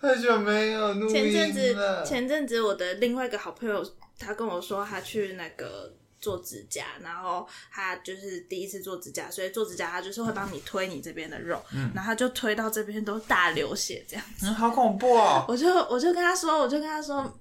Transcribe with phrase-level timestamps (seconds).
[0.00, 1.76] 很久没有录前阵子。
[2.06, 3.84] 前阵子我的另外一个好朋友，
[4.18, 11.62] 他跟我说他去那个做指甲，然后他就是第一次做指甲，所以做指甲他就是会帮你推你这边的肉，
[11.94, 14.24] 然后他就推到这边都大流血这样。
[14.42, 15.44] 嗯，好恐怖哦！
[15.48, 17.40] 我就我就跟他说，我就跟他说，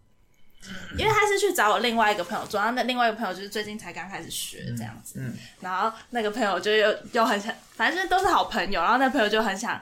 [0.97, 9.79] 因为他是去找我另外一个朋友做，然后那另外一个朋友就是最近才刚开始学这样子，嗯然后那个朋友就又又很想，反正都是好朋友，然后那朋友就很想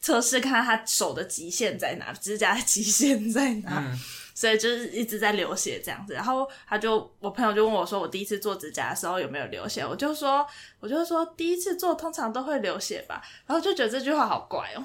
[0.00, 3.98] 测试看看他手的极限在哪，指甲的极限在哪，嗯
[4.32, 6.14] 所以就是一直在流血这样子。
[6.14, 9.84] 然后他就我朋友就问我说，我第一次做指甲的时候有没有流血？
[9.86, 10.46] 我就说，
[10.78, 14.84] 我就说第一次做通常都会流血吧，然后就觉得这句话好怪哦。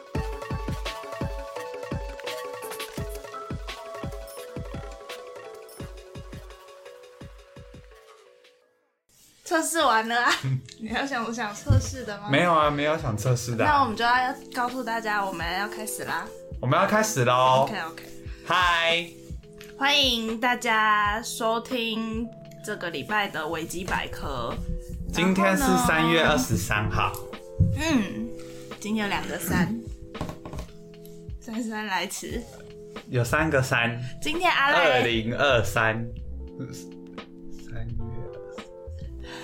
[9.51, 10.31] 测试完了啊！
[10.79, 12.29] 你还有想想测试的吗？
[12.31, 12.43] 没。
[12.43, 16.25] 有啊，没有想测试的啊、那我们就要告诉大家，我们要开始啦。
[16.61, 18.03] 我们要开始喽 OK OK，
[18.45, 19.05] 嗨，
[19.77, 22.25] 欢迎大家收听
[22.63, 24.53] 这个礼拜的维基百科。
[25.11, 27.11] 今天是三月二十三号。
[27.75, 28.29] 嗯，
[28.79, 29.77] 今天有两个三，
[31.41, 32.41] 姗姗来迟。
[33.09, 36.07] 有三个三，今天阿二赖零二三，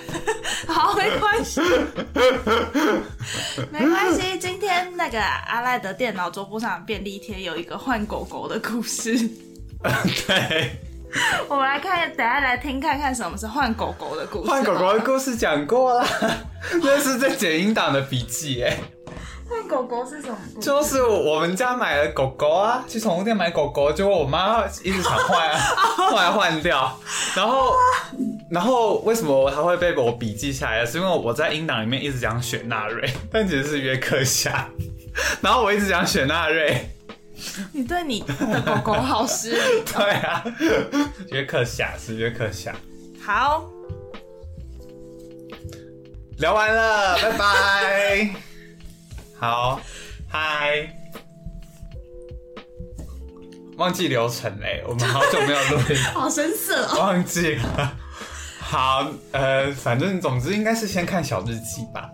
[0.68, 1.62] 好，没关系，
[3.72, 4.38] 没关系。
[4.40, 9.18] 今天那个阿赖的电脑桌布上便利贴有一个换狗狗的故事，
[10.28, 10.72] 对，
[11.48, 14.50] 我们来看，等下来听看看什么是换狗狗的故事。
[14.50, 16.08] 换狗狗的故事讲过啦，
[16.82, 18.78] 那是在剪音档的笔记哎，
[19.50, 20.38] 换狗狗是什么？
[20.62, 25.60] 就是我们家买了狗狗啊，去宠物店买狗狗，结果我妈一直想换啊，
[26.10, 27.00] 后来换掉，
[27.36, 27.74] 然后。
[28.50, 30.86] 然后为什么它会被我笔记下来？
[30.86, 34.70] 是因为我在音档里面一直讲雪纳瑞， 但其实是约克夏。
[35.42, 36.90] 然后我一直讲雪纳瑞，
[37.74, 39.84] 你对你的狗狗好失礼。
[39.94, 40.42] 对啊，
[41.32, 42.74] 约克夏是约克夏。
[43.22, 43.66] 好，
[46.38, 48.47] 聊完了，拜拜。
[49.40, 49.80] 好，
[50.28, 50.94] 嗨。
[53.78, 57.00] 忘记流程嘞，我们好久没有录音， 好生色哦。
[57.00, 57.94] 忘记了。
[58.60, 62.10] 好，呃，反正总之应该是先看小日记吧。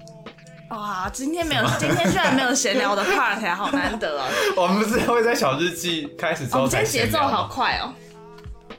[0.72, 4.28] 哇，今天没有，今天居然没有闲聊的 part，好难得哦。
[4.58, 7.94] 我们不是会在小日记开始之我们今天节奏好快哦。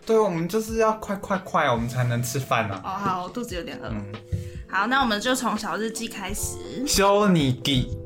[0.04, 3.88] 对，我们就是要快快快，我们才能吃饭呢、哦，好，我肚子有点饿。
[3.88, 4.04] 嗯，
[4.68, 6.86] 好，那我们就从小日记开始。
[6.86, 7.96] 修你弟，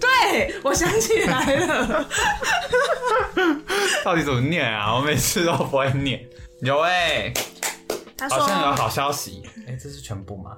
[0.00, 2.08] 对，我想起来了。
[4.04, 4.94] 到底怎么念啊？
[4.96, 6.26] 我每次都不会念。
[6.62, 7.32] 有哎、
[8.16, 9.42] 他好像有，好消息。
[9.66, 10.56] 哎、这是全部吗？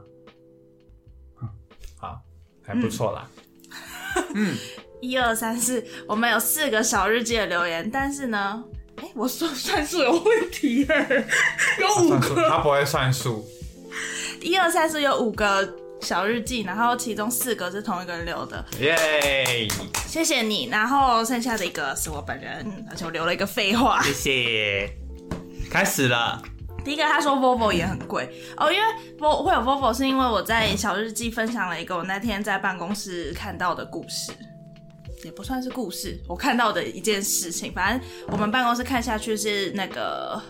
[1.42, 1.48] 嗯
[1.98, 2.20] 好，
[2.64, 3.28] 还不错啦。
[4.34, 4.56] 嗯
[5.00, 8.62] 一二三四，我们有四个小日记的留言，但是呢，
[8.96, 11.26] 哎，我说算数有问题耶，
[11.80, 12.48] 有五个。
[12.48, 13.44] 他不会算数。
[14.40, 15.64] 一二三四有五个
[16.02, 19.68] 小日记，然后其中四个是同一个人留的，耶、
[20.06, 20.66] 谢谢你。
[20.66, 24.02] 然后剩下的一个是我本人，而且我留了一个废话。
[24.02, 24.90] 谢谢。
[25.70, 26.42] 开始了。
[26.84, 28.84] 第一个他说 Volvo 也很贵哦，因为
[29.16, 34.32] Vol 会有 Volvo 是因为我在小日记分享了一个我那天在办公室看到的故事，
[35.24, 37.72] 也不算是故事，我看到的一件事情。
[37.72, 40.42] 反正我们办公室看下去是那个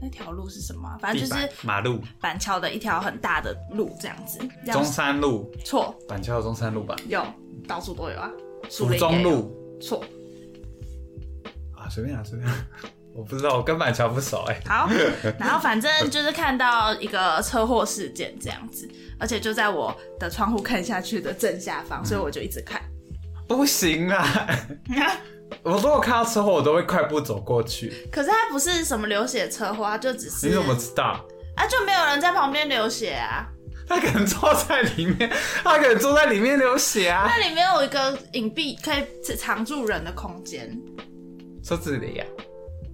[0.00, 4.38] 那条路是什么啊、反正就是马路，板桥的一条很大的路这样子。
[4.64, 6.94] 这中山路，错板桥有中山路吧？
[7.08, 7.24] 有
[7.66, 8.30] 到处都有啊，
[8.70, 10.04] 树府林也有中路错。
[11.76, 12.66] 啊，随便啊，随便啊。
[13.14, 14.88] 我不知道，我跟板桥不熟哎、好，
[15.40, 22.80] 然后反正就是看到一个车祸事件这样子，而且就在我的窗户看下去的正下方，所以我就一直看。
[23.48, 24.24] 不行啊！
[25.62, 28.08] 我如果看到车祸，我都会快步走过去。
[28.12, 31.24] 可是他不是什么流血车祸，他就只是你怎么知道？
[31.56, 33.46] 啊，就没有人在旁边流血啊。
[33.88, 35.30] 他可能坐在里面，
[35.64, 37.26] 他可能坐在里面流血啊。
[37.26, 39.02] 那里面有一个隐蔽可以
[39.34, 40.78] 藏住人的空间，
[41.64, 42.24] 车子里呀、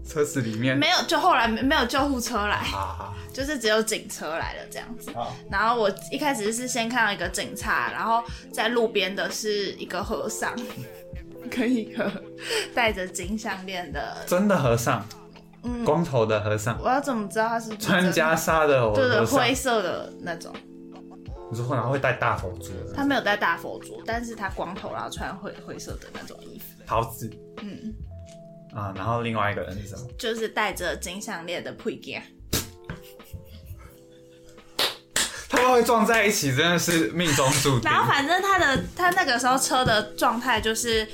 [0.09, 0.79] 车子里面。
[0.79, 5.11] 没有，就后来没没有救护车来，啊，就是只有警车来了这样子。
[5.13, 8.23] 好，然后我一开始是先看到一个警察，然后
[8.53, 10.55] 在路边的是一个和尚，
[11.51, 12.11] 跟一个
[12.75, 14.17] 戴着金项链的。
[14.27, 15.07] 真的和尚，
[15.63, 19.41] 嗯，光头的和尚，我要怎么知道他是穿袈裟的对对和尚。
[19.41, 20.55] 灰色的那种？
[21.51, 26.65] 你说然后会戴大佛珠的他没有戴大佛珠，但是他光头，然后穿灰灰色的那种衣服。
[26.87, 27.31] 桃子
[27.63, 27.95] 嗯，
[28.75, 30.09] 啊，然后另外一个人是什么？
[30.19, 32.23] 就是戴着金项链的配件。
[35.49, 38.03] 他们会撞在一起，真的是命中注定然。
[38.03, 41.07] 后反正他的他那个时候车的状态就是。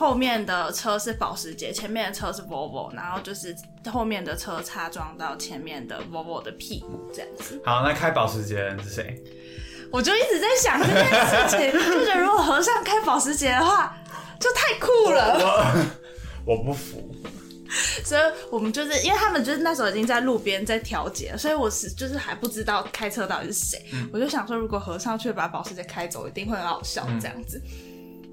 [0.00, 3.54] 后面的车是保时捷，前面的车是 Volvo，然后就是
[3.92, 7.60] 后面的车擦撞到前面的 Volvo 的屁股这样子。
[7.66, 9.22] 好，那开保时捷的人是谁？
[9.92, 13.94] 我就一直在想这件事情， 就觉得如果和尚开保时捷的话，
[14.40, 15.38] 就太酷了。
[16.46, 17.14] 我 我不服。
[18.02, 18.20] 所以
[18.50, 23.84] 我们就是因为他们就是那时候已经在路边在调解，所以我是就是还不知道开车到底是谁。
[24.10, 27.60] 我就想说，如果和尚去把保时捷开走，一定会很好笑这样子。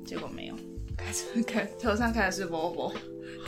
[0.05, 0.55] 结果没有，
[0.97, 2.93] 开车开和尚开的是 Volvo，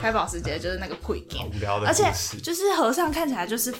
[0.00, 1.46] 开保时捷就是那个配件好。
[1.46, 2.10] 无聊的而且。
[2.40, 3.74] 就是和尚看起来就是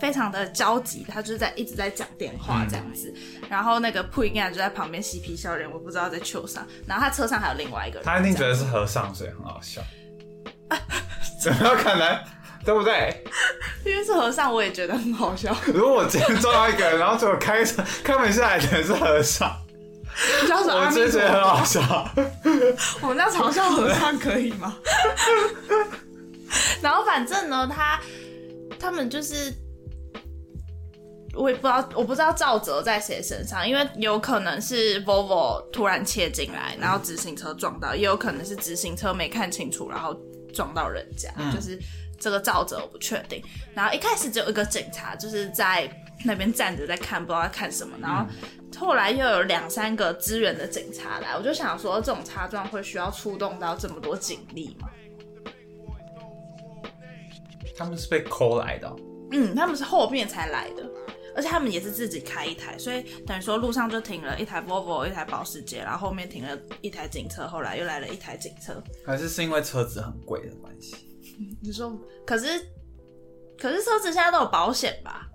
[0.00, 3.12] 非常的焦急，他就是在一直在讲电话这样子，
[3.48, 9.80] 然后那个配件就在旁边嬉皮笑脸，我不知道在球上，然后他车上还有另外一个人，他一定觉得是和尚，所以很好笑。
[11.40, 12.18] 怎么可能？
[12.64, 13.24] 对不对？
[13.86, 19.56] 因为是和尚，我也觉得很好笑，如果我今天撞到一个人，然后结果开车开门下来的人是和尚，
[20.64, 21.80] 我阿弥陀真的觉得很好笑。
[23.00, 24.76] 我们这样嘲笑和尚可以吗？
[26.82, 28.00] 然后反正呢，他
[28.78, 29.52] 他们就是，
[31.34, 40.16] 我也不知道，我不知道赵哲在谁身上，因为有可能是 Volvo 突然切进来，然后直行车撞到，也有可能是直行车没看清楚，然后
[40.52, 41.78] 撞到人家，就是
[42.18, 43.42] 这个赵哲我不确定。
[43.74, 45.88] 然后一开始只有一个警察，就是在
[46.24, 48.26] 那边站着在看，不知道在看什么，然后。
[48.76, 54.88] 后来又有两三个支援的警察来，我就想说，这种擦撞会需要出动到这么多警力吗？
[57.76, 58.96] 他们是被抠来的哦、
[59.30, 60.84] 嗯，他们是后面才来的，
[61.36, 68.82] 而且他们也是自己开一台，所以等于说路上就停了一台 Volvo，一台保时捷，然后后面停了一台警车，后来又来了一台警车。
[69.06, 70.96] 还是是因为车子很贵的关系？
[71.62, 72.46] 你说，可是
[73.56, 75.28] 可是车子现在都有保险吧？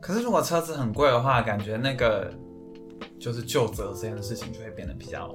[0.00, 2.32] 可是如果车子很贵的话，感觉那个
[3.20, 5.28] 就是就责这件事情就会变得比较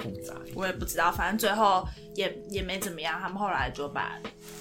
[0.00, 0.34] 复杂。
[0.54, 4.18] 我也不知道，反正最后也也没怎么样，他们后来就把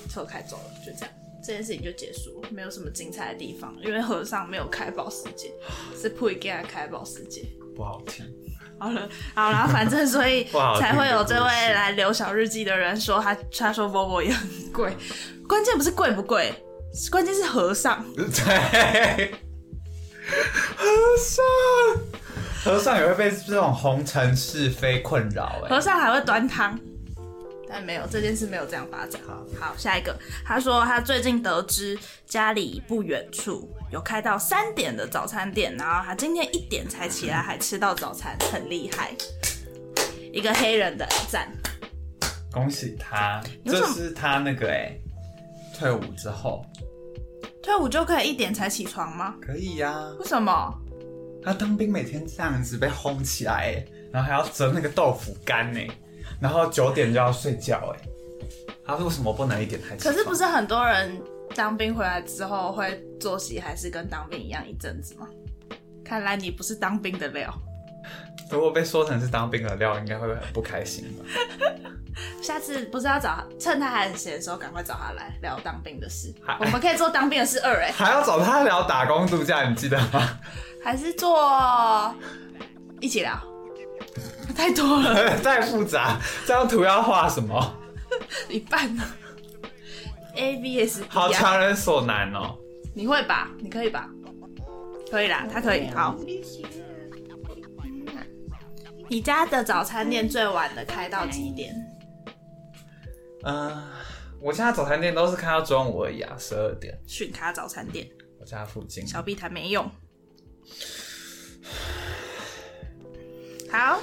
[0.09, 1.09] 车开走了，就这样。
[1.45, 5.53] 这件事情就结束了，没有什么精彩的地方，因为和尚没有开保时捷，
[5.95, 7.45] 是配给他开保时捷。
[7.73, 8.25] 不好听。
[8.79, 10.43] 好了，好了，反正所以
[10.77, 14.93] 才会有这位来留小日记的人说他他说 Volvo 也很贵，
[15.47, 16.53] 关键不是贵不贵，
[17.09, 18.05] 关键是和尚。
[18.13, 19.31] 对，
[20.75, 20.85] 和
[21.17, 21.45] 尚，
[22.67, 25.69] 和尚也会被这种红尘是非困扰哎。
[25.69, 26.77] 和尚还会端汤，
[27.69, 29.21] 但没有这件事没有这样发展。
[29.25, 30.13] 好好，下一个，
[30.45, 39.15] 他说他最近得知家里不远处有开到三点的早餐店，然后他今天一点才起来，还吃到早餐，很厉害。
[40.33, 41.49] 一个黑人的赞，
[42.51, 44.91] 恭喜他，这是他那个哎、
[45.73, 46.65] 退伍之后
[47.63, 49.35] 退伍就可以一点才起床吗？
[49.41, 50.77] 可以呀、为什么？
[51.47, 55.79] 他当兵每天这样子被轰起来哎，然后还要折那个豆腐干呢，
[56.41, 58.09] 然后九点就要睡觉哎。
[58.85, 60.13] 他为什么不能一点才起床？
[60.13, 61.21] 可是不是很多人
[61.55, 65.25] 当兵回来之后会作息还是跟当兵一样一阵子吗？
[66.03, 67.53] 看来你不是当兵的料。
[68.51, 71.23] 如果被说成是当兵的料，应该会很不开心吧？
[72.41, 76.33] 下次不是要找，趁他还很闲的时候，赶快找他来聊当兵的事。
[76.59, 80.39] 我们可以做当兵的事二哎、 还要找他聊打工度假，你记得吗？
[80.83, 82.15] 还是做
[82.99, 83.37] 一起聊，
[84.55, 87.73] 太多了，太复杂，这张图要画什么？
[88.49, 89.03] 一半呢。
[90.35, 92.55] A B S 好强人所难哦。
[92.93, 93.49] 你会吧？
[93.59, 94.07] 你可以吧？
[95.11, 95.89] 可以啦，他可以。
[95.89, 96.15] 好，
[99.09, 101.75] 你家的早餐店最晚的开到几点？
[103.49, 103.81] 嗯、
[104.41, 106.99] 我家早餐店都是开到中午而已啊，十二点。
[107.07, 108.05] 讯卡早餐店，
[108.41, 109.07] 我家附近。
[109.07, 109.89] 小碧潭没用。
[113.71, 114.01] 好，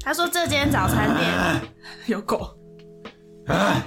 [0.00, 1.70] 他说这间早餐店
[2.08, 2.58] 有狗。
[3.46, 3.80] 啊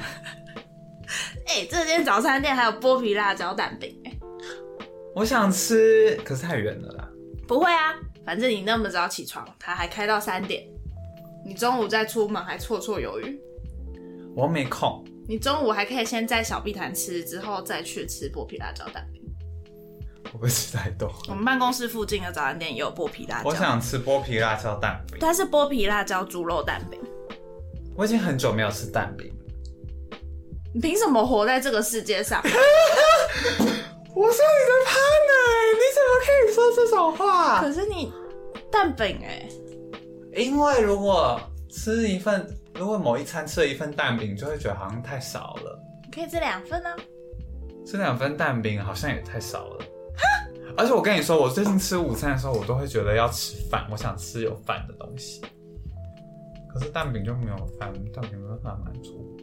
[1.45, 4.17] 哎、这间早餐店还有剥皮辣椒蛋饼、哎，
[5.13, 7.09] 我想吃，可是太远了啦。
[7.45, 7.93] 不会啊，
[8.25, 10.63] 反正你那么早起床，他还开到三点，
[11.45, 13.37] 你中午再出门还绰绰有余。
[14.35, 19.21] 我没空，你中午还可以先在小碧潭吃，之后再去吃剥皮辣椒蛋饼。
[20.31, 21.13] 我不会吃太多？
[21.29, 25.17] 我们办公室附近的早餐店也有剥皮辣椒，我想吃剥皮辣椒蛋饼。
[25.19, 26.99] 它是剥皮辣椒猪肉蛋饼。
[27.95, 29.35] 我已经很久没有吃蛋饼了。
[30.73, 32.41] 你凭什么活在这个世界上？
[32.43, 32.49] 我
[34.31, 35.37] 是你的 partner，
[35.75, 37.61] 你怎么可以说这种话？
[37.61, 38.11] 可是你
[38.71, 39.47] 蛋饼哎、
[40.35, 45.79] 因为如果吃一份，如果某一餐吃了一份蛋饼，就会觉得好像太少了。
[46.03, 46.95] 你可以吃两份啊。
[47.85, 49.85] 吃两份蛋饼好像也太少了。
[50.75, 55.41] 而且我跟你说，我最近吃午餐的时候，我都会觉得要吃饭，我想吃有饭的东西。
[56.67, 59.37] 可是蛋饼就没有饭，蛋饼没有办法满足。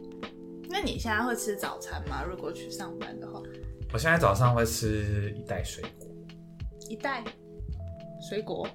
[0.69, 2.23] 那你现在会吃早餐吗？
[2.27, 3.41] 如果去上班的话，
[3.93, 6.07] 我现在早上会吃一袋水果，
[6.89, 7.23] 一袋
[8.29, 8.67] 水果。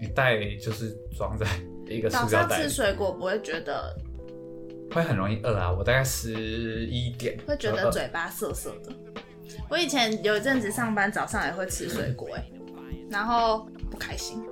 [0.00, 1.46] 一袋就是装在
[1.88, 3.96] 一个塑早上吃胶袋里，水果不会觉得
[4.92, 5.72] 会很容易饿啊。
[5.72, 8.92] 我大概十一点会觉得嘴巴涩涩的。
[9.70, 12.44] 我以前有一阵子上班早上也会吃水果 哎、
[13.10, 14.42] 然后不开心。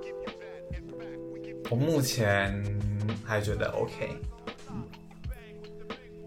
[1.69, 2.63] 我目前
[3.23, 4.09] 还觉得 OK，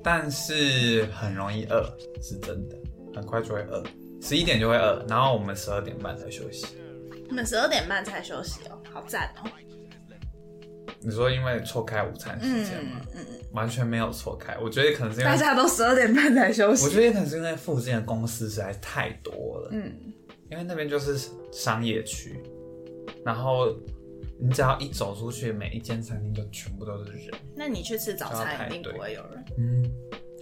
[0.03, 1.89] 但是很容易饿，
[2.21, 2.77] 是真的，
[3.15, 3.85] 很快就会饿，
[4.21, 6.67] 十一点就会饿，然后我们十二点半才休息。
[7.29, 9.51] 你们十二点半才休息哦，好赞哦。
[11.01, 13.01] 你说因为错开午餐时间吗？
[13.15, 16.97] 嗯嗯，完全没有错开，我觉得可能是因为大，家都十二点半才休息我息。
[16.97, 19.97] 觉得可能是因为附近的公司实在太多了，嗯，
[20.51, 22.43] 因为那边就是商业区，
[23.25, 23.73] 然后
[24.41, 27.31] 你只要一走出去，每一间餐厅就全部都是人。
[27.55, 29.89] 那你去吃早餐一定不会有人，嗯，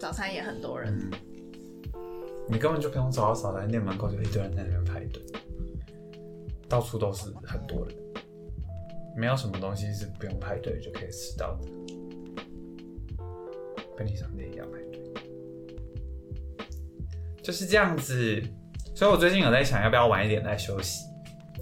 [0.00, 0.90] 早餐也很多人。
[0.90, 2.00] 嗯，
[2.48, 5.22] 你根本就不用走到早餐店门口，就一堆人在那边排队，
[6.66, 7.94] 到处都是很多人，
[9.16, 11.68] 没有什么东西是不用排队就可以吃到的，
[13.96, 15.02] 便利商店也要排队，
[17.42, 18.42] 就是这样子。
[18.94, 21.04] 所以我最近有在想，要不要晚一点再休息，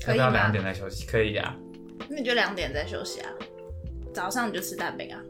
[0.06, 1.06] 要不要两点再休息？
[1.06, 1.56] 可以啊，
[2.08, 3.30] 那你就两点再休息啊，
[4.12, 5.20] 早上你就吃蛋饼啊，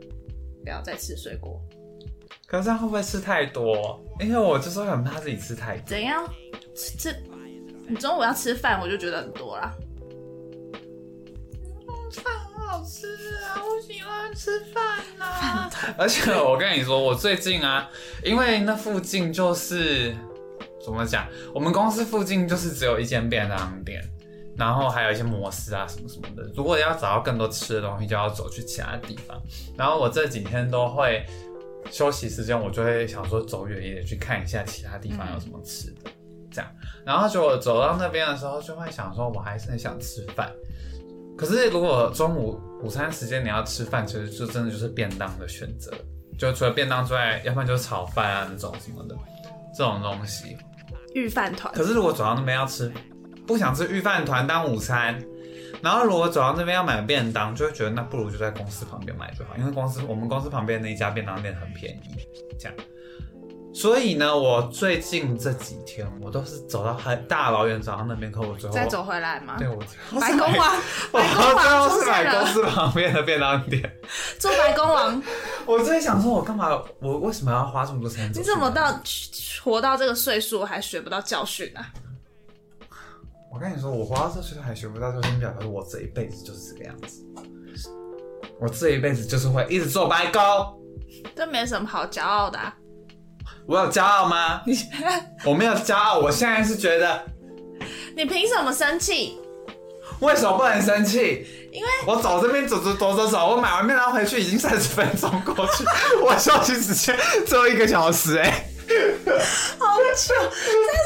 [0.63, 1.61] 不要再吃水果。
[2.47, 4.03] 可是这样会不会吃太多？
[4.21, 5.87] 因为我就是会很怕自己吃太多。
[5.87, 6.27] 怎样？
[6.75, 7.17] 吃吃，
[7.89, 9.75] 你中午要吃饭，我就觉得很多啦。
[12.21, 13.07] 饭很好吃
[13.45, 15.71] 啊，我喜欢吃饭啊。
[15.99, 17.89] 而且我跟你说，我最近啊，
[18.23, 20.15] 因为那附近就是
[20.85, 24.03] 怎么讲，我们公司附近就是只有一间便当店，
[24.57, 26.43] 然后还有一些摩斯啊什么什么的。
[26.55, 29.41] 如果要找到更多吃的东西，就要走去其他地方。
[29.77, 31.25] 然后我这几天都会
[31.91, 36.11] 休息时间，我就会想说走远一点去看一下其他地方有什么吃的，
[36.51, 36.71] 这样。
[37.05, 40.51] 然后就我走到那边的时候，就会想说，我还是很想吃饭。
[41.37, 45.93] 可是如果中午午餐时间你要吃饭，其实就真的就是便当的选择，
[46.39, 49.17] 就除了便当之外，要不然就是炒饭啊那种什么的
[49.77, 50.57] 这种东西。
[51.15, 52.93] 御饭团，可是如果走到那边要吃，
[53.47, 55.21] 不想吃御饭团当午餐，
[55.83, 62.19] 然后如果走到那边要买便当，就会觉得那不如就在公司旁边买就好，因为公司我们公司旁边那一家便当店很便宜，
[62.59, 62.77] 这样。
[63.75, 69.57] 所以呢，我最近这几天我都是走到很大老远走到那边，可我最后再走回来吗？
[69.59, 69.77] 对 我
[70.21, 70.77] 白宫王，
[71.11, 73.93] 我白宫最后王出是买公司旁边的便当店。
[74.39, 75.21] 做白宫王，
[75.67, 76.81] 我最想说，我干嘛？
[77.01, 78.97] 我为什么要花这么多钱你怎么到
[79.65, 81.85] 活到这个岁数还学不到教训啊？
[83.53, 87.25] 我跟你说，我活到这岁数还学不到，就先表示我这一辈子就是这个样子。
[88.61, 90.41] 我这一辈子就是会一直做白工。
[91.35, 92.73] 这没什么好骄傲的、啊。
[93.67, 94.63] 我有骄傲吗？
[94.67, 94.77] 你
[95.45, 97.25] 我没有骄傲，我现在是觉得，
[98.17, 99.39] 你凭什么生气？
[100.21, 101.47] 为什么不能生气？
[101.73, 105.85] 因为我走这边走走走走走，我买完面然后回去已经三十分钟过去，
[106.23, 108.69] 我休息时间只有一个小时哎、
[109.79, 110.35] 好久，三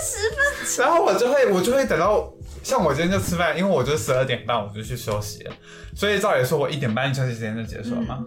[0.05, 2.31] 十分然后我就会我就会等到，
[2.63, 5.53] 像我今天就吃饭，因为我就十二点半我就去休息了，
[5.97, 8.19] 所以照理说我一点半休息时间就结束了嘛。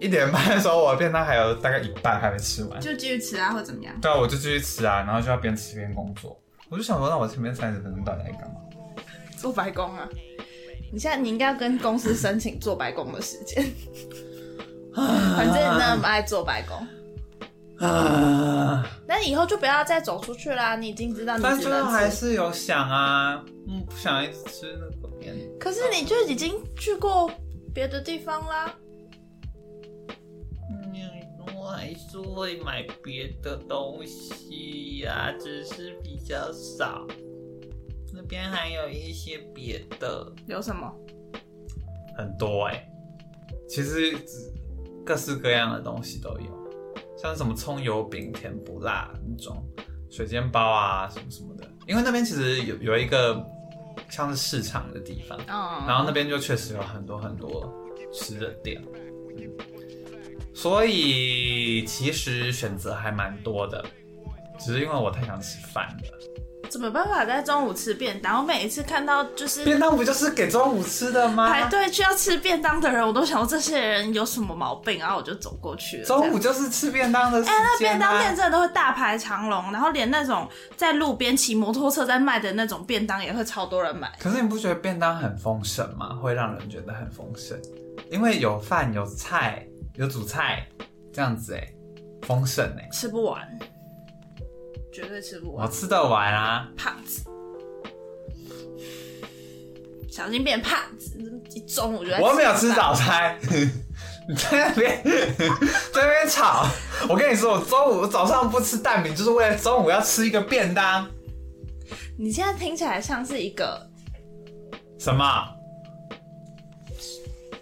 [0.00, 3.94] 一点半的时候，我的便当还有大概一半还没吃完，就继续吃啊，或怎么样？
[4.00, 6.38] 对啊，我就继续吃啊，然后就要边吃边工作。
[6.68, 8.56] 我就想说，那我前面三十分钟到底在干嘛？
[9.36, 10.08] 做白工啊！
[10.92, 13.64] 你现在你应该要跟公司申请做白工的时间，
[14.94, 18.86] 反正你那么爱做白工，啊！
[19.06, 20.76] 那以后就不要再走出去啦。
[20.76, 25.58] 你已经知道你但最后还是有想啊，嗯，不想一直吃那个便当。
[25.58, 27.30] 可是你就已经去过
[27.74, 28.72] 别的地方啦。
[31.72, 37.06] 还是会买别的东西呀、只是比较少。
[38.14, 40.90] 那边还有一些别的，有什么？
[42.16, 42.86] 很多哎、
[43.66, 44.14] 其实
[45.04, 46.70] 各式各样的东西都有，
[47.16, 49.66] 像什么葱油饼、甜不辣那种
[50.10, 51.66] 水煎包啊，什么什么的。
[51.86, 53.42] 因为那边其实有有一个
[54.10, 57.72] 像是市场的地方，嗯，然后那边就确实有很多很多
[58.12, 58.80] 吃的店，
[59.38, 59.50] 嗯
[60.54, 63.84] 所以其实选择还蛮多的，
[64.58, 66.18] 只是因为我太想吃饭了。
[66.70, 68.38] 怎么办法在中午吃便当？
[68.38, 71.52] 我每一次看到就是便当不就是给中午吃的吗？
[71.52, 76.04] 排队去要吃便当的人，我都想说这些人有什么毛病，然后我就走过去了。
[76.06, 77.62] 中午就是吃便当的时间、哎、啊。
[77.62, 84.10] 那便当店真的都会大排长龙，然后连那种在路边骑摩托车在卖的那种便当也会超多人买。
[84.18, 86.14] 可是你不觉得便当很丰盛吗？
[86.22, 87.60] 会让人觉得很丰盛，
[88.10, 90.66] 因为有饭、有菜、有主菜，
[91.12, 91.72] 这样子哎，
[92.22, 93.46] 丰盛哎，吃不完，
[94.92, 95.72] 绝对吃不完我。
[95.72, 96.68] 吃得完啊。
[96.76, 97.22] 胖子，
[100.10, 101.18] 小心变胖子。
[101.54, 103.38] 一中午就在我没有吃早餐，
[104.26, 105.02] 你 在那边
[105.92, 106.66] 在那边吵。
[107.06, 111.06] 我跟你说，我中午早上不吃蛋饼，就是为了中午要吃一个便当。
[112.18, 113.86] 你现在听起来像是一个
[114.98, 115.24] 什么？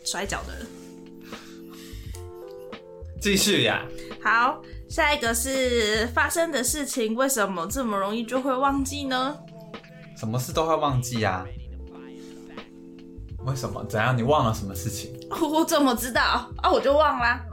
[0.04, 0.66] 摔跤的人。
[3.20, 3.86] 继续呀。
[4.22, 9.38] 好，下一个是发生的事情，为什么这么容易就会忘记呢？
[10.16, 11.46] 什么事都会忘记啊？
[13.46, 13.84] 为什么？
[13.86, 14.16] 怎样？
[14.16, 15.18] 你忘了什么事情？
[15.30, 16.22] 我怎么知道
[16.58, 16.70] 啊？
[16.70, 17.44] 我就忘啦。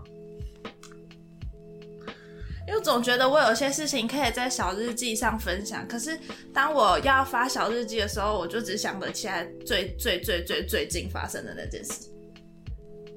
[2.67, 6.19] 因为总觉得我有些事情可以在小日记上分享，可是
[6.53, 12.09] 当我要发小日记的时候，我就只想得起来最最最最最近发生的那件事。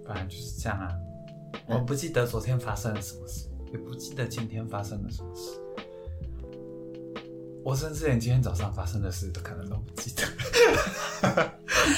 [0.06, 0.88] 本来就是这样啊。
[1.66, 5.50] 我不记得昨天发生了什么事，也不记得今天发生了什么事。
[7.62, 10.22] 我甚至连今天早上发生的事都可能都不记得。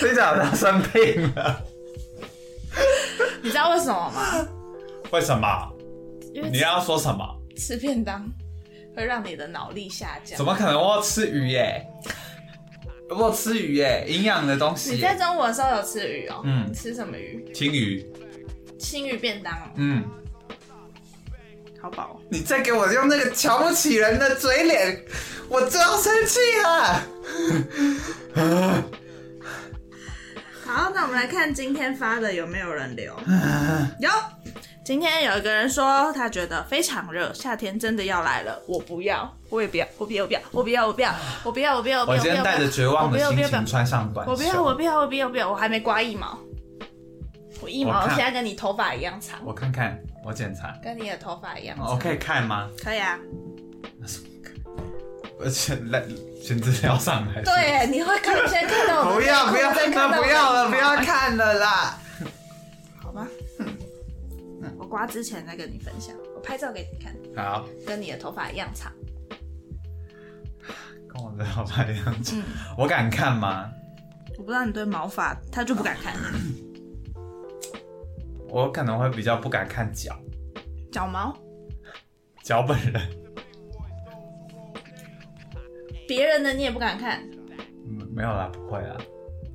[0.03, 1.63] 你讲他生病了？
[3.43, 4.49] 你知道为什么吗？
[5.13, 5.73] 为什么？
[6.51, 7.25] 你要说什么？
[7.57, 8.29] 吃便当
[8.97, 10.45] 会让你的脑力下降怎。
[10.45, 10.75] 么可能？
[10.77, 11.87] 我要吃鱼耶！
[13.09, 15.17] 我有吃鱼耶，营养的东西你在。
[15.17, 16.41] 中午的时候有吃鱼哦？
[16.45, 17.53] 嗯你吃什么鱼？
[17.53, 18.12] 青鱼。
[18.83, 20.05] 青鱼便当，嗯，
[21.81, 22.21] 好饱。
[22.29, 25.05] 你再给我用那个瞧不起人的嘴脸，
[25.49, 27.01] 我就要生气了。
[30.67, 33.15] 好，那我们来看今天发的有没有人留？
[34.01, 34.11] 有。
[34.85, 38.61] 今天有一个人说，他觉得非常热，夏天真的要来了。
[38.67, 42.19] 我不要，我也不要，我不要，我不要，我不要，我不要，我不要，我不要。
[42.19, 44.33] 我今天带着绝望的心情穿上短袖。
[44.33, 46.37] 我不要，我不要，我不要，我不要，我还没刮一毛。
[47.63, 50.77] 我一毛我看现在跟你头发一样长，我看看，我检查。
[50.83, 52.69] 跟你的头发一样长，我可以看吗？
[52.83, 53.19] 可以啊。
[55.41, 56.05] 而且来
[56.41, 57.43] 选资料上来。
[57.43, 61.99] 对，你会看先 看到我的不要不要，那不要了，不要看了啦。
[63.01, 63.27] 好吧？
[64.79, 68.93] 我刮之前再跟你分享，我拍照给你看，好，跟你的头发一样长。
[71.13, 72.45] 跟我的头发一样长嗯，
[72.79, 73.69] 我敢看吗？
[74.39, 76.15] 我不知道你对毛发，他就不敢看
[78.53, 80.15] 我可能会比较不敢看脚，
[80.93, 81.35] 脚毛，
[82.45, 83.01] 脚本人。
[86.07, 87.27] 别人的你也不敢看，
[87.87, 88.99] 嗯，没有啦，不会啦，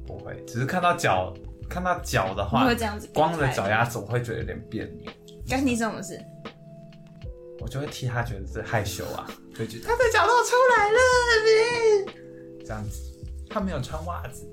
[0.07, 1.31] 不会，只是看到脚，
[1.69, 5.11] 看到脚的你话会，这样子光着脚丫子我会觉得有点别扭，
[5.47, 6.19] 干你什么事？
[7.59, 10.97] 我就会替他觉得是害羞啊，就觉得他的脚露出来了，
[12.65, 12.99] 这样子，
[13.47, 14.49] 他没有穿袜子，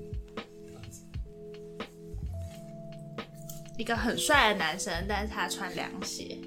[3.77, 6.37] 一个很帅的男生，但是他穿凉鞋，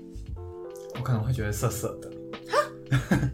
[0.95, 2.11] 我可能会觉得涩涩的。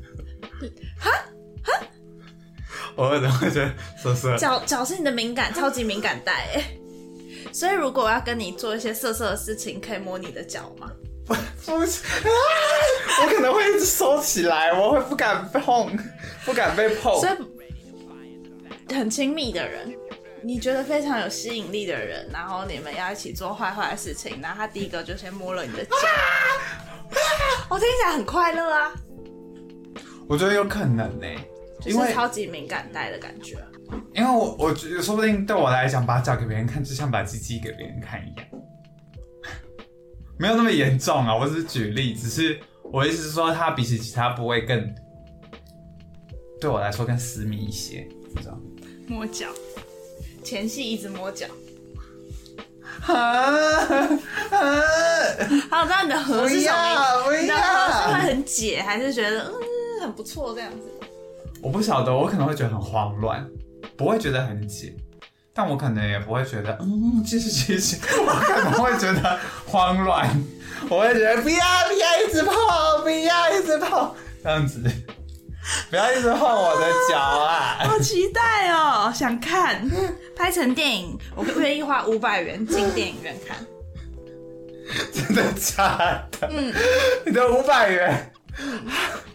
[2.97, 4.37] 我可能会觉得涩涩。
[4.37, 6.65] 脚脚是你的敏感，超级敏感带哎。
[7.53, 10.91] 所以如果我要跟你做一些色色的事情，可以摸你的脚吗？
[11.65, 12.31] 不是，啊
[13.23, 15.97] 我可能会一直收起来，我会不敢碰，
[16.45, 17.19] 不敢被碰。
[17.21, 17.33] 所以
[18.95, 19.97] 很亲密的人，
[20.45, 25.97] 你觉得非常有吸引力的人，然后你们要一起做坏坏的事情，然后他第一个就先摸了你的脚，
[27.71, 28.93] 我听起来很快乐啊，
[30.29, 31.27] 我觉得有可能呢、
[31.87, 33.57] 因为就是超级敏感带的感觉。
[34.13, 38.47] 因为我我觉得说不定对我来讲，把脚给别人看，就像把鸡鸡给别人看一样，
[40.39, 41.35] 没有那么严重啊。
[41.35, 42.59] 我只是举例，只是
[42.93, 44.95] 我的意思是说，它比起其他部位更
[46.61, 48.61] 对我来说更私密一些，你知道吗？
[49.07, 49.49] 摸脚，
[50.45, 51.47] 前戏一直摸脚。
[53.07, 54.11] 啊啊！
[55.71, 57.25] 好，我知道你的核是什么意思？
[57.25, 59.53] 不你的核是会很解，还是觉得嗯
[60.03, 60.79] 很不错这样子？
[61.61, 63.47] 我不晓得，我可能会觉得很慌乱，
[63.97, 64.95] 不会觉得很解，
[65.53, 70.31] 但我可能也不会觉得，嗯，继续继续， 我可能会觉得慌乱，
[70.89, 72.55] 我会觉得不要不要一直碰，
[73.03, 74.81] 不要一直碰，这样子，
[75.91, 77.77] 不要一直晃我的脚啊！
[77.81, 79.91] 好期待哦，想看
[80.37, 83.57] 拍成电影，我愿意花五百元进电影院看。
[85.13, 86.49] 真的假的？
[86.51, 86.73] 嗯，
[87.25, 88.33] 你的五百元，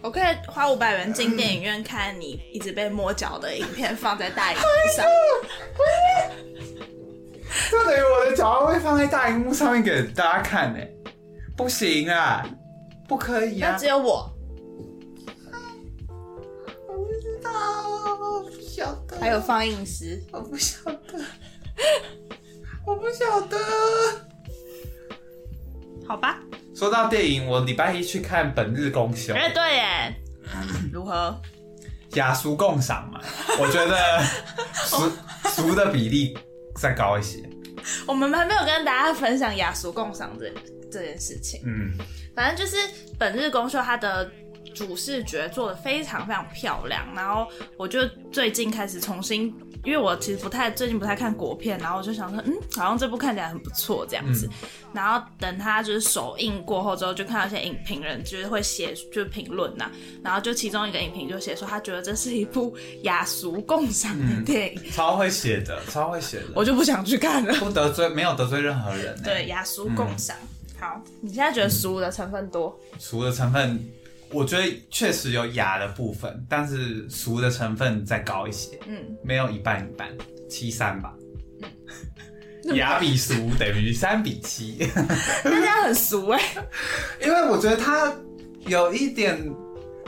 [0.00, 4.64] 我可以花五百元进电影院看你一直被摸脚的影片，放在大荧幕
[4.96, 5.04] 上。
[7.68, 10.78] 就等于我的脚会放在大荧幕上面给大家看呢？
[11.56, 12.46] 不行啊，
[13.08, 13.72] 不可以啊！
[13.72, 14.29] 那只有我，
[17.42, 17.50] 道，
[17.88, 19.18] 我不晓得。
[19.18, 21.24] 还有放映师，我不晓得，
[22.86, 23.58] 我不晓得。
[26.06, 26.40] 好吧。
[26.74, 29.34] 说到电影，我礼拜一去看《本日公休》。
[29.36, 30.14] 哎，对耶，
[30.92, 31.40] 如何？
[32.14, 33.20] 雅俗共赏嘛，
[33.60, 34.20] 我觉得
[34.74, 35.12] 俗
[35.50, 36.36] 俗的比例
[36.74, 37.38] 再高一些。
[38.06, 40.52] 我们还没有跟大家分享雅俗共赏这
[40.90, 41.60] 这件事情。
[41.64, 41.92] 嗯，
[42.34, 42.76] 反正就是
[43.18, 44.28] 《本日公休》它的
[44.74, 49.54] 主视觉做的非常非常漂亮，然后我就最近开始重新。
[49.82, 54.46] 因为我其实不太最近不太看国片，然后我就想说，嗯，好像这部看起来很不错这样子。
[54.92, 59.90] 然后等它就是首映过后之后，就看到一些影评人就是会写就是评论呐，
[60.22, 69.18] 然后就其中一个影评就写说，他觉得这是一部雅俗共赏的电影，超会写的，超会写的，我就不想去看了，不得罪，没有得罪任何人。
[69.24, 70.36] 对，雅俗共赏。
[70.78, 72.78] 好，你现在觉得俗的成分多？
[72.98, 73.82] 俗的成分。
[74.32, 78.78] 我觉得确实有雅的部分，但是俗的成分再高一些。
[78.86, 80.08] 嗯，没有一半一半，
[80.48, 81.12] 七三吧。
[82.74, 84.76] 雅比俗等于三比七。
[85.42, 86.40] 那这样很俗哎。
[87.20, 88.14] 因为我觉得他
[88.66, 89.50] 有一点，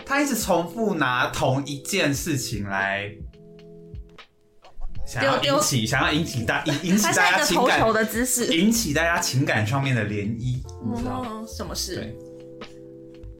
[0.04, 3.10] 他一直重复拿同一件事情来，
[5.04, 10.62] 想要引起，想要引起大引引起大家情感的姿势，引起大家情感上面的涟漪。
[10.84, 11.96] 嗯，什么事？
[11.96, 12.16] 对。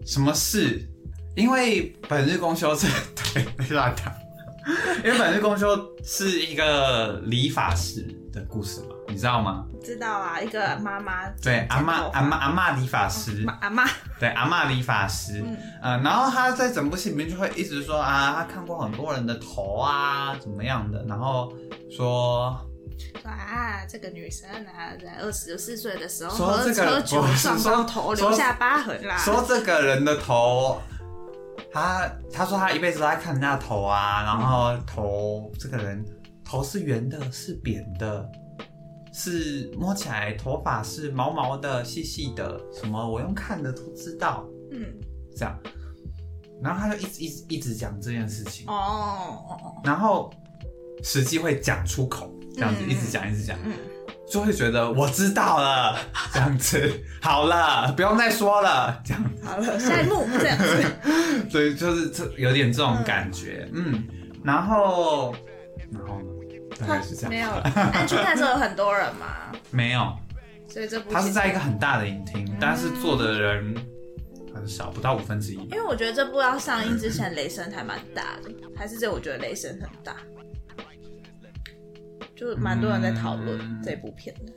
[0.04, 0.88] 什么事？
[1.34, 2.86] 因为本日公休是
[3.32, 4.12] 对乱打，
[5.02, 5.66] 因为本日公休
[6.04, 9.64] 是一个理发师的故事嘛，你知道吗？
[9.82, 13.84] 知道啊，一个妈妈对阿妈阿妈阿妈理发师，阿妈
[14.18, 15.42] 对阿妈理发师，
[15.82, 21.52] 嗯，然后他在整部戏里面就会一直说啊，他看过很多人的头啊，怎么样的，然后
[21.90, 22.60] 说。
[23.20, 29.16] 说啊，这个女生啊，在二十四岁的时候喝喝酒撞到头，留下疤痕啦。
[29.18, 30.80] 说这个人的头，
[31.72, 36.04] 他他说他一辈子都在看人家头啊，然后头这个人
[36.44, 38.30] 头是圆的，是扁的，
[39.12, 44.44] 是摸起来头发是毛毛的、细细的，什么我用看的都知道。
[44.70, 44.86] 嗯，
[45.36, 45.58] 这样，
[46.62, 50.32] 然后他就一直一直一直讲这件事情哦，然后
[51.02, 52.32] 实际会讲出口。
[52.54, 53.58] 这样子一直讲一直讲，
[54.30, 55.98] 就会觉得我知道了，
[56.32, 60.84] 这样子好了，不用再说了，这样好了，下一幕这样子，
[61.50, 64.04] 对，就是这有点这种感觉，嗯，
[64.44, 65.34] 然后
[65.90, 66.26] 然后呢，
[66.78, 67.50] 大概是这样，没有，
[67.92, 69.26] 安全看的时候有很多人吗？
[69.70, 70.12] 没有，
[70.68, 73.74] 所以这部他是在一个很大的影厅，但是坐的人
[74.54, 75.56] 很少，不到五分之一。
[75.56, 80.16] 因为我觉得这部要上映之前雷声还蛮大的，还是这我觉得雷声很大。
[82.42, 84.52] 就蛮多人在讨论这部片的，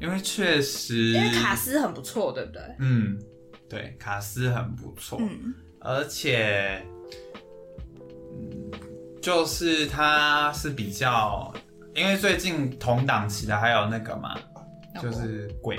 [0.00, 2.60] 因为确实，因为卡斯很不错，对不对？
[2.80, 3.16] 嗯，
[3.68, 6.84] 对，卡斯很不错，嗯，而且，
[8.32, 8.72] 嗯，
[9.22, 11.54] 就是他是比较，
[11.94, 14.36] 因为最近同档期的还有那个嘛，
[15.00, 15.78] 就是鬼，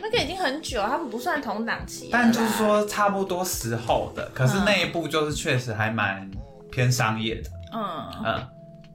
[0.00, 6.30] 那个已经很久，他们不算同档期，但就是说差不多时候的，可是那一部就是确实还蛮
[6.70, 8.22] 偏商业的，嗯。
[8.24, 8.48] 嗯。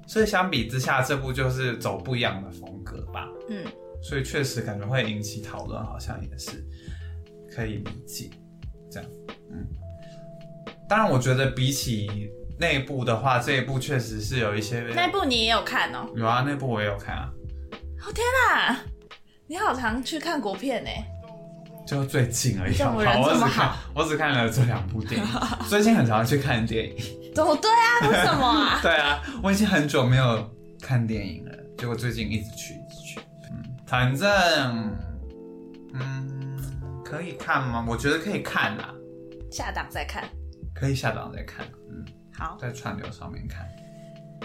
[0.07, 3.27] 所以相比之下，这部就是走不一样的风格吧。
[3.49, 3.63] 嗯，
[4.01, 6.63] 所以确实感觉会引起讨论，好像也是
[7.53, 8.29] 可以理解。
[8.91, 9.09] 这样，
[9.51, 9.65] 嗯，
[10.87, 14.81] 当然，我觉得比起那部的话，这一部确实是有一些。
[14.95, 16.07] 那部你也有看哦？
[16.15, 17.31] 有啊，那部我也有看啊。
[18.07, 18.77] 哦天哪，
[19.47, 20.89] 你好常去看国片呢？
[21.87, 22.77] 就最近而已。
[22.77, 25.27] 好，我只看，我只看了这两部电影。
[25.67, 26.95] 最近很常去看电影。
[27.43, 28.79] 哦，对啊，为什么啊？
[28.83, 30.49] 对啊，我已经很久没有
[30.81, 33.19] 看电影了，结果最近一直去，一直去。
[33.51, 34.29] 嗯，反正，
[35.93, 36.57] 嗯，
[37.03, 37.85] 可以看吗？
[37.87, 38.93] 我觉得可以看啦。
[39.51, 40.23] 下档再看。
[40.73, 41.65] 可以下档再看。
[41.89, 42.05] 嗯，
[42.37, 43.65] 好，在串流上面看。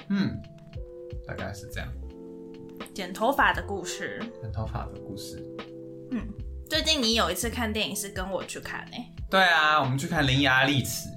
[0.08, 0.40] 嗯，
[1.26, 1.88] 大概是这样。
[2.94, 4.20] 剪头发的故事。
[4.40, 5.44] 剪头发的故事。
[6.12, 6.28] 嗯，
[6.68, 8.96] 最近你有一次看电影是跟我去看呢？
[9.30, 11.08] 对啊，我们去看《伶牙俐齿》。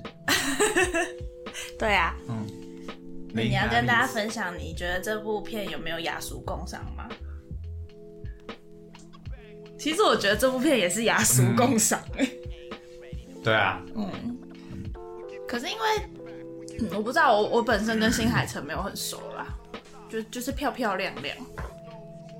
[1.77, 2.45] 对啊，嗯，
[3.33, 7.09] 你要跟大家分享，你觉得这部片有没有雅俗共赏吗？
[9.77, 12.01] 其实我觉得这部片也是雅俗共赏。
[12.17, 12.29] 哎、
[13.43, 14.39] 对啊，嗯，
[15.47, 15.79] 可是因为、
[16.79, 19.47] 嗯我不知道，我我本身跟新海诚没有很熟啦，
[20.09, 21.37] 就就是漂漂亮亮，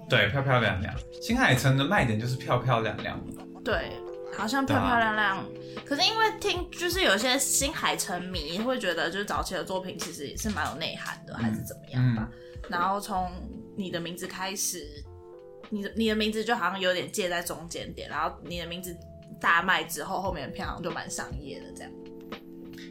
[0.10, 0.94] 对，漂漂亮亮。
[1.22, 3.20] 新海诚的卖点就是漂漂亮亮。
[3.64, 3.92] 对，
[4.36, 5.46] 好像漂漂亮亮。
[5.86, 12.30] 可是因为听就是有些新海诚迷会觉得，就是早期的作品其实也是蛮有内涵的，还是怎么样吧。
[12.70, 13.32] 然后从
[13.76, 14.88] 你的名字开始，
[15.70, 18.96] 你的你的名字就好像有点介在中间点，然后你的名字
[19.42, 21.92] 大卖之后，后面的片好像就蛮商业的这样。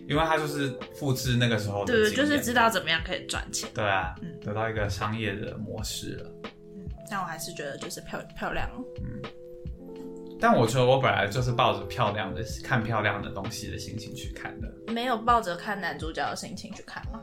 [0.09, 3.71] 因为他就是复制那个时候的对，就是知道怎么样可以赚钱。
[3.73, 6.31] 对啊，嗯得到一个商业的模式了。
[7.09, 8.69] 但我还是觉得就是漂漂亮。
[10.43, 14.69] 但我觉得我本来就是抱着漂亮的看漂亮的东西的心情去看的。
[14.93, 17.21] 没有抱着看男主角的心情去看吗？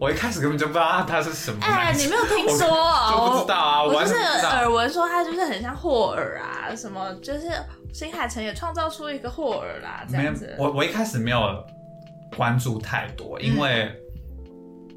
[0.00, 3.28] 我一开始根本就不知道他是什么哎、你没有听 说我哦？
[3.28, 4.14] 就不知道啊，我就是。
[4.16, 7.48] 耳闻说他就是很像霍尔啊，什么就是
[7.94, 11.64] 新海诚也创造出一个霍尔啦，这样子。，我我一开始没有
[12.36, 13.94] 关注太多，因为、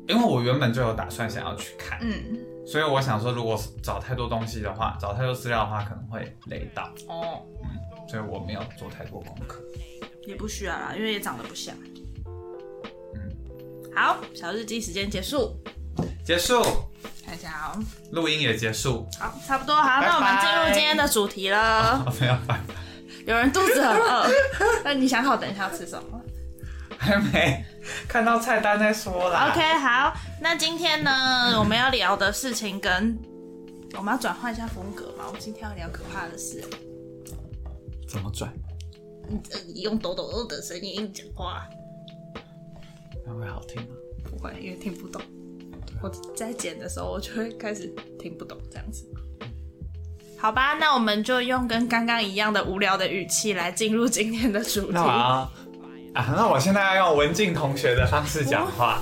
[0.07, 7.41] 因为我原本就有打算想要去看，嗯，所以我想说，如果找太多东西的话，找太多资料的话，可能会累到，哦，
[8.09, 9.61] 所以我没有做太多功课。
[10.25, 11.75] 也不需要啦，因为也长得不像。
[13.13, 13.21] 嗯，
[13.95, 15.55] 好，小日记时间结束，
[16.25, 16.63] 结束，
[17.23, 17.79] 看一下哦。
[18.11, 19.07] 录音也结束。
[19.19, 22.03] 好，差不多，好，那我们进入今天的主题了。
[22.03, 22.61] 哦， 没有，拜拜，
[23.27, 24.27] 有人肚子很饿，
[24.83, 26.19] 那你想好等一下要吃什么？
[26.97, 27.63] 还没
[28.07, 29.51] 看到菜单再说啦。
[29.51, 33.17] OK，好，那今天呢，我们要聊的事情跟
[33.95, 35.25] 我们要转换一下风格嘛。
[35.27, 36.63] 我们今天要聊可怕的事，
[38.07, 38.51] 怎么转？
[39.73, 41.67] 你用抖抖抖的声音讲话，
[43.25, 43.87] 那会好听吗？
[44.23, 45.21] 不会，因为听不懂。
[46.01, 47.87] 我在剪的时候，我就会开始
[48.19, 49.03] 听不懂这样子。
[50.37, 55.01] 好吧，那我们就用跟刚刚一样的无聊的语气来进入今天的主题那。
[55.01, 55.51] 我要
[56.15, 59.01] 啊，那我现在要用文静同学的方式讲话。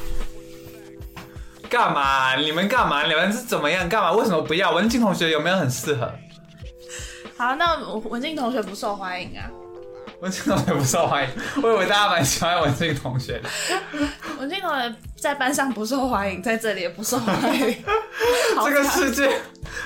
[1.70, 2.36] 干嘛？
[2.36, 3.06] 你们干嘛？
[3.06, 3.88] 你们是怎么样？
[3.88, 4.12] 干嘛？
[4.14, 4.72] 为什么不要？
[4.74, 6.12] 文静同学有没有很适合？
[7.38, 7.76] 好，那
[8.10, 9.46] 文静同学不受欢迎啊。
[10.22, 11.30] 文静同学不受欢迎，
[11.62, 13.50] 我以为大家蛮喜欢文静同学的。
[14.40, 17.84] 文静同学在班上不受欢迎，在这里也不受欢迎。
[18.56, 19.40] 好 这个世界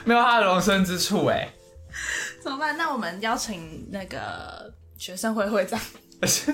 [0.05, 1.49] 没有他的容身之处哎。
[2.41, 2.77] 怎么办？
[2.77, 5.77] 那我们邀请那个学生会会长。
[6.25, 6.51] 学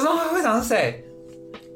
[0.00, 1.04] 生会会长是谁？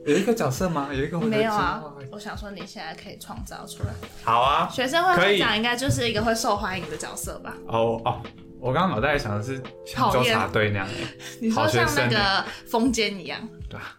[0.05, 0.89] 有一个角色吗？
[0.93, 3.95] 有一个没有啊我想说你现在可以创造出来。
[4.25, 4.69] 好啊。
[4.69, 7.57] 学生会会长应该就是一个会受欢迎的角色吧？
[7.69, 8.21] 哦哦，
[8.61, 11.15] 我刚刚脑袋里想的是像讨厌纠察队那样哎。
[11.41, 13.97] 你说像那个风间一样，对啊，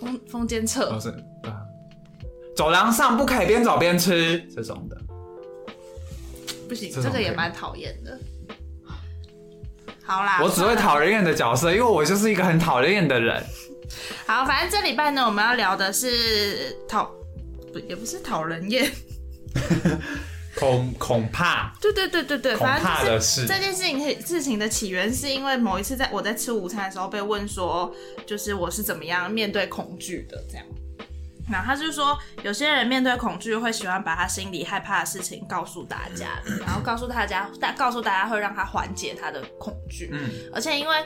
[0.00, 1.60] 风风间侧都是对啊。
[2.56, 4.96] 走廊上不可以边走边吃这种的。
[6.68, 8.18] 不行，这个也蛮讨厌的。
[10.04, 13.44] 好啦，我只会讨人厌的角色，因为我就是一个很讨人厌的人。
[14.26, 17.10] 好，反正这礼拜呢，我们要聊的是讨
[17.72, 18.90] 不也不是讨人厌，
[20.56, 27.92] 恐恐怕对对对对对，恐反正就是怕的是，这件事情事情的起源是因为某一次在我在吃午餐的时候被问说，
[28.26, 30.66] 就是我是怎么样面对恐惧的这样。
[31.50, 40.10] 那他就说，有些人面对恐惧会喜欢把他心里害怕的事情告诉大家， 然后告诉大家，大告诉大家会让他缓解他的恐惧。
[40.12, 40.96] 嗯，而且因为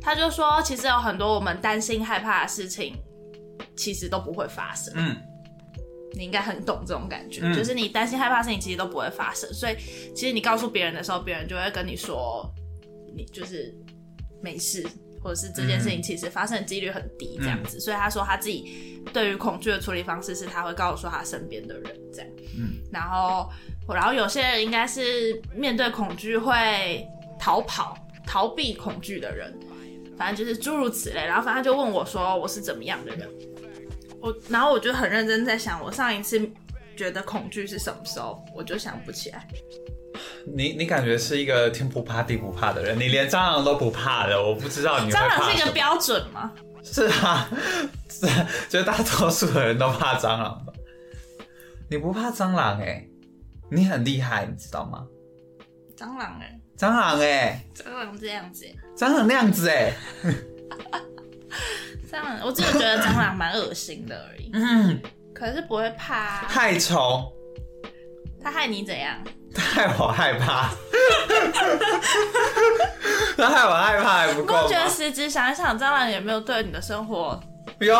[0.00, 2.94] 他就说，其实有很多我们担心害怕的事情，
[3.76, 4.92] 其实都不会发生。
[4.96, 5.16] 嗯，
[6.12, 9.76] 你应该很懂这种感觉，嗯就是你担心害怕的事情其实都不会发生，所以
[10.14, 12.46] 其实你告诉别人的时候，别人就会跟你说，
[13.16, 13.74] 你就是
[14.42, 14.86] 没事，
[15.24, 17.80] 或者是这件事情其实发生的几率很低这样子。
[17.80, 22.30] 所以他说他自己对于恐惧的处理方式是，他会告诉他身边的人这样。
[22.58, 23.50] 嗯，然后
[23.88, 27.08] 然后有些人应该是面对恐惧会
[27.40, 29.58] 逃跑、逃避恐惧的人，
[30.16, 31.24] 反正就是诸如此类。
[31.24, 33.28] 然后反正他就问我说我是怎么样的人。
[34.20, 36.40] 我然后我就很认真在想，我上一次
[36.96, 39.46] 觉得恐惧是什么时候，我就想不起来。
[40.46, 46.52] 你你感觉是一个天不怕地不怕的人，你连蟑螂都不怕的，我不知道你蟑螂是一个标准吗？
[46.84, 47.48] 是啊，
[48.10, 50.72] 是啊，绝大多数的人都怕蟑螂吧？
[51.90, 53.06] 你不怕蟑螂哎、
[53.70, 55.06] 你很厉害，你知道吗？
[55.96, 59.94] 蟑螂哎、蟑螂哎、蟑螂这样子、欸，蟑螂那样子哎、
[62.10, 65.00] 蟑螂我只是觉得蟑螂蛮恶心的而已， 嗯，
[65.34, 66.46] 可是不会怕、啊。
[66.48, 67.32] 害虫，
[68.42, 69.18] 它害你怎样？
[69.60, 70.70] 害我害怕，
[73.36, 74.88] 那害我害怕还不够觉得吗？
[74.88, 77.40] 实质想一想，蟑螂有没有对你的生活？
[77.78, 77.94] 有，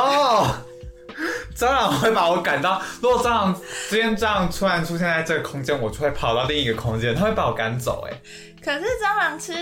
[1.56, 8.06] 蟑螂会把我赶到，如果蟑螂今天这样突然出现在这个空间，我就会跑到另一个空间，它会把我赶走。
[8.08, 8.20] 哎，
[8.62, 9.52] 可是蟑螂吃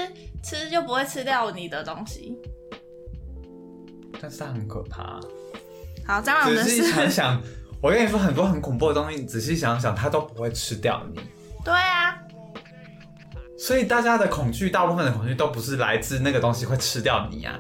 [0.43, 2.37] 吃就不会吃掉你的东西，
[4.21, 5.21] 但是它很可怕。
[6.07, 7.41] 好，蟑螂的仔细，想想，
[7.81, 11.21] 我跟你说很多很恐怖的东西，你仔细想想，它都不会吃掉你。
[11.65, 12.19] 对啊，
[13.59, 17.59] 所以大家的恐惧，大部分的恐惧都不是来自那个东西会吃掉你啊，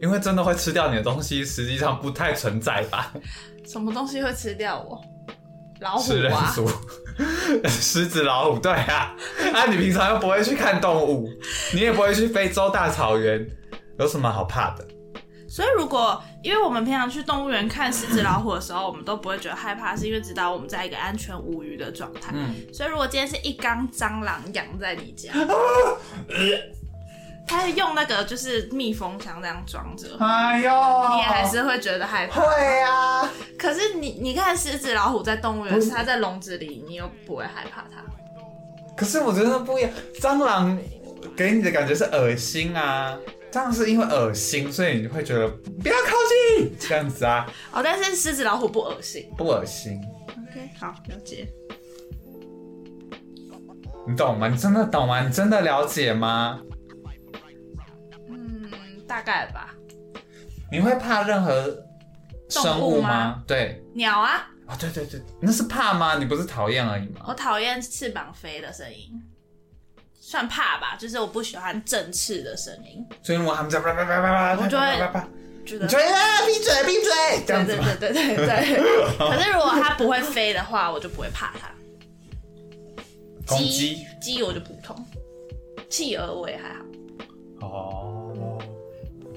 [0.00, 3.12] 因为真的会吃掉你的东西，实际上不太存在吧？
[3.66, 5.00] 什么东西会吃掉我？
[5.80, 6.70] 老虎啊，族、
[7.66, 9.16] 狮子、老虎，对啊，
[9.54, 11.26] 啊，你平常又不会去看动物，
[11.72, 13.46] 你也不会去非洲大草原，
[13.98, 14.86] 有什么好怕的？
[15.48, 22.32] 所以如果因为我们平常去动物园看狮子、老虎的时候，我们都不会觉得害怕，是因为知道我们在一个安全无虞的状态。
[22.34, 25.32] 嗯，所以如果今天是一缸蟑螂养在你家，
[27.46, 32.40] 它用那个就是密封箱这样装着，哎呦，你也还是会觉得害怕。
[32.40, 33.28] 会啊。
[33.58, 38.02] 可是你你看狮子、老虎在动物园，它在笼子里，你又不会害怕它。
[38.96, 40.78] 可是我觉得不一样，蟑螂
[41.36, 43.18] 给你的感觉是恶心啊。
[43.50, 46.12] 蟑螂是因为恶心，所以你会觉得不要靠
[46.56, 49.28] 近这样子啊，哦，但是狮子、老虎不恶心。
[49.36, 50.00] 不恶心
[50.48, 51.48] ，OK，好，了解。
[54.06, 54.48] 你懂吗？
[54.48, 55.26] 你真的懂吗？
[55.26, 56.60] 你真的了解吗？
[58.28, 58.70] 嗯，
[59.06, 59.74] 大概吧。
[60.72, 61.76] 你会怕任何
[62.48, 63.44] 生物吗吗？
[63.46, 66.16] 对，鸟啊，哦，对对对，那是怕吗？
[66.18, 67.24] 你不是讨厌而已吗？
[67.26, 69.20] 我讨厌翅膀飞的声音，
[70.30, 75.28] 算怕吧，就是我不喜欢振翅的声音，所以如果他们在叭叭叭叭叭，我就会叭叭叭，
[75.66, 77.10] 觉得你就会啊闭嘴闭嘴
[77.44, 77.88] 这样子吗？
[77.98, 79.18] 对对对对对对。
[79.18, 81.68] 可是如果它不会飞的话，我就不会怕它。
[83.44, 85.04] 公鸡鸡我就普通，
[85.88, 86.76] 企鹅我也还
[87.60, 88.62] 好，哦，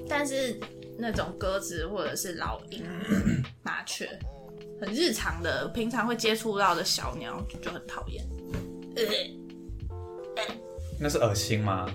[0.08, 0.56] 但是
[0.96, 2.86] 那种鸽子或者是老鹰、
[3.64, 4.08] 麻雀，
[4.80, 8.24] 很日常的，平常会接触到的小鸟就很讨厌，
[8.94, 9.02] 呃，
[10.98, 11.88] 那是恶心吗？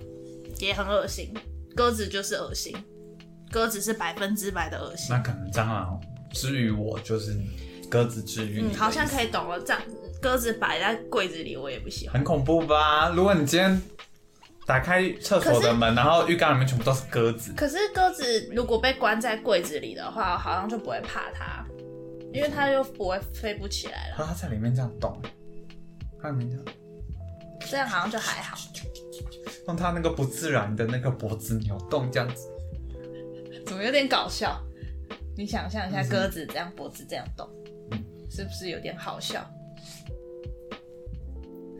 [0.59, 1.33] 也很恶心。
[1.75, 2.75] 鸽子就是恶心，
[3.51, 5.07] 鸽子是百分之百的恶心。
[5.09, 5.97] 那可能蟑螂
[6.33, 7.33] 之于我就是
[7.89, 9.59] 鸽子之于你，嗯，好像可以懂了。
[9.61, 9.81] 这样
[10.21, 12.15] 鸽子摆在柜子里，我也不喜欢。
[12.15, 13.09] 很恐怖吧？
[13.09, 13.81] 如果你今天
[14.65, 21.65] 打开厕所的门，然后浴缸里面全部都是鸽子，可是鸽子如果被关在柜子里的话，好像就不会怕它，
[22.33, 24.15] 因为它又不会飞不起来了。
[24.17, 25.21] 它在里面这样动，
[26.21, 26.65] 它里面这样
[27.69, 28.57] 这样好像就还好。
[29.67, 32.47] 用他那个不自然的那个脖子扭动这样子，
[33.65, 34.59] 怎么有点搞笑？
[35.37, 37.47] 你想象一下，鸽子这样脖子这样动，
[38.29, 39.45] 是不是有点好笑？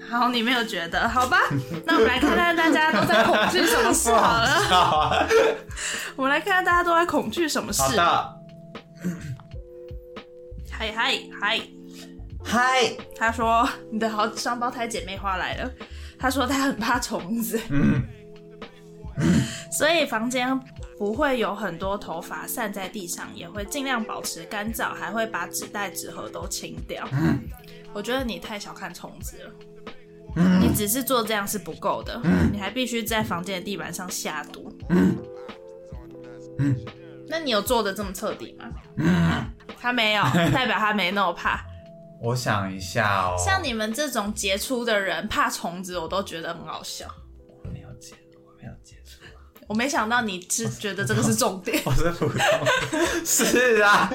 [0.10, 1.08] 好，你没有觉得？
[1.08, 1.38] 好吧，
[1.86, 4.48] 那我们来看看大家都在恐惧什么事好了。
[4.48, 5.28] 好啊，
[6.16, 7.92] 我们来看看大家都在恐惧什么事好。
[7.92, 8.40] 的，
[10.72, 11.62] 嗨嗨嗨！
[12.44, 15.72] 嗨，他说你的好双胞胎姐妹花来了。
[16.20, 18.04] 他说他很怕虫子，嗯，
[19.72, 20.60] 所以房间
[20.98, 27.08] 不会有很多头发散在地上，也会尽量保持干燥，还会把纸袋、纸盒都清掉。
[27.94, 29.52] 我觉得你太小看虫子了。
[30.62, 34.72] 你只是做这样是不够的，你还必须在房间的地板上下毒。
[34.90, 35.18] 嗯
[37.28, 38.70] 那你有做的这么彻底吗？
[39.80, 41.64] 他没有， 代表他没那么怕。
[42.22, 47.08] 我想一下哦，像你们这种杰出的人，怕虫子，我都觉得很好笑。
[47.48, 48.14] 我没有接，
[48.46, 49.22] 我没有杰出，
[49.68, 51.82] 我没想到你是觉得这个是重点。
[51.86, 52.40] 我是普通，
[53.26, 54.12] 是啊，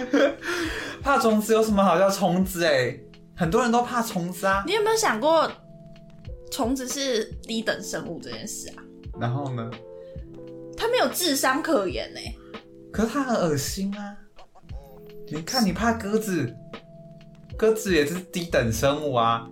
[1.02, 2.98] 怕虫子有什么好叫虫子哎？
[3.36, 5.50] 很多人都怕虫子啊，你有没有想过，
[6.52, 8.82] 虫子是低等生物这件事啊？
[9.18, 9.70] 然后呢？
[10.76, 12.20] 它没有智商可言呢、
[12.92, 14.16] 可是它很恶心啊！
[15.28, 16.54] 你看，你怕鸽子，
[17.56, 19.48] 鸽子也是低等生物啊。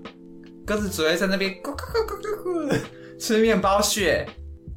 [0.65, 2.81] 鸽子只会在那边咕咕咕咕咕咕
[3.19, 4.27] 吃面包屑。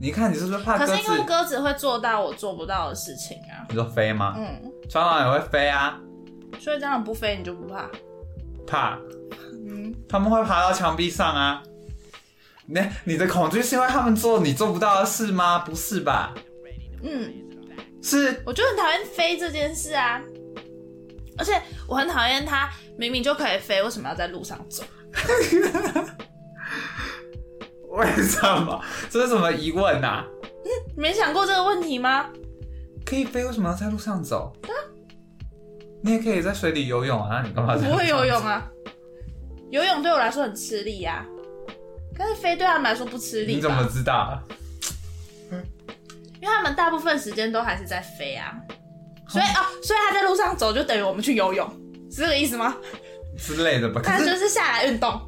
[0.01, 1.03] 你看，你是不是怕鸽子可是？
[1.03, 3.65] 因为鸽子会做到我做不到的事情啊。
[3.69, 4.35] 你说飞吗？
[4.37, 5.99] 嗯，蟑螂也会飞啊，
[6.59, 7.89] 所以蟑螂不飞你就不怕？
[8.67, 8.99] 怕。
[9.67, 11.63] 嗯，他们会爬到墙壁上啊。
[12.67, 15.59] 那你的恐惧是因为他们做你做不到的事吗？
[15.59, 16.33] 不是吧？
[17.03, 17.33] 嗯，
[18.01, 20.21] 是我就很讨厌飞这件事啊。
[21.37, 24.83] 而且我很讨厌它明明就可以飞，为什么要在路上走？
[27.89, 28.83] 为什么？
[29.09, 30.25] 这是什么疑问呐、啊？
[30.63, 32.29] 你没想过这个问题吗？
[33.05, 34.51] 可以飞，为什么要在路上走？
[36.03, 37.89] 你也可以在水里游泳啊，你干嘛在？
[37.89, 38.37] 不会游泳？
[38.45, 38.69] 啊，
[39.71, 41.25] 游泳对我来说很吃力呀、
[42.17, 43.83] 但是飞对他们来说不吃力你怎么？
[43.91, 44.41] 知道？
[46.41, 48.53] 因为他们大部分时间都还是在飞啊。
[49.27, 51.67] 所以啊，所以他在路上走就等于我们去游泳，
[52.11, 52.75] 是这个意思吗？
[53.37, 54.01] 之类的吧。
[54.01, 55.19] 可他就是是下来运动。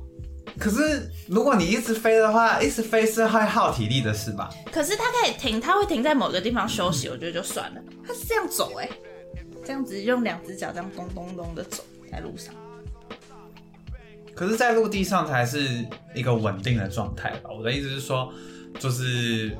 [0.60, 4.50] 可是，如果你一直飞的话，一直飞是会耗体力的事吧？
[4.72, 7.82] 可是他可以停，他会停在某个地方休息，我觉得就算了。
[8.08, 8.90] 他是这样走哎、
[9.64, 12.56] 这样子用两只脚这样咚咚咚的走在路上。
[14.34, 15.86] 可是，在陆地上才是
[16.16, 17.52] 一个稳定的状态吧？
[17.56, 18.34] 我的意思是说，
[18.80, 19.56] 就是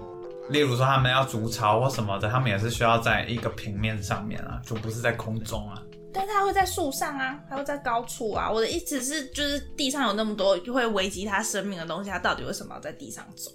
[0.50, 5.82] 例如说他们要筑巢或什么的，他们也是需要在一个平面上面啊，就不是在空中啊。
[6.14, 8.50] 但是它会在树上啊，它会在高处啊。
[8.50, 13.52] 我的意思是，就是地上有那么多会危及它生命的东西，它到底为什么要在地上走？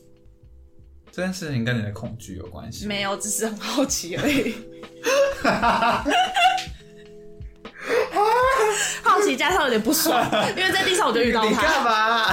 [1.10, 2.88] 这件事情跟你的恐惧有关系吗？
[2.88, 4.54] 没有，只是很好奇而已。
[9.02, 10.24] 好奇加上有点不爽，
[10.56, 12.32] 因为在地上我就遇到你干它，嘛？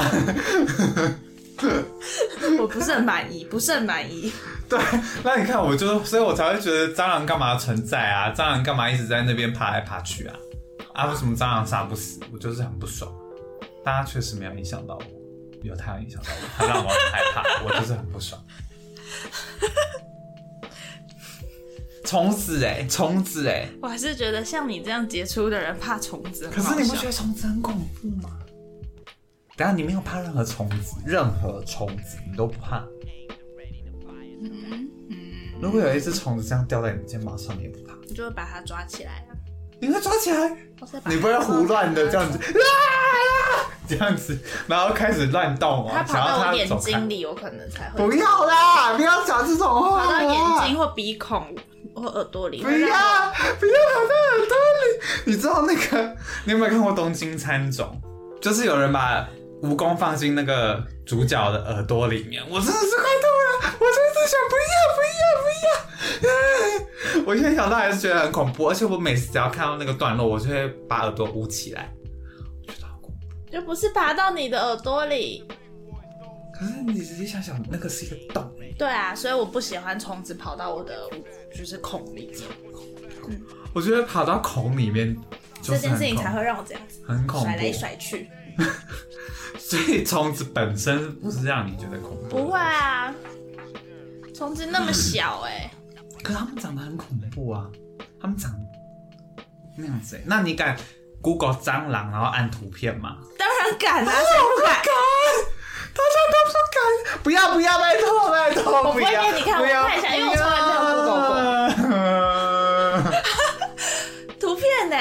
[2.60, 4.32] 我不是很满意，不是很满意。
[4.70, 4.80] 对，
[5.24, 8.34] 那你看，我就，所以我才会觉得蟑螂干嘛存在啊？
[8.36, 10.36] 蟑螂干嘛一直在那边爬来爬去啊？
[10.94, 12.20] 啊，为什么蟑螂杀不死？
[12.32, 13.12] 我就是很不爽。
[13.84, 15.04] 大家确实没有影响到我，
[15.64, 18.40] 有太阳影响到我，他让我很害怕，我就是很不爽。
[22.06, 28.40] 虫子哎、虫子哎、我还是觉得像你这样杰出的人怕虫子可，是你不觉得虫子很恐怖吗？
[29.60, 32.82] 等一下你没有怕任何虫子，任何虫子你都不怕。
[35.62, 37.94] 如果有一只虫子这样掉在你肩膀上，你也不怕？
[38.08, 39.36] 你就会把它抓起来啊，
[39.82, 40.56] 你会抓起来？
[41.08, 47.10] 你不会胡乱的这样子，啊，这样子，然后开始乱动哦，它跑到我眼睛。
[47.10, 50.06] 里，有可能才会不要啦，不要讲这种话。
[50.06, 51.54] 跑到眼睛或鼻孔
[51.94, 55.26] 或耳朵里，不要，不要跑到耳朵里。
[55.26, 56.16] 你知道那个？
[56.46, 58.02] 你有没有看过《东京餐种》？
[58.40, 59.28] 就是有人把
[59.62, 67.26] 蜈蚣放进那个主角的耳朵里面，我真的是快吐了，我真的是想不要不要不要。
[67.26, 71.92] 我现在想到还是觉得很恐怖，而且我每次只要看到那个段落，我就会把耳朵捂起来，
[72.66, 73.52] 我觉得好恐怖。
[73.52, 75.46] 就不是爬到你的耳朵里。
[76.54, 81.10] 可是你仔细想想，那个是一个洞欸对啊，所以我不喜欢虫子跑到我的
[81.56, 82.34] 就是孔里，
[83.28, 83.42] 嗯
[83.74, 85.16] 我觉得跑到孔里面
[85.62, 87.72] 就是这件事情才会让我这样子很恐怖甩来。
[87.72, 88.30] 甩去。
[89.58, 93.14] 所以虫子本身不是让你觉得恐怖，不会啊，
[94.36, 95.72] 虫子那么小哎、
[96.24, 97.66] 可是它们长得很恐怖啊，
[98.22, 98.52] 它们长
[99.78, 100.24] 那样子欸。
[100.26, 100.76] 那你敢
[101.22, 103.18] Google 蟑螂然后按图片吗？
[103.38, 104.82] 当然敢啊，谁不敢？
[105.92, 106.80] 大家都不敢，
[107.24, 111.24] 不要不要，拜托拜托，我不会要给你看不要我看一下因为我从来没有 Google
[113.04, 113.20] 过。
[114.40, 114.96] 图片呢、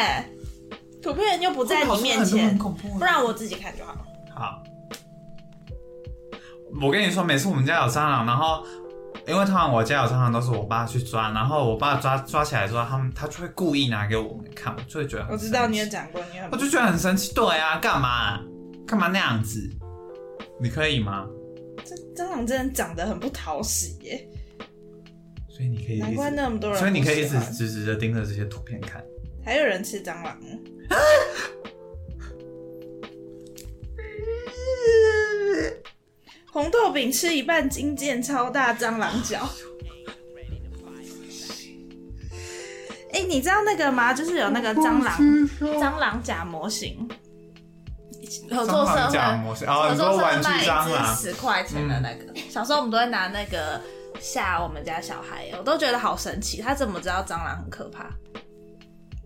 [1.08, 4.06] 图片又不在你面很前，恐怖不然我自己看就好了。
[4.34, 4.62] 好，
[6.82, 8.62] 我跟你说，每次我们家有蟑螂，然后
[9.26, 17.32] 因为通常我家有蟑螂都是我爸去抓，然后我爸抓抓起来之后，他们他就会故意拿给我们看，我就会觉得我知道你也讲过，你很我就觉得很生气。
[17.32, 18.40] 对啊，干嘛
[18.86, 19.66] 干嘛那样子？
[20.60, 21.26] 你可以吗？
[21.86, 24.28] 这蟑螂真的长得很不讨喜耶，
[25.48, 26.78] 所以你可以难怪，那么多人。
[26.78, 27.38] 所以你可以一直。
[27.50, 29.02] 直直的盯着这些图片看。
[29.42, 30.38] 还有人吃蟑螂，
[36.52, 39.48] 红豆饼吃一半，金剑超大蟑螂脚。
[43.12, 44.12] 哎、你知道那个吗？
[44.12, 45.16] 就是有那个蟑螂
[45.80, 47.08] 蟑螂假模型，
[48.50, 53.80] 合作社蟑螂会假模型哦，合作社会卖蟑螂一只十块钱的那个，小时候我们都会拿那个
[54.20, 58.10] 吓我们家小孩，我都觉得好神奇，他怎么知道蟑螂很可怕？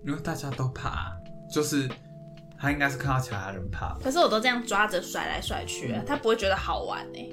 [0.07, 1.13] 因为大家都怕，
[1.53, 1.89] 就是
[2.59, 7.29] 他应该是看到其他人怕，可是我都这样抓着甩来甩去、嗯他不会觉得好玩哎、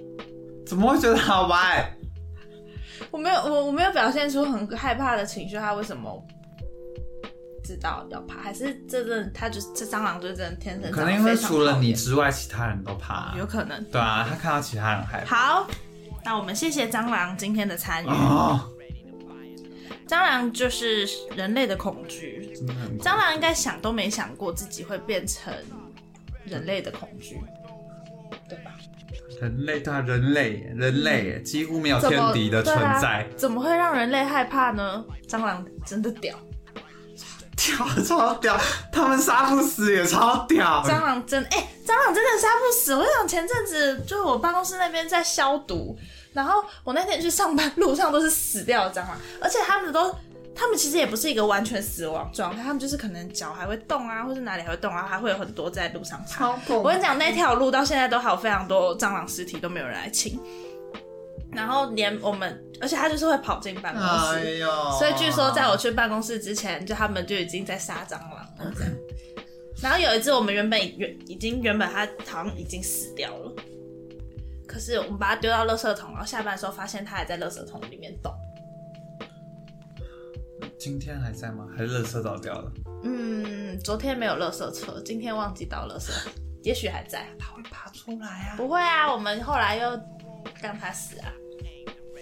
[0.67, 1.89] 怎么会觉得好玩？
[3.09, 6.21] 我没有我我没有表现出很害怕的情绪，他为什么
[7.63, 8.41] 知道要怕？
[8.41, 13.33] 还是这真的他就是这蟑螂就是真的天生可能因为除了你之外，其他人都怕。
[13.37, 13.81] 有可能。
[13.85, 15.35] 对啊，他看到其他人害怕。
[15.35, 15.67] 好，
[16.25, 18.07] 那我们谢谢蟑螂今天的参与。
[18.07, 18.59] 哦，
[20.09, 22.51] 蟑螂就是人类的恐惧，
[22.99, 25.53] 蟑螂应该想都没想过自己会变成
[26.45, 27.39] 人类的恐惧，
[28.49, 28.71] 对吧？
[29.39, 35.05] 人类对啊，人类人类几乎没有天敌的存在，怎么会让人类害怕呢？
[35.27, 36.35] 蟑螂真的屌，
[37.55, 38.59] 屌超屌，
[38.91, 40.83] 他们杀不死也超屌。
[40.83, 42.95] 蟑螂真哎、蟑螂真的杀不死。
[42.95, 45.95] 我想前阵子就是我办公室那边在消毒，
[46.39, 50.15] 然后我那天去上班路上都是死掉的蟑螂，而且他们都。
[50.55, 56.25] 他们其实也不是一个完全死亡状态，他们就是可能脚还会动啊，或是哪里还会动啊，还会有很多在路上爬。
[56.27, 60.37] 超恐我跟你讲，那条路到现在都还有非常多蟑螂尸体都没有人来清，
[61.53, 64.57] 然后连我们而且它就是会跑进办公室。
[64.57, 64.67] 呦
[64.99, 68.93] 所以据说在我去办公室之前，就他们就已经在杀蟑螂了这样。
[69.81, 73.53] 然后有一只我们原本原已经原本它好像已经死掉了，
[74.69, 78.31] 可是我们把它丢到垃圾桶，然后下班的时候发现它还在垃圾桶里面动。
[80.77, 81.67] 今天还在吗？
[81.75, 82.71] 还是垃圾倒掉了？
[83.03, 86.11] 嗯，昨天没有垃圾车，今天忘记倒垃圾，
[86.61, 87.25] 也许还在。
[87.39, 88.53] 它会爬出来啊！
[88.57, 89.89] 不会啊，我们后来又
[90.61, 91.33] 让它死啊，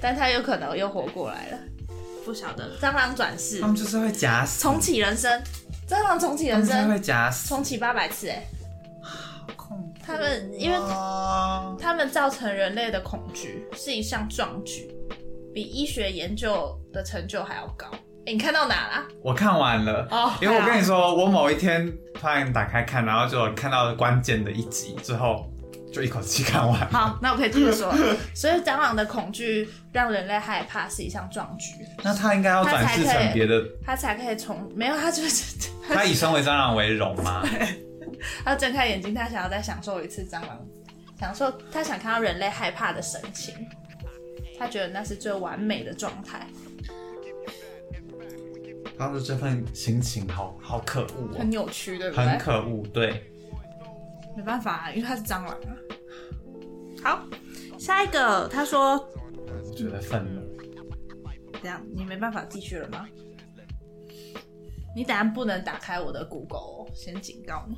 [0.02, 1.60] 但它有可能又活过来了，
[2.24, 2.80] 不晓得。
[2.80, 5.44] 蟑螂转世它，们就是会假死，重启人生，
[5.86, 8.48] 蟑螂重启人它们会生，假死，重启八百次哎、
[10.08, 14.90] 他们因为哦他们造成人类的恐惧是一项壮举，
[15.54, 17.88] 比医学研究的成就还要高。
[18.26, 19.06] 诶你看到哪啦？
[19.22, 25.52] 我看完了哦因为我跟你说，我某一天突然打开看，然后就看到关键的一集之后，
[25.94, 26.90] 就一口气看完。
[26.90, 27.94] 好，那我可以这么说。
[28.34, 37.44] 所以蟑螂的恐惧让人类害怕是一项壮举，那他应该要转世成别的，他才可以从没有，他就是他以身为蟑螂为荣吗？
[38.44, 40.66] 他睁开眼睛，他想要再享受一次蟑螂，
[41.20, 43.54] 享受他想看到人类害怕的神情，
[44.58, 46.48] 他觉得那是最完美的状态，
[48.98, 52.38] 他的这份心情好好可恶很哦，扭曲，对不对很？
[52.40, 52.86] 可恶。
[52.88, 53.32] 对，
[54.36, 55.78] 没办法、啊，因为他是蟑螂啊。
[57.04, 57.28] 好，
[57.78, 58.98] 下一个，他说
[59.36, 60.42] 我觉得愤怒。
[61.62, 63.08] 这样，你没办法继续了吗？
[64.96, 67.78] 你等下不能打开我的 Google，哦先警告你。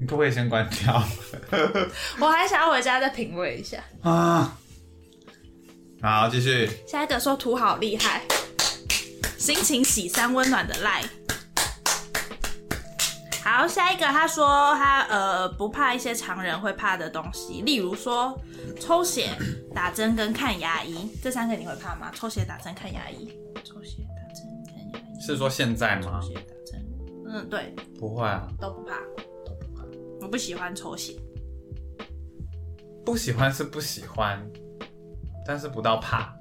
[0.00, 1.02] 你可不可以先关掉
[2.20, 3.82] 我还想要回家再品味一下。
[4.02, 4.56] 啊？
[6.00, 6.70] 好，继续。
[6.86, 8.22] 下一个说图好厉害，
[9.36, 11.02] 心情喜三温暖的赖。
[13.42, 18.40] 好，下一个他说他呃不怕一些常人会怕的东西，例如说
[18.78, 19.30] 抽血、
[19.74, 22.12] 打针跟看牙医，这三个你会怕吗？
[22.14, 23.32] 抽血、打针、看牙医。
[23.64, 25.20] 抽血、打针、看牙医。
[25.20, 26.28] 是说现在吗抽？
[26.28, 26.86] 血、打针，
[27.28, 29.22] 嗯，对，不会啊，都不怕，都不怕。
[30.20, 31.14] 我不喜欢抽血，
[33.04, 34.44] 不喜欢是不喜欢，
[35.46, 36.34] 但是不到怕。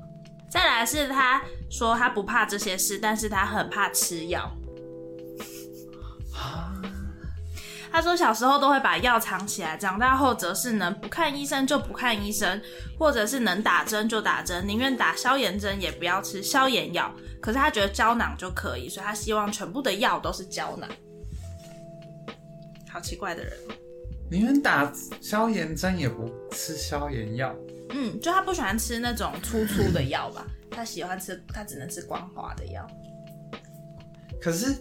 [0.50, 4.52] 再来是他说他不怕这些事，但是他很怕吃药。
[7.92, 12.62] 他说小时候都会把药藏起来，长大后则是能不看医生就不看医生，
[13.00, 17.12] 或者是能打针就打针，宁愿打消炎针也不要吃消炎药。
[17.42, 20.88] 可是他觉得胶囊就可以，所以他希望全部的药都是胶囊。
[22.90, 23.54] 好奇怪的人，
[24.30, 27.56] 宁愿打消炎针也不吃消炎药。
[27.90, 32.86] 嗯，就他不喜欢吃那种粗粗的药吧， 他喜欢吃，他只能吃光滑的药。
[34.42, 34.76] 可是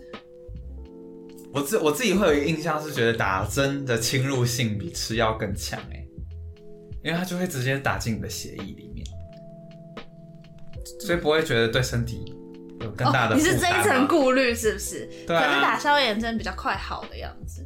[1.53, 6.05] 我自我自己会有一个印象是觉得打针的侵入性比吃药更强哎、
[7.03, 9.07] 因为他就会直接打进你的血液里面，
[11.01, 12.35] 所以不会觉得对身体
[12.81, 14.07] 有更大的、哦、你是这一层。
[14.07, 15.09] 顾虑是不是？
[15.27, 17.66] 对啊可是打消炎针比较快好的样子，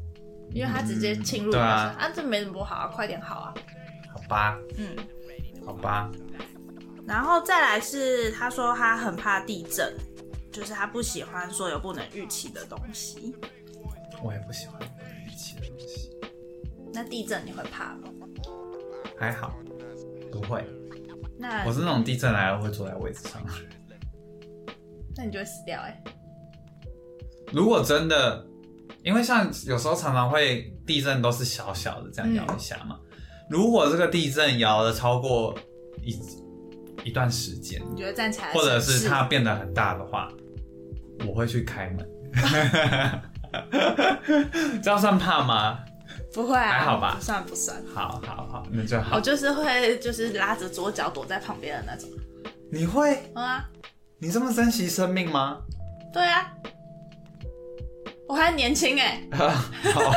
[0.52, 3.54] 因为他直接侵入对啊这没什么不好啊，快点好啊。
[4.12, 4.96] 好吧，嗯，
[5.64, 6.10] 好吧，
[7.06, 9.94] 然后再来是他说他很怕地震，
[10.52, 13.34] 就是他不喜欢所有不能预期的东西。
[14.22, 14.80] 我也不喜欢
[15.26, 16.10] 预期的东西，
[16.92, 18.08] 那地震你会怕吗？
[19.18, 19.54] 还好，
[20.30, 20.64] 不会。
[21.38, 23.40] 那我是那种地震来了会坐在位置上。
[25.16, 26.02] 那你就会死掉哎、
[27.52, 28.46] 如果真的，
[29.02, 32.98] 因为像有时候常常会地震都是小小的这样摇一下嘛。
[33.48, 35.54] 如果这个地震摇了超过
[36.02, 36.18] 一
[37.04, 40.30] 一段时间，你觉得站起来，或者是它变得很大的话，
[41.26, 42.08] 我会去开门。
[44.82, 45.80] 这样算怕吗？
[46.32, 47.82] 不会啊，还好吧不算不算。
[47.92, 49.20] 好好好，那就好我。
[49.20, 52.08] 就是会就是拉着左脚躲在旁边的那种。
[52.70, 53.18] 你会？
[53.34, 53.68] 嗯啊，
[54.18, 55.58] 你这么珍惜生命吗？
[56.12, 56.52] 对啊，
[58.30, 60.14] 我还年轻哎、 好，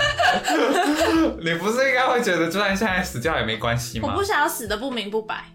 [1.41, 4.23] 你不是应该会觉得，就算现在死掉也没关系吗我不？
[4.23, 5.45] 想要死的不明不白，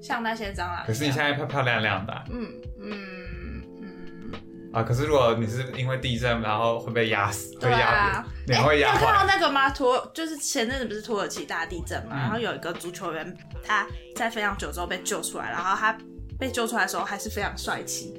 [0.00, 0.84] 像那些蟑螂。
[0.86, 2.46] 可是你现在漂漂亮亮的啊嗯
[2.80, 4.32] 嗯嗯，
[4.72, 8.24] 啊可是如果你是因为地震，然后会被压死，会对压啊。
[8.46, 9.26] 脸会压你有看到。
[9.26, 9.68] 那个吗？
[9.70, 13.36] 土就是前阵子不是土耳其大地震嘛，嗯然后有一个足球员
[13.66, 13.84] 他
[14.14, 15.98] 在非常久之后被救出来，然后他
[16.38, 18.14] 被救出来的时候还是非常帅气，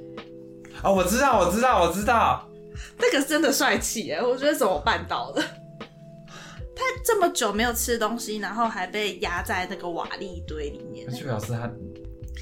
[0.84, 2.46] 哦，我知道，我知道，我知道。
[2.98, 4.22] 那个是真的帅气耶！
[4.22, 5.42] 我觉得怎么办到的？
[6.74, 11.72] 他这么久没有吃东西，然后还被压在那个瓦砾堆里面那，就表示他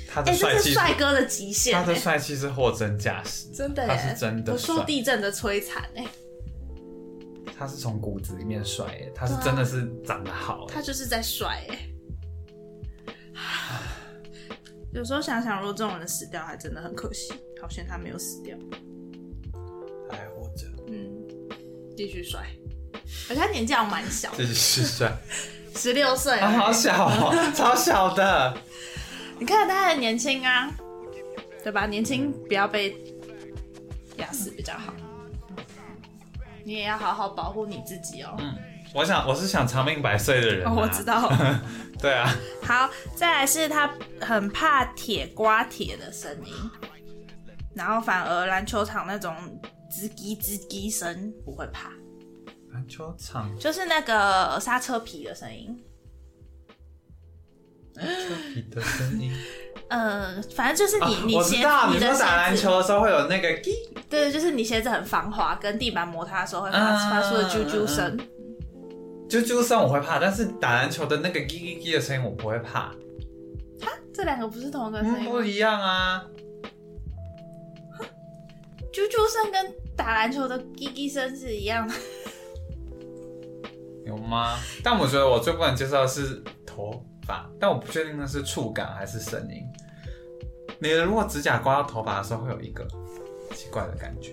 [0.07, 6.05] 他哎、这是的帅气帅哥的极限他的哎，帅气是货真价实，真的耶，他是真的我受帅地震的摧残哎，
[7.57, 10.73] 他是从骨子里面帅耶，他是对啊真的是长得好耶。
[10.73, 11.79] 他就是在帅哎。
[14.91, 17.31] 有时候想想，如果这种人死掉，还真的很可惜。
[17.61, 18.57] 好险他没有死掉。
[21.99, 22.39] 继续帅，
[23.29, 24.53] 而且他年纪好像蛮小，继续
[24.85, 25.11] 帅，
[25.75, 28.57] 十六岁啊，好小哦， 超小的。
[29.37, 30.71] 你看他很年轻啊，
[31.61, 31.85] 对吧？
[31.87, 32.95] 年轻不要被
[34.15, 34.93] 压死比较好。
[36.63, 38.33] 你也要好好保护你自己哦。
[38.39, 38.55] 嗯，
[38.93, 41.03] 我想我是想长命百岁的人、啊哦，我知。
[41.03, 41.29] 道。
[41.99, 42.33] 对啊，
[42.63, 43.91] 好，再来是他
[44.21, 46.53] 很怕铁刮铁的声音，
[47.75, 49.35] 然后反而篮球场那种
[49.89, 51.91] 吱叽吱叽声不会怕，
[52.71, 55.83] 篮球场就是那个刹车皮的声音。
[57.95, 58.03] 车
[58.53, 59.31] 皮的声音。
[59.89, 63.73] 呃，反正就是你、啊你鞋我知道，你说打篮子球的时候会有那个叽，
[64.07, 68.17] 对，就是你鞋子很防滑，跟地板摩擦的时候会发、嗯发出的啾啾声。
[69.27, 72.93] 啾啾声我会怕，但是打篮球的那个叽叽叽的声音我不会怕，
[74.13, 75.31] 这两个不是同一个声嗯，音吗？
[75.31, 76.23] 不一样啊。
[78.93, 81.93] 啾啾声跟打篮球的叽叽声是一样的。
[84.05, 84.57] 有吗？
[84.81, 89.61] 但我觉得我最不能接受的是头发，但我不确定那是触感还是声音。
[90.79, 92.87] 你如果指甲刮到头发的时候，会有一个
[93.53, 94.31] 奇怪的感觉，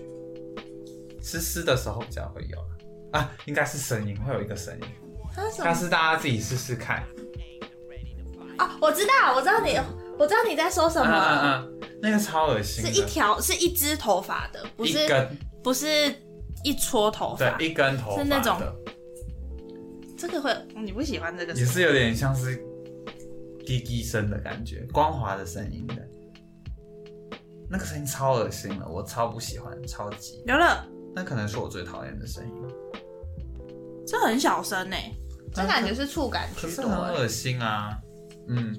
[1.21, 4.87] 湿湿的时候比较会有啦啊，应该是声音，会有一个声音，
[5.59, 7.03] 但是大家自己试试看。
[8.57, 9.77] 哦，我知道，我知道你，
[10.17, 15.37] 我知道你在说什么，嗯嗯嗯，那个超恶心，是一条，是一支头发的，不是一根，
[15.67, 15.85] 不是
[16.63, 17.57] 一撮头发。
[17.57, 18.73] 对，一根头发是那种的
[20.17, 22.55] 这个会，你不喜欢这个也是有点像是
[23.65, 25.95] 滴滴声的感觉，光滑的声音的，
[27.69, 30.41] 那个声音超恶心了，我超不喜欢，超级。
[30.45, 32.53] 刘乐，那可能是我最讨厌的声音，
[34.07, 34.95] 这很小声呢，
[35.53, 36.95] 这感觉是触感可是居多欸。
[36.95, 37.99] 很恶心啊，
[38.47, 38.73] 嗯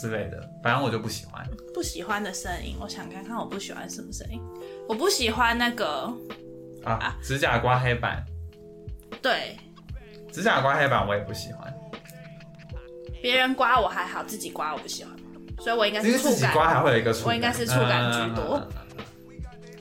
[0.00, 1.46] 之类的，反正我就不喜欢。
[1.74, 4.40] 不喜欢的声音，我想看看我不喜欢什么声音。
[4.88, 6.10] 我不喜欢那个，
[6.84, 8.24] 啊，指甲刮黑板，
[9.20, 9.58] 对，
[10.32, 11.72] 指甲刮黑板我也不喜欢，
[13.20, 15.14] 别人刮我还好，自己刮我不喜欢，
[15.58, 16.34] 所以我应该是触感。
[16.34, 18.62] 己刮还会有一个触感，我应该是触感居多嗯。
[18.62, 19.04] 嗯嗯嗯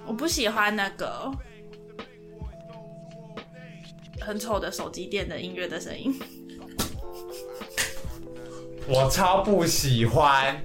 [0.06, 1.32] 我不喜欢那个
[4.20, 6.14] 很丑的手机店的音乐的声音。
[8.90, 10.60] 我超不喜欢，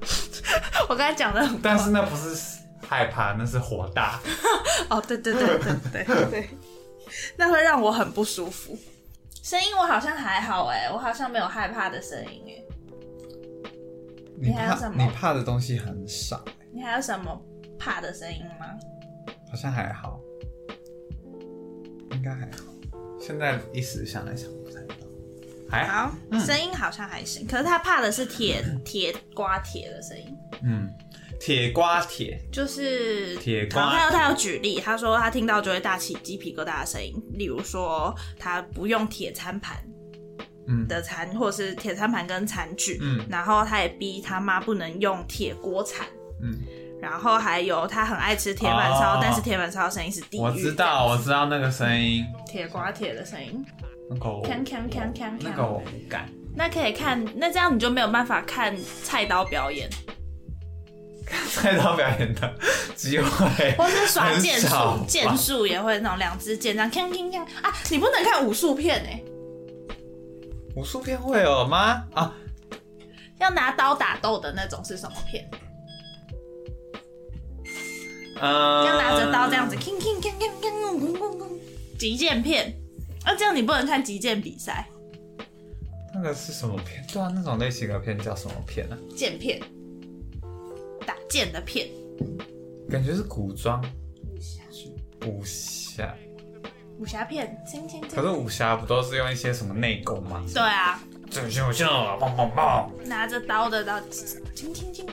[0.88, 4.20] 我刚才讲的 但是那不是害怕，那是火大。
[4.88, 6.50] 哦，对对对对对对，
[7.36, 8.78] 那会让我很不舒服。
[9.42, 12.64] 声音我好像还好哎，我好像没有害怕的声音哎。
[14.42, 16.42] 你还有什么你怕的东西很少，
[16.72, 17.40] 你还有什么
[17.78, 18.66] 怕的声音吗？
[19.50, 20.20] 好像还好，
[22.12, 22.64] 应该还好。
[23.20, 24.48] 现在一时想来想
[25.70, 26.10] 还好。
[26.32, 30.88] 好，声音好像还行，可是他怕的是铁铁刮铁的声音，嗯，
[31.40, 33.80] 铁刮铁，就是铁刮。
[33.80, 39.76] 然后他有他有举例，他说他听到就会大起鸡皮疙瘩的声音，例如说他不用铁餐盘
[40.68, 40.86] 嗯。
[40.86, 43.24] 的餐，或者是铁餐盘跟餐具，嗯。
[43.28, 46.06] 然后他也逼他妈不能用铁锅铲。
[46.42, 46.58] 嗯，
[47.02, 49.18] 然后还有他很爱吃铁板烧，哦。
[49.20, 50.40] 但是铁板烧的声音是地狱。
[50.40, 53.62] 我知道，我知道那个声音，铁刮铁的声音，
[54.44, 56.28] 看看看看那个我不敢。
[56.56, 59.88] 那可以看，那这样你就没有办法看菜刀表演。
[61.24, 62.54] 看 菜刀表演的
[62.96, 67.72] 机会，或是耍剑术，剑术也会那种两只剑这样看看看啊！
[67.88, 69.22] 你不能看武术片哎、
[70.74, 72.02] 武术片会有吗？
[72.14, 72.34] 啊，
[73.38, 75.48] 要拿刀打斗的那种是什么片？
[78.40, 80.32] 嗯，要拿着刀这样子，king 砍，
[81.96, 82.74] 极剑片。
[83.24, 84.88] 啊，这样你不能看击剑比赛，
[86.14, 87.04] 那个是什么片？
[87.12, 88.98] 对啊，那种类型的片叫什么片啊？
[89.16, 89.60] 剑片，
[91.06, 91.88] 打剑的片。
[92.90, 93.80] 感觉是古装
[95.24, 96.14] 武侠，
[96.98, 98.16] 武侠片，锵锵锵。
[98.16, 100.42] 可是武侠不都是用一些什么内功吗？
[100.52, 101.00] 对啊，
[101.30, 104.00] 这就像棒棒棒，拿着刀的刀，
[104.54, 105.06] 轻轻轻，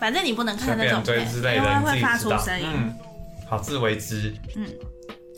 [0.00, 2.18] 反正你不能看那种便追片，因之类的，你自为会发。
[2.18, 2.66] 出声音。
[2.66, 2.98] 嗯，
[3.46, 4.34] 好自为之。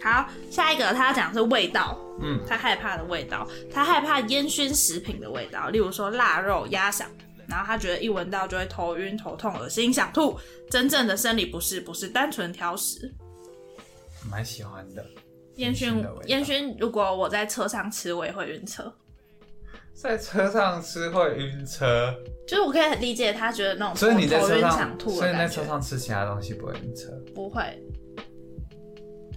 [0.03, 7.05] 好，下一个他要讲的是味道，嗯，他害怕的味道，他害怕烟熏食品的味道，例如说腊肉、鸭嗓，
[7.47, 10.37] 然后他觉得一闻到就会头晕、头痛、恶心、想吐。
[10.71, 13.13] 真正的生理不适不是单纯挑食。
[14.31, 15.05] 蛮喜欢的。
[15.57, 18.93] 烟熏烟熏，如果我在车上吃，我也会晕车。
[19.95, 22.13] 在车上吃会晕车，
[22.49, 25.47] 就是我可以理解他觉得那种所以你在车上想，吐所以你在。
[25.47, 27.11] 车上吃其他东西不会晕车。
[27.35, 27.63] 不会。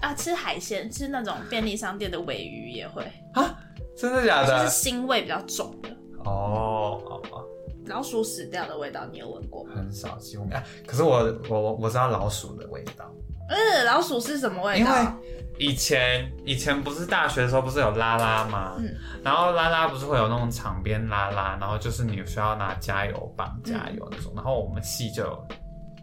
[0.01, 3.57] 啊，吃海鲜，吃那种便利商店的尾鱼也会啊，
[3.97, 4.89] 真的假的就是？
[4.89, 5.89] 腥味比较重的。
[6.23, 7.45] 哦哦哦，
[7.85, 9.73] 老鼠死掉的味道，你有闻过吗？
[9.75, 11.17] 很少，几乎没可是我
[11.49, 13.09] 我我我知道老鼠的味道，
[13.49, 15.17] 嗯，老鼠是什么味因为道？
[15.57, 18.75] 以前以前不是大学的时候不是有拉拉吗？
[18.77, 18.93] 嗯
[19.23, 25.47] 然后拉拉不是会有那种场边拉拉，然后就是你需要拿加油棒加油那种，然后我们系就有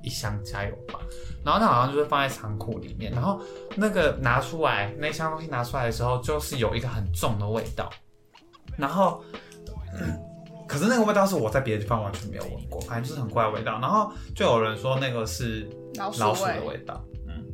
[0.02, 0.98] 一箱加油吧，
[1.44, 3.40] 然后它好像就是放在仓库里面，然后
[3.76, 7.90] 那个拿出来那箱东西拿出来的时候，就是有一个很重的味道，
[8.76, 9.22] 然后。
[10.68, 13.78] 可是那个味道是我在别的地方完全没有闻过，反正就是很怪的味道。
[13.78, 16.78] 然后就有人说那个是老鼠的味。
[16.86, 17.44] 道，嗯，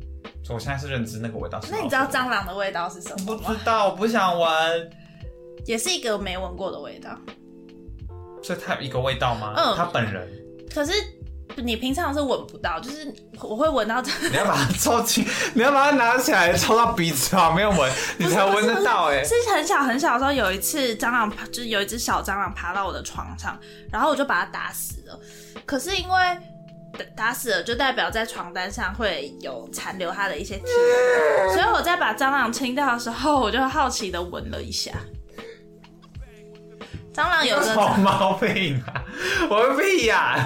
[0.41, 1.69] 所以我现在是认知那个味道是。
[1.69, 2.05] 那你知道？
[2.07, 3.53] 蟑螂的味道是什不么吗？
[3.53, 4.89] 知道，我不想闻。
[5.67, 7.09] 也是一个没闻过的味道。
[8.41, 9.53] 所以它有一个味道吗？
[9.57, 10.25] 嗯它本人，
[10.73, 10.93] 可是
[11.57, 14.11] 你平常是闻不到，就是 我会闻到这。
[14.29, 23.59] 你要把它抽起， 你要把它拿起来抽到鼻子旁边闻， 你才闻得到哎、是很小很小的时候，有一次蟑螂爬，就是有一只小蟑螂爬到我的床上，
[23.91, 25.19] 然后我就把它打死了。
[25.65, 26.19] 可是因为
[26.93, 34.91] 打打死了，就代表在床单上会有残留它的一些体液，所以我在把蟑螂清掉的时候，我就好奇的闻了一下。
[37.13, 39.03] 蟑螂有什个么毛病啊？
[39.49, 40.37] 我个屁呀、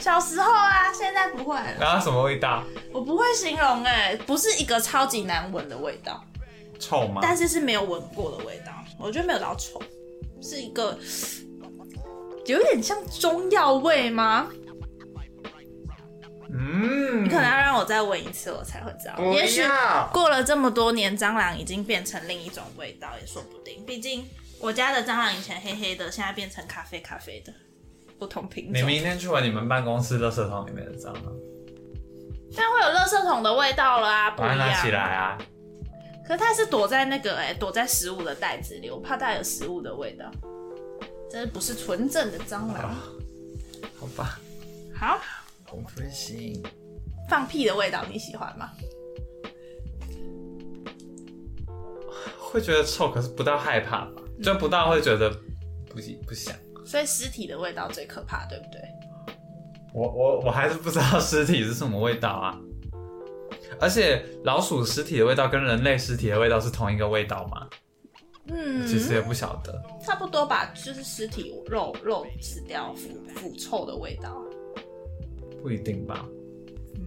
[0.00, 1.74] 小时候啊，现在不会了。
[1.80, 2.62] 然后什么味道？
[2.92, 6.22] 我不会形容哎、不是一个超级难闻的味道，
[6.78, 7.20] 臭吗？
[7.22, 8.72] 但是是没有闻过的味道。
[8.98, 9.82] 我觉得没有到臭，
[10.40, 10.96] 是一个
[12.46, 14.46] 有点像中药味吗？
[16.56, 19.18] 嗯，你可能要让我再闻一次，我才会知道。
[19.32, 23.84] 也许要过了这么多年，蟑螂已经变成另一种味道，也说不定。
[23.84, 24.24] 毕竟
[24.64, 27.52] 我家的蟑螂以前黑黑的，现在变成咖啡咖啡的，
[28.18, 28.74] 不同品种。
[28.74, 31.24] 你明天去闻你们办公室垃圾桶里面的蟑螂，
[32.56, 34.56] 但会有垃圾桶的味道了啊，不一样。
[34.56, 35.38] 把它拿起来啊！
[36.26, 40.24] 可是它是躲在那个哎、躲在食物的袋子里，我怕它有食物的味道。
[41.30, 42.96] 这不是纯正的蟑螂。
[44.00, 44.40] 好吧，
[44.98, 45.20] 好，
[45.70, 46.62] 我不行。
[47.28, 48.70] 放屁的味道你喜欢吗？
[52.38, 54.22] 会觉得臭，可是不到害怕吧？
[54.42, 55.30] 就不到会觉得
[55.88, 56.54] 不不想。
[56.84, 58.80] 所以尸体的味道最可怕，对不对？
[59.92, 62.58] 我我我还是不知道尸体是什么味道啊！
[63.80, 67.68] 而且老鼠尸体的味道跟人类尸体的味道是同一个味道吗？
[68.48, 69.82] 嗯，其实也不晓得。
[70.04, 74.42] 差不多吧，就是尸体肉肉死掉腐腐臭的味道。
[75.62, 76.26] 不一定吧。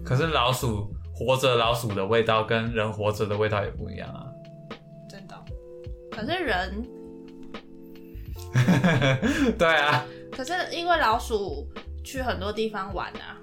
[0.04, 4.26] 可是老鼠活着，老鼠的味道跟人活着的味道也不一样啊。
[5.10, 5.36] 真的。
[6.10, 6.84] 可是人，
[9.58, 10.06] 对啊，
[10.36, 11.68] 可是因为老鼠
[12.04, 13.38] 去很多地方玩啊，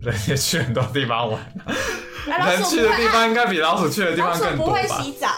[0.00, 4.82] 人也去很多地方玩，啊老人鼠去的地方应该比老鼠去的地老方更多吧？
[5.02, 5.28] 洗澡。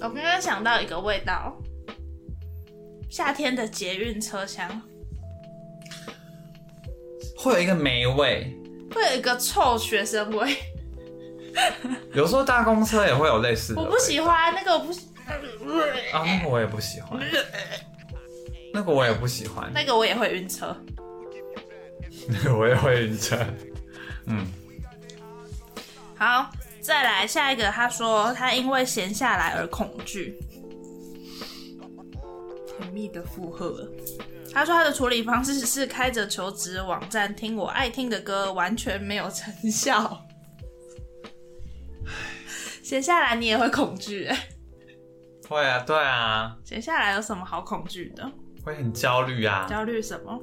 [0.00, 1.56] 我刚刚想到一个味道，
[3.08, 4.82] 夏天的捷运车厢
[7.38, 8.54] 会有一个霉味，
[8.94, 10.54] 会有一个臭学生味，
[12.12, 13.80] 有时候大公车也会有类似的。
[13.80, 14.20] 我不喜。
[14.20, 15.08] 欢那个，我不喜，
[16.12, 17.20] 啊，那个我也不喜欢，
[18.72, 20.76] 那个我也不喜欢，那个我也会晕车。
[22.28, 23.38] 那 个我也会晕车。
[24.26, 24.46] 嗯，
[26.16, 26.50] 好，
[26.80, 30.38] 再来下一个，他说他因为闲下来而恐惧，
[32.78, 33.88] 甜蜜的附和。
[34.52, 40.24] 他说他的处理方式是开着求职网站听我爱听的歌，完全没有成效。
[42.82, 44.48] 闲下来你也会恐惧哎、
[45.48, 48.30] 会啊，对啊，接下来有什么好恐惧的？
[48.64, 50.40] 会很焦虑啊，焦虑什么？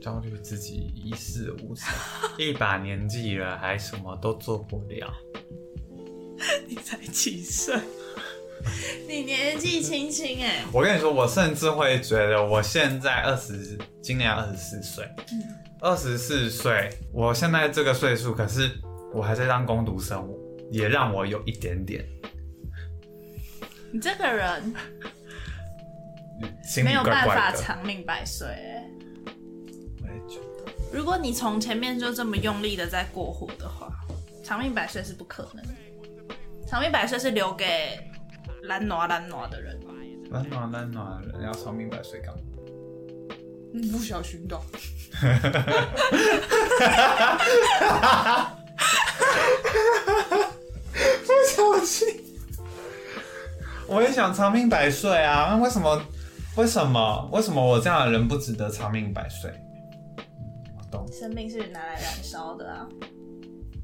[0.00, 1.92] 焦虑自己一事无成，
[2.38, 5.12] 一把年纪了还什么都做不了。
[6.66, 7.76] 你才几岁？
[9.08, 15.04] 你年纪轻轻哎，我跟你说，我甚至会觉得我现在二十，今年二十四岁，
[15.80, 18.70] 二十四岁，我现在这个岁数，可是
[19.12, 20.28] 我还在当工读生，
[20.70, 22.06] 也让我有一点点
[23.92, 24.72] 你这个人
[26.84, 27.50] 没有办法。
[27.52, 28.84] 长命百岁哎。
[30.02, 33.90] 我也觉得如果你从前面就这么用力的在过活的话，
[34.44, 35.72] 长命百岁是不可能的。
[36.66, 37.98] 长命百岁是留给
[38.62, 39.78] 懒惰懒惰的人。
[40.30, 42.40] 懒暖懒暖的人要长命百岁干嘛？
[43.74, 44.56] 嗯，不小心的。
[51.26, 52.06] 不小心，
[53.90, 55.48] 我也想长命百岁啊！
[55.50, 56.00] 那为什么？
[56.56, 57.28] 为什么？
[57.32, 59.50] 为什么我这样的人不值得长命百岁？
[60.16, 61.04] 嗯我懂。
[61.12, 62.86] 生命是拿来燃烧的啊，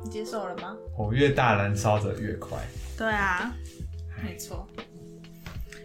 [0.04, 0.76] 你接受了吗？
[0.94, 2.56] 火越大，燃烧的越快。
[2.96, 3.52] 对啊，
[4.22, 4.64] 没错。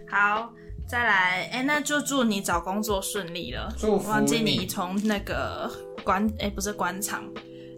[0.07, 0.53] 好，
[0.87, 3.73] 再来，哎、那就祝你找工作顺利了。
[3.75, 5.67] 祝福忘记你你从那个
[6.03, 7.23] 官，哎、不是官场，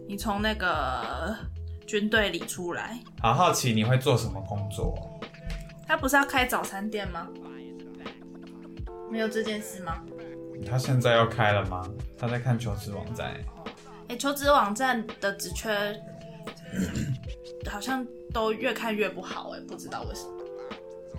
[0.06, 1.34] 你从那个
[1.86, 3.00] 军队里出来。
[3.22, 4.94] 好好奇你会做什么工作？
[5.86, 7.28] 他不是要开早餐店吗？
[9.10, 10.04] 没有这件事吗？
[10.66, 11.88] 他现在要开了吗？
[12.18, 13.34] 他在看求职网站。
[14.08, 15.70] 哎、求职网站的职缺
[17.70, 20.30] 好像都越看越不好，哎，不知道为什么。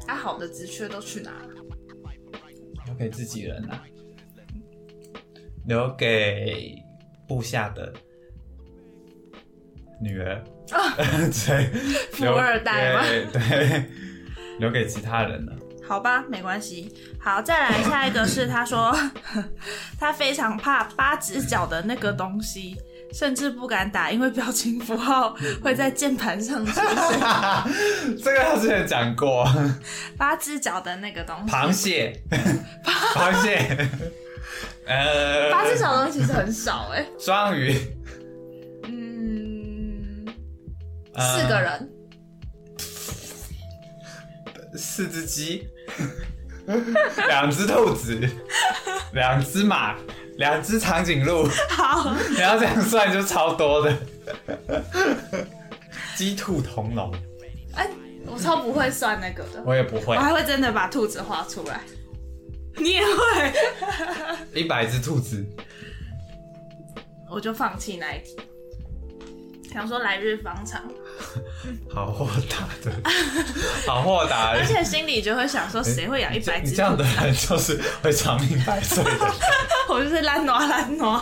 [0.07, 1.49] 啊，好的职缺都去哪了？
[2.85, 3.83] 留给自己人啊，
[5.65, 6.77] 留给
[7.27, 7.91] 部下的
[9.99, 10.93] 女儿啊，
[11.47, 11.67] 对，
[12.11, 13.03] 富二代吗
[13.33, 13.89] 对，
[14.59, 15.53] 留给其他人了。
[15.87, 16.91] 好吧，没关系。
[17.19, 18.95] 好，再来下一个是他说
[19.99, 22.75] 他非常怕八只脚的那个东西，
[23.13, 27.19] 甚至不敢打，因为表情符号会在键盘上出现。
[28.17, 29.47] 这个他之前讲过，
[30.17, 32.23] 八只脚的那个东西，螃蟹，
[33.13, 33.87] 螃蟹，
[34.87, 37.75] 呃，八只脚的东西其实很少哎、双鱼，
[38.87, 40.25] 嗯，
[41.13, 41.89] 呃四个人，
[44.77, 45.67] 四只鸡，
[47.27, 48.19] 两只兔子，
[49.13, 49.95] 两只马，
[50.37, 51.47] 两只长颈鹿。
[51.69, 53.97] 好，你要这样算就超多的。
[56.15, 57.13] 鸡兔同笼，
[57.75, 57.89] 哎、
[58.25, 60.21] 我超不会算那个的，我也不会我。
[60.21, 61.81] 还会真的把兔子画出来。
[62.77, 63.53] 你也会，
[64.53, 65.45] 一百只兔子，
[67.29, 68.37] 我就放弃那一题。
[69.71, 70.83] 想说来日方长，
[71.93, 72.91] 好豁达的，
[73.87, 74.65] 好豁达而。
[74.65, 77.03] 且心里就会想说，谁会养一百只这样的？
[77.03, 79.11] 人就是会长命百岁的。
[79.89, 81.21] 我就是懒惰懒惰，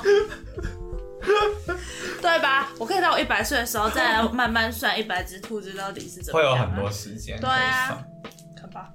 [2.21, 2.69] 对吧？
[2.79, 7.87] 我可以到我一百岁的时候再来慢慢算一百只兔子到底是怎么样、会有很多，时间对啊
[8.57, 8.69] 看。
[8.71, 8.89] 吧？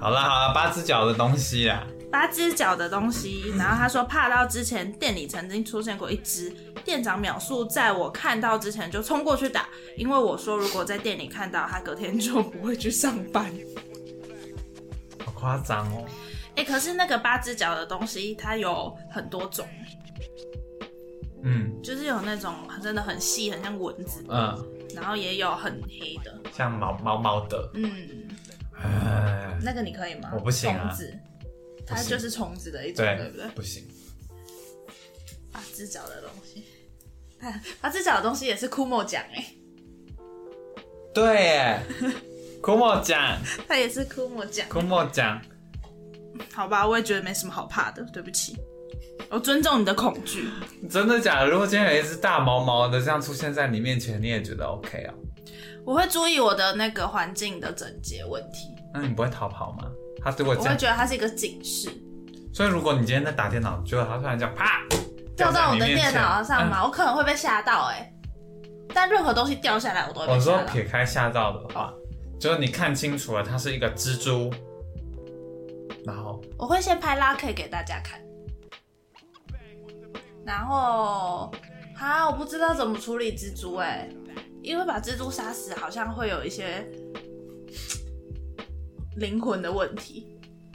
[0.00, 6.50] 好啦好啦，八只脚的东西啦，八只脚的东西，然后他说怕到之前店里曾经出现过一只，
[6.84, 13.52] 店长秒速在我看到之前就冲过去打，因为我说如果在店里看到他，隔天就不会去上班。
[15.24, 16.04] 好夸张哦。
[16.56, 19.64] 哎、可是那个八只脚的东西，它有很多种，
[21.44, 22.52] 嗯就是有那种
[22.82, 27.70] 真的很细，很像蚊子，嗯，然后也有很黑的，像毛毛毛的。
[27.74, 27.92] 嗯，
[28.82, 30.30] 哎那个你可以吗？
[30.34, 30.92] 我不行啊
[31.88, 33.46] 它就是虫子的一种，对对不对？
[33.54, 33.84] 不行。
[35.50, 36.64] 八只脚的东西，
[37.80, 39.44] 八只脚的东西也是枯木奖哎，
[41.14, 41.80] 对耶，
[42.60, 44.68] 库莫奖， 它也是枯木奖。
[44.68, 45.40] 枯木奖。
[46.52, 48.56] 好吧，我也觉得没什么好怕的，对不起，
[49.28, 50.48] 我尊重你的恐惧。
[50.88, 51.48] 真的假的？
[51.48, 55.14] 如果今天有一只大毛毛的这样出现在你面前，你也觉得 OK 啊？
[55.84, 59.90] 我会注意我的那个环境的整洁问题，那你不会逃跑吗？
[60.24, 61.90] 我会觉得它是一个警示。
[62.52, 64.82] 所以如果你今天在打电脑，结果他突然这样啪
[65.36, 68.12] 掉到我的电脑上嘛，我可能会被吓到哎、
[68.92, 70.72] 但任何东西掉下来，我都会嗯我说被吓到。
[70.72, 71.92] 撇开吓到的话，
[72.40, 74.50] 就是你看清楚了，它是一个蜘蛛，
[76.04, 78.20] 然后我会先拍拉 K 给大家看，
[80.44, 81.52] 然后
[81.96, 84.08] 啊，我不知道怎么处理蜘蛛哎、
[84.62, 86.84] 因为把蜘蛛杀死好像会有一些
[89.18, 90.26] 灵魂的问题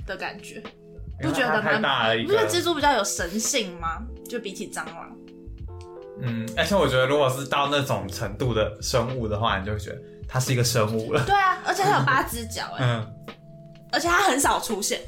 [0.06, 0.62] 的感觉，
[1.22, 1.82] 不觉得因为它太吗？
[1.82, 4.02] 大了一个不是，蜘蛛比较有神性吗？
[4.28, 5.16] 就比起蟑螂，
[6.22, 11.24] 嗯，而且我觉得如果是到那种程度的生物的话，你就会觉得它是一个生物了。
[11.26, 13.36] 对啊，而且它有八只脚哎、嗯，
[13.92, 15.02] 而且它很少出现，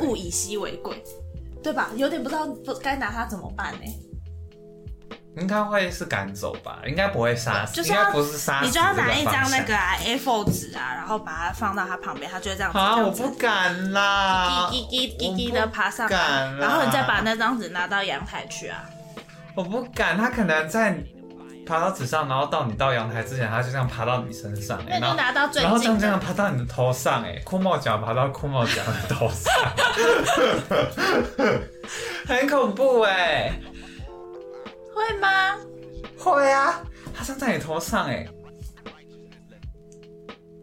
[0.00, 1.02] 物以稀为贵，
[1.62, 1.90] 对吧？
[1.96, 3.86] 有点不知道不该拿它怎么办呢、
[5.36, 8.66] 应该会是赶走吧，应该不会杀死，就是应该不是杀死。
[8.66, 18.84] 你就要拿一张那个啊 A4 纸啊，然后把它放到它旁边，它就会这样子，啊，我不敢啦，滴滴滴滴的爬上然后你再把那张纸拿到阳台去啊。
[19.54, 20.98] 我不敢，它可能在
[21.66, 29.52] 爬到纸上，然后到你到阳台之前，它就这样爬到你身上、那欸，然后就拿到最然后这样近这样，爬到你的头上、哎，裤帽脚爬到酷帽脚的头上，
[32.26, 33.52] 很恐怖哎、
[34.94, 35.56] 会吗？
[36.18, 36.82] 会啊，
[37.14, 38.26] 它站在你头上哎、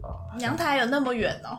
[0.02, 1.58] 哦阳台有那么远哦？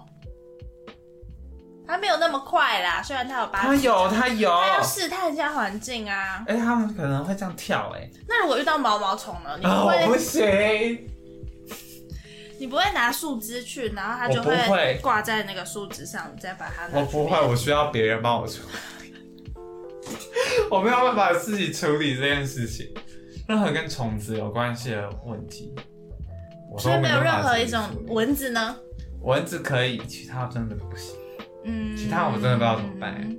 [1.88, 6.42] 它没有那么快啦，虽然它有八它有它有，它要试探一下环境啊。
[6.48, 9.58] 哎、他们可能会这样跳哎、那如果遇到毛毛虫呢？
[9.60, 11.10] 你啊，不会，我不行，
[12.60, 18.62] 你不会拿树枝去，然后它就会挂在那个树枝上，你再把它拿我不会，我需要别人帮我处
[19.01, 19.01] 理，
[20.72, 22.94] 我没有办法自己处理这件事情。
[23.48, 25.74] 任何跟虫子有关系的问题，
[26.72, 28.78] 我都所以没有办法任何一种处理蚊子呢？
[29.22, 31.16] 蚊子可以，其他真的不行。
[31.66, 33.38] 嗯，其他我真的不知道怎么办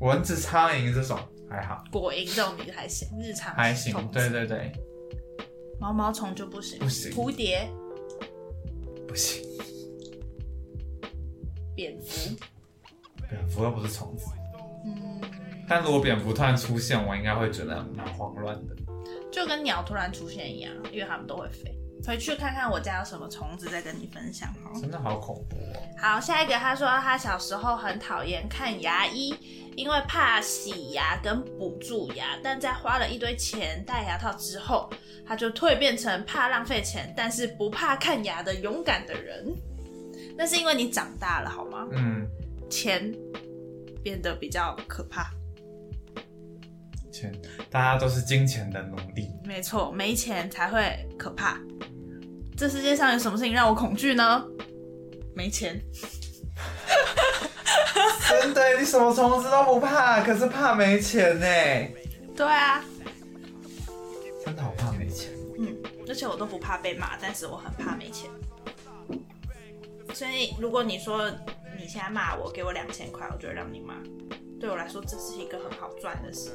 [0.00, 4.02] 蚊子、苍蝇这种还好，果蝇这种你还行，日常还行虫。
[4.02, 4.72] 子对对对，
[5.80, 7.68] 毛毛虫就不行，不行蝴蝶、
[9.06, 9.42] 不行。
[11.74, 12.36] 蝙蝠，
[13.28, 14.26] 蝙蝠又不是虫子，
[14.84, 15.20] 嗯，
[15.68, 18.74] 但如果蝙蝠突然出现，我应该会觉得蛮慌乱的。
[19.30, 21.74] 就跟鸟突然出现一样，因为它们都会飞。
[22.06, 24.80] 回去看看我家有什么虫子，再跟你分享好。
[24.80, 25.82] 真的好恐怖哦！
[25.98, 29.34] 好，下一个他说他小时候很讨厌看牙医，
[29.76, 34.88] 因为怕洗牙跟补蛀牙，但在花了一堆钱戴牙套之后，
[35.26, 39.44] 他就蜕变成怕浪费钱，但是不怕看牙的勇敢的人。
[40.36, 41.86] 那是因为你长大了好吗？
[41.92, 42.26] 嗯，
[42.70, 43.12] 钱
[44.02, 45.30] 变得比较可怕。
[47.18, 47.32] 钱，
[47.68, 49.28] 大家都是金钱的奴隶。
[49.44, 51.58] 没错，没钱才会可怕。
[52.56, 54.44] 这世界上有什么事情让我恐惧呢？
[55.34, 55.80] 没钱。
[58.28, 61.46] 真的，你什么虫子都不怕，可是怕没钱呢？
[62.36, 62.84] 对啊，
[64.44, 65.30] 真的好怕没钱。
[65.58, 65.76] 嗯，
[66.08, 68.30] 而且我都不怕被骂，但是我很怕没钱。
[70.14, 71.28] 所以如果你说
[71.78, 73.94] 你现在骂我，给我两千块，我就会让你骂。
[74.60, 76.50] 对我来说，这是一个很好赚的事。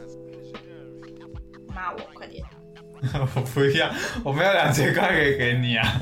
[1.73, 2.43] 骂我，快点！
[3.35, 3.91] 我不要，
[4.23, 6.01] 我没有两千块可以给你啊。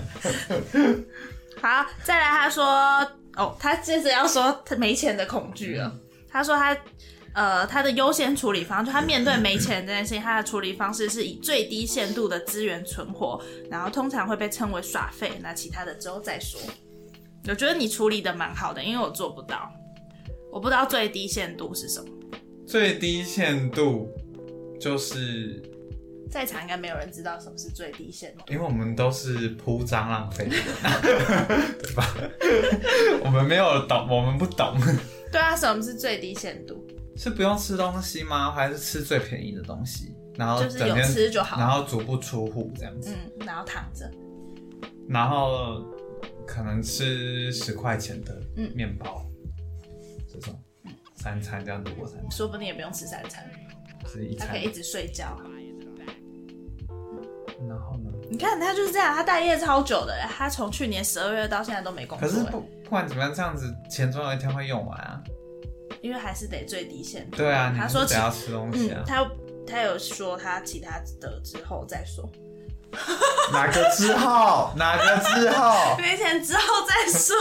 [1.61, 2.63] 好，再来，他说，
[3.35, 5.99] 哦，他接着要说他没钱的恐惧了。
[6.29, 6.77] 他说他，
[7.33, 16.59] 呃，他的优先处理方，就他面对没钱这件事情，他的处理方式是以最低限度的资源存活，然后通常会被称为耍废，那其他的之后再说。
[17.47, 19.71] 我觉得你处理的蛮好的，因为我做不到，
[20.51, 22.07] 我不知道最低限度是什么，
[22.67, 24.09] 最低限度
[24.81, 25.61] 就是，
[26.29, 28.43] 在场应该没有人知道什么是最低限度。
[28.49, 32.05] 因为我们都是铺张浪费对吧？
[33.23, 34.75] 我们没有懂，我们不懂，
[35.31, 36.85] 对啊，什么是最低限度？
[37.15, 38.51] 是不用吃东西吗？
[38.51, 40.15] 还是吃最便宜的东西？
[40.35, 44.09] 然后就是有吃就好然后足不出户这样子，嗯，然后躺着，
[45.09, 45.85] 然后
[46.47, 49.25] 可能吃十块钱的嗯面包，
[50.31, 50.57] 这种
[51.15, 53.45] 三餐这样子过三餐，说不定也不用吃三餐，
[54.11, 54.63] 是一餐他可以。
[54.63, 55.37] 一直睡觉。
[57.67, 58.09] 然后呢？
[58.29, 65.21] 你看他就是这样，他待业超久的，他从去年十二月到现在都没工作，可是不不管怎么样，这样子钱总有一天会用完啊。
[66.01, 67.37] 因为还是得最低限度。
[67.37, 69.01] 对啊，他说其还是得要吃东西啊，。
[69.01, 69.31] 嗯他
[69.67, 72.27] 他有说他其他的之后再说，
[73.53, 74.71] 哪个之后？
[74.75, 75.95] 哪个之后？
[75.99, 77.35] 没钱之后再说。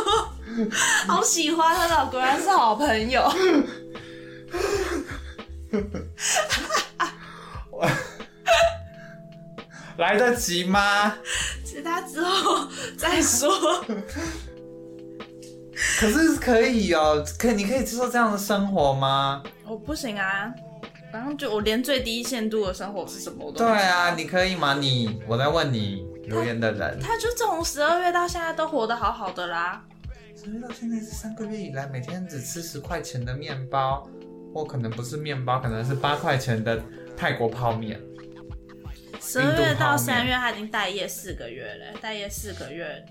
[1.09, 3.23] 好喜欢他的，果然是好朋友。
[9.99, 11.15] 来得及吗？
[11.65, 12.67] 其他之后
[12.97, 13.85] 再说。
[15.99, 19.43] 可是可以哦，可以你可以接受这样的生活吗？
[19.67, 20.53] 我不行啊，
[21.13, 24.75] 然后就我连最低限度的生活是什么我都对啊，你可以吗？
[24.75, 29.85] 你我在问你留言的人，他就从十二月到现在都活得好好的啦。
[30.37, 34.09] 十二月到现在是三个月以来，每天只吃十块钱的面包，
[34.53, 36.83] 或可能不是面包，可能是八块钱的
[37.17, 38.01] 泰国泡面。
[39.21, 41.99] 十二月到三月，他已经待业四个月了。
[42.01, 43.05] 待业四个月，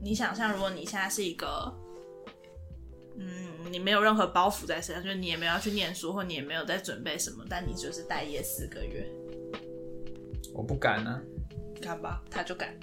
[0.00, 1.74] 你想象，如果你现在是一个，
[3.18, 3.26] 嗯，
[3.70, 9.04] 你没有任何包袱在身上，就是你也没有要去念书，或你也没有在准备什么，但你就是待业四个月，
[10.54, 11.20] 我不敢啊，
[11.82, 12.74] 看吧，他就敢。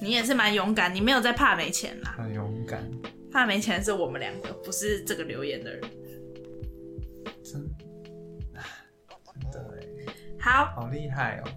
[0.00, 2.88] 你也是蛮勇敢，你没有在怕没钱啦，很勇敢，
[3.34, 5.82] 怕没钱是我们两个，不是这个留言的人。
[7.42, 7.68] 真，
[9.42, 11.50] 真的哎，好，好厉害哦。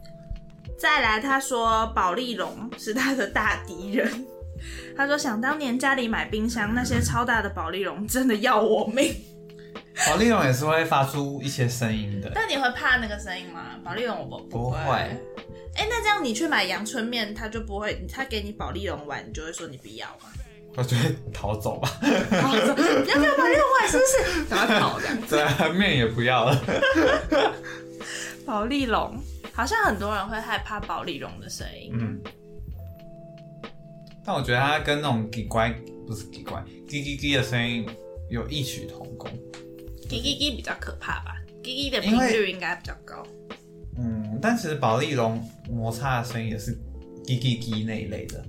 [0.79, 4.25] 再来，他说保利龙是他的大敌人。
[4.97, 9.13] 他说想当年家里买冰箱，那些超大的保利龙真的要我命。
[10.07, 13.79] 保利龙也是会发出一些声音的，但你会怕那个声音吗？
[13.83, 14.49] 保利龙我不会。
[14.49, 14.95] 不会
[15.75, 20.31] 哎、那这样你去买阳春面，他就不会，他给你保利龙玩，你就会说你不要吗？
[20.77, 21.99] 我就会逃走吧。
[22.29, 23.89] 然后说你要不要保利龙丸？
[23.89, 24.45] 是不是？
[24.47, 25.17] 然后跑这样。
[25.27, 26.63] 对啊，面也不要了。
[28.45, 29.17] 保利龙
[29.51, 31.91] 好像很多人会害怕保利龙的声音。
[31.93, 32.21] 嗯，
[34.23, 35.73] 但我觉得它跟那种叽乖
[36.05, 37.83] 不是叽乖，叽叽叽的声音
[38.29, 39.27] 有异曲同工。
[40.07, 41.35] 叽叽叽比较可怕吧？
[41.63, 43.25] 叽叽的频率应该比较高。
[43.97, 46.77] 嗯，但其实保利龙摩擦的声音也是
[47.25, 48.45] 叽叽叽那一类的。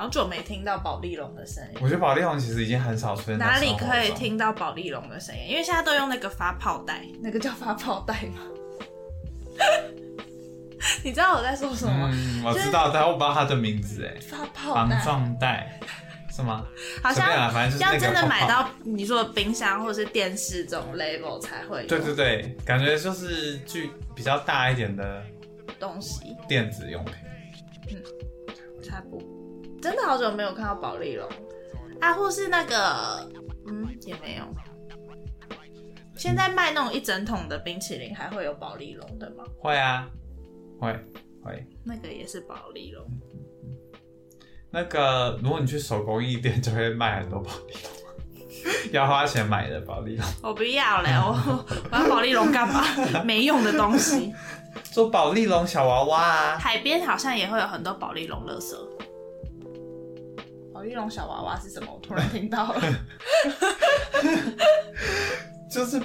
[0.00, 1.78] 好久没听到保利龙的声音。
[1.78, 4.16] 我觉得保利龙其实已经很少出现哪里可以中？
[4.16, 5.48] 听到保利龙的声音？
[5.50, 8.40] 因为现在都用那个发泡袋，那个叫发泡袋吗？
[11.04, 12.10] 你知道我在说什么吗？
[12.14, 15.78] 嗯，我知道，但我不知道它的名字哎，发泡防蛋，撞袋
[16.34, 16.64] 是吗？
[17.02, 25.22] 好像反正要真的买到你说的冰箱或者是电视这种 level 才会有对对对，感觉就是具比较大一点的
[25.78, 27.14] 东西，电子用品。
[27.90, 28.02] 嗯，
[28.82, 29.39] 差不。
[29.80, 31.28] 真的好久没有看到保利龙
[32.00, 33.28] 啊，或是那个，
[33.66, 34.44] 嗯，也没有。
[36.16, 39.44] 现在卖那种一整桶的冰淇淋，还会有保利龙的吗？
[39.58, 40.06] 会啊，
[40.78, 40.92] 会
[41.42, 41.66] 会。
[41.84, 43.04] 那个也是保利龙。
[44.70, 50.26] 那个，如果你去手工艺店，就会卖很多保利龙， 要花钱买的保利龙。
[50.42, 52.84] 我不要嘞，我我要保利龙干嘛？
[53.24, 54.32] 没用的东西。
[54.92, 58.74] 做保利龙小娃娃啊，海边好像也会有很多保利龙垃圾。
[60.80, 61.92] 保利龙小娃娃是什么？
[61.92, 62.80] 我突然听到了。
[65.70, 66.00] 就是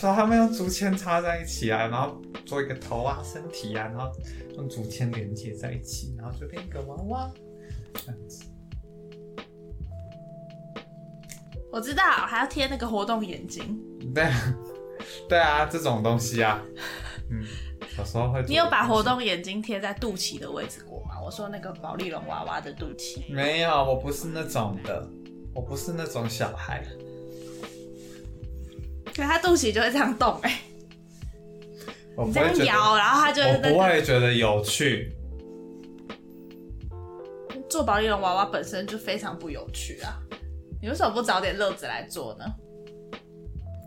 [0.00, 4.08] 把他们用竹签插在一起啊，然后做一个头啊、身体啊，然后
[4.54, 7.28] 用竹签连接在一起，然后就变一个娃娃。
[7.94, 8.44] 这样子，
[11.72, 13.80] 我知道，还要贴那个活动眼睛。
[14.14, 14.30] 对，
[15.28, 16.62] 对啊，这种东西啊，
[17.32, 17.44] 嗯，
[17.98, 18.44] 有时候会。
[18.46, 19.02] 你有把活？
[19.02, 20.99] 动眼睛贴在肚脐的位置过吗？
[21.30, 23.32] 我说那个保利龙娃娃的肚脐。
[23.32, 25.08] 没有，我不是那种的，
[25.54, 26.84] 我不是那种小孩。
[29.14, 30.60] 可他肚脐就会这样动哎、
[32.26, 35.14] 你这样摇，然后他就会我不那个会觉得有趣。
[37.68, 40.18] 做保利龙娃娃本身就非常不有趣啊！
[40.82, 42.44] 你为什么不找点乐子来做呢？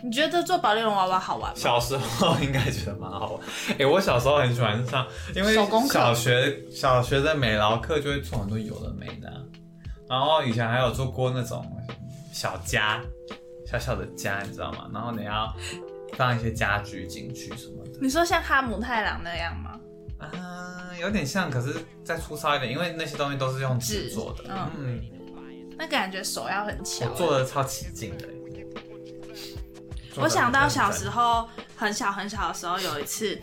[0.03, 1.55] 你觉得做保利龙娃娃好玩吗？
[1.55, 3.41] 小时候应该觉得蛮好玩。
[3.79, 9.39] 哎、我小时候很喜欢上，因为手工课小学小学的美劳课就会做很多有的没的啊、
[10.09, 11.65] 然后以前还有做过那种
[12.33, 13.01] 小家，
[13.65, 14.89] 小小的家，你知道吗？
[14.93, 15.55] 然后你要
[16.17, 17.91] 放一些家具进去什么的。
[18.01, 19.79] 你说像哈姆太郎那样吗？
[20.19, 21.73] 啊，有点像，可是
[22.03, 24.43] 再粗糙一点，因为那些东西都是用纸纸做的。
[24.49, 25.01] 嗯嗯，
[25.77, 28.27] 那感觉手要很巧、我做的超起劲的。
[30.17, 33.39] 我想到小时候，很小很小的时候有一次，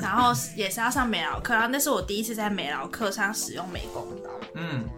[0.00, 4.88] 然后也是要上美劳课，然后那是我第一次在美劳课上使用美工刀，嗯，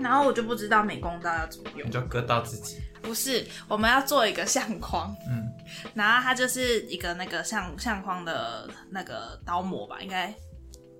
[0.00, 1.92] 然后我就不知道美工刀要怎么用你。
[1.92, 2.80] 就割到自己。
[3.02, 5.46] 不是，我们要做一个相框，嗯，
[5.92, 10.34] 然后它就是一个那个相相框的那个刀模吧，应该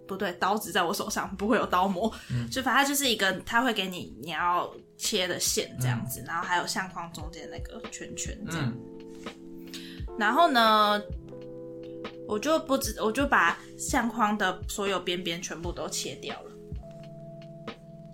[0.07, 2.13] 不对，刀子在我手上不会有刀模，
[2.51, 8.71] 就反正它就是一个，它会给你你要切的线这样子，然后还有相框中间那个圈圈这样。
[8.71, 8.79] 嗯，
[10.19, 11.03] 然后呢，
[12.29, 16.51] 我就不知，我就把相框的所有边边全部都切掉了。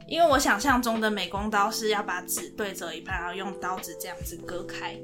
[0.07, 4.98] 因为我想象中的美工刀是要把纸对折一半，然后用刀子这样子割开，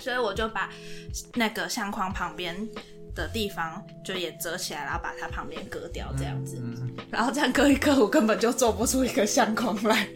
[0.00, 0.68] 所以我就把
[1.34, 2.56] 那个相框旁边
[3.14, 10.08] 的地方就也折起来，然后把它旁边割掉，这样子，嗯然后这样割一割，我根本就做不出一个相框来。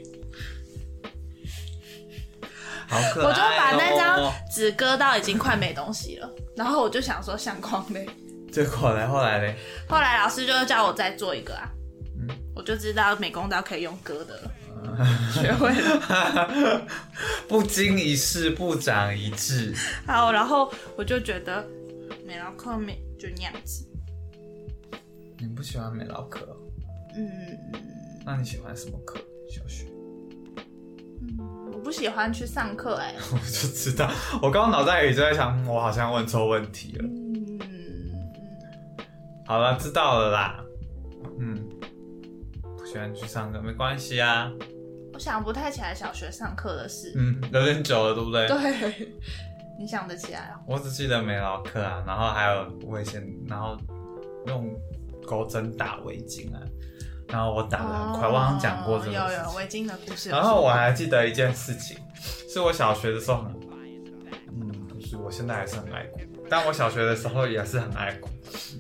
[2.91, 3.29] 好可爱、哦。
[3.29, 8.07] 我就把那张纸割到已经快没东西了，然后我就想说相框呗，
[8.53, 9.09] 结果呢？
[9.09, 9.55] 后来呢？
[9.89, 11.71] 后来老师就叫我再做一个啊，
[12.19, 14.51] 嗯我就知道美工刀可以用割的了，
[15.33, 16.83] 学会了。
[17.49, 19.75] 不经一事不长一智。
[20.07, 21.67] 好，然后我就觉得
[22.27, 23.87] 美劳课没就那样子，
[25.39, 26.47] 你不喜欢美劳课？
[27.17, 27.29] 嗯，
[28.27, 29.19] 那你喜欢什么课？
[29.49, 29.87] 小学？
[31.81, 34.11] 我不喜欢去上课哎、 我就知道，
[34.43, 37.05] 我刚刚脑袋里就在想，我好像问错问题了。
[37.09, 37.59] 嗯，
[39.47, 40.63] 好了，知道了啦。
[41.39, 41.59] 嗯，
[42.77, 44.53] 不喜欢去上课没关系啊。
[45.15, 47.15] 我想不太起来小学上课的事。
[47.17, 48.47] 嗯，有点久了，对不对？
[48.47, 49.09] 对，
[49.79, 50.61] 你想得起来哦？
[50.67, 53.75] 我只记得美劳课啊，然后还有围线，然后
[54.49, 54.71] 用
[55.27, 56.61] 钩针打围巾啊，
[57.31, 60.31] 然后我打的很快，我好像讲过这个哦有有围巾的故事。
[60.31, 61.97] 然后我还记得一件事情，
[62.49, 63.55] 是我小学的时候很，
[64.49, 68.29] 嗯，就是，我现在还是很爱哭，但我小学的时候也是很爱哭。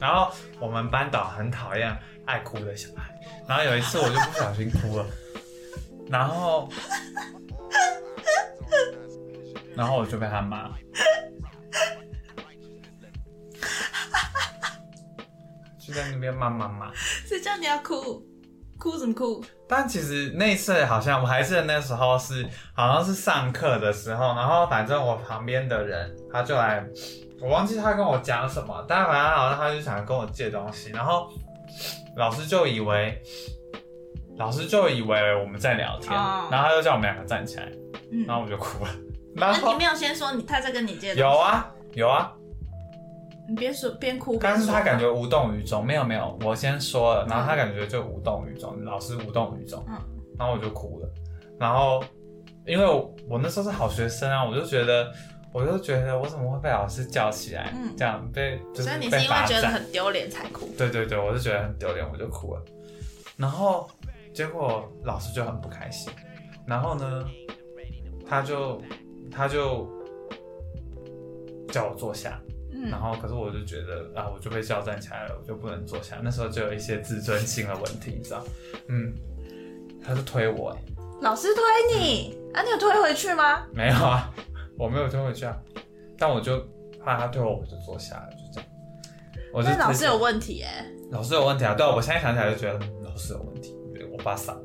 [0.00, 1.96] 然后我们班导很讨厌
[2.26, 3.14] 爱哭的小孩，
[3.46, 5.06] 然后有一次我就不小心哭了，
[6.08, 6.68] 然后，
[9.76, 10.70] 然后我就被他骂，
[15.78, 16.92] 就在那边骂骂骂。
[16.94, 18.26] 谁叫你要哭？
[18.80, 19.44] 哭什么哭？
[19.68, 22.44] 但其实那次好像我还记得那时候是
[22.74, 26.84] 好像是上课的时候，然后反正我旁边的人他就来，
[27.40, 31.28] 我忘记他跟我讲什么，但反正好像他就想跟我借东西，然后
[32.16, 33.22] 老师就以为
[34.38, 37.70] 老师就以为我们在聊天，哦然后他就叫我们两个站起来，
[38.10, 38.90] 嗯，然后我就哭了。
[39.36, 41.14] 然那你没有先说你他在跟你借？
[41.14, 42.32] 有，啊有啊，
[43.50, 49.96] 你边说边哭边但是他感觉无动于衷，没有没有，我先说了，然后他感觉就无动于衷，老师无动于衷，嗯
[50.38, 51.08] 然后我就哭了，
[51.58, 52.02] 然后
[52.64, 55.12] 因为我我那时候是好学生啊，我就觉得。
[55.52, 60.68] 我就觉得我怎么会被老师叫起来，嗯这样被就是所以你是因为觉得很丢脸才哭。
[60.78, 62.62] 对对对，我就觉得很丢脸，我就哭了。
[63.36, 63.90] 然后
[64.32, 66.12] 结果老师就很不开心，
[66.64, 67.24] 然后呢，
[68.24, 68.80] 他就
[69.28, 69.90] 他就
[71.66, 72.40] 叫我坐下，
[72.82, 76.20] 嗯然后可是我就觉得啊，我就被叫站起来了，我就不能坐下。
[76.22, 78.44] 那时候就有一些自尊心的问题，你知道？
[78.88, 79.12] 嗯，
[80.02, 80.78] 他就推我、欸，
[81.20, 81.62] 老师推
[81.98, 83.66] 你，啊，你有推回去吗？
[83.72, 84.32] 没有啊，
[84.78, 85.56] 我没有推回去啊，
[86.18, 86.58] 但我就
[87.04, 88.70] 怕他推我，我就坐下了，就这样。
[89.52, 91.74] 我就那老师有问题哎，老师有问题啊？
[91.74, 93.74] 对啊，我现在想起来就觉得嗯老师有问题，
[94.12, 94.62] 我爸傻了，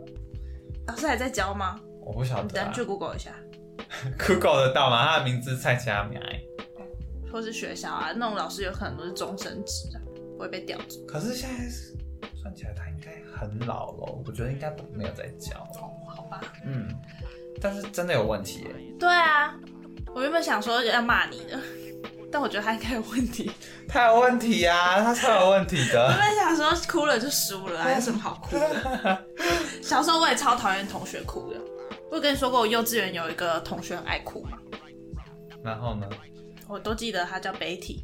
[0.87, 1.79] 老师还在教吗？
[2.01, 2.71] 我不晓得、啊你等下。
[2.71, 3.31] 去 Google 一下，
[4.19, 5.05] Google 得到吗？
[5.07, 6.21] 他的名字蔡佳苗，
[7.35, 9.99] 或是学校啊，那种老师有可能都是终身制啊，
[10.37, 11.05] 不会被调走。
[11.05, 11.93] 可是现在是
[12.41, 15.59] 算起来他应该很老了，我觉得应该没有在教。
[15.73, 16.39] 哦，好吧。
[16.65, 16.87] 嗯，
[17.61, 18.69] 但是真的有问题耶。
[18.97, 19.53] 对啊，
[20.15, 21.59] 我原本想说要骂你的，
[22.31, 23.51] 但我觉得他应该有问题。
[23.85, 26.07] 他有问题啊、他超有问题我的。
[26.07, 29.25] 本来想说哭了就输了，还有什么好哭的？
[29.83, 31.59] 小时候我也超讨厌同学哭的。
[32.09, 34.57] 我有跟你说过，我幼稚园有一个同学很爱哭嘛，
[35.61, 36.07] 然后呢？
[36.67, 38.03] 我都记得他叫 Betty。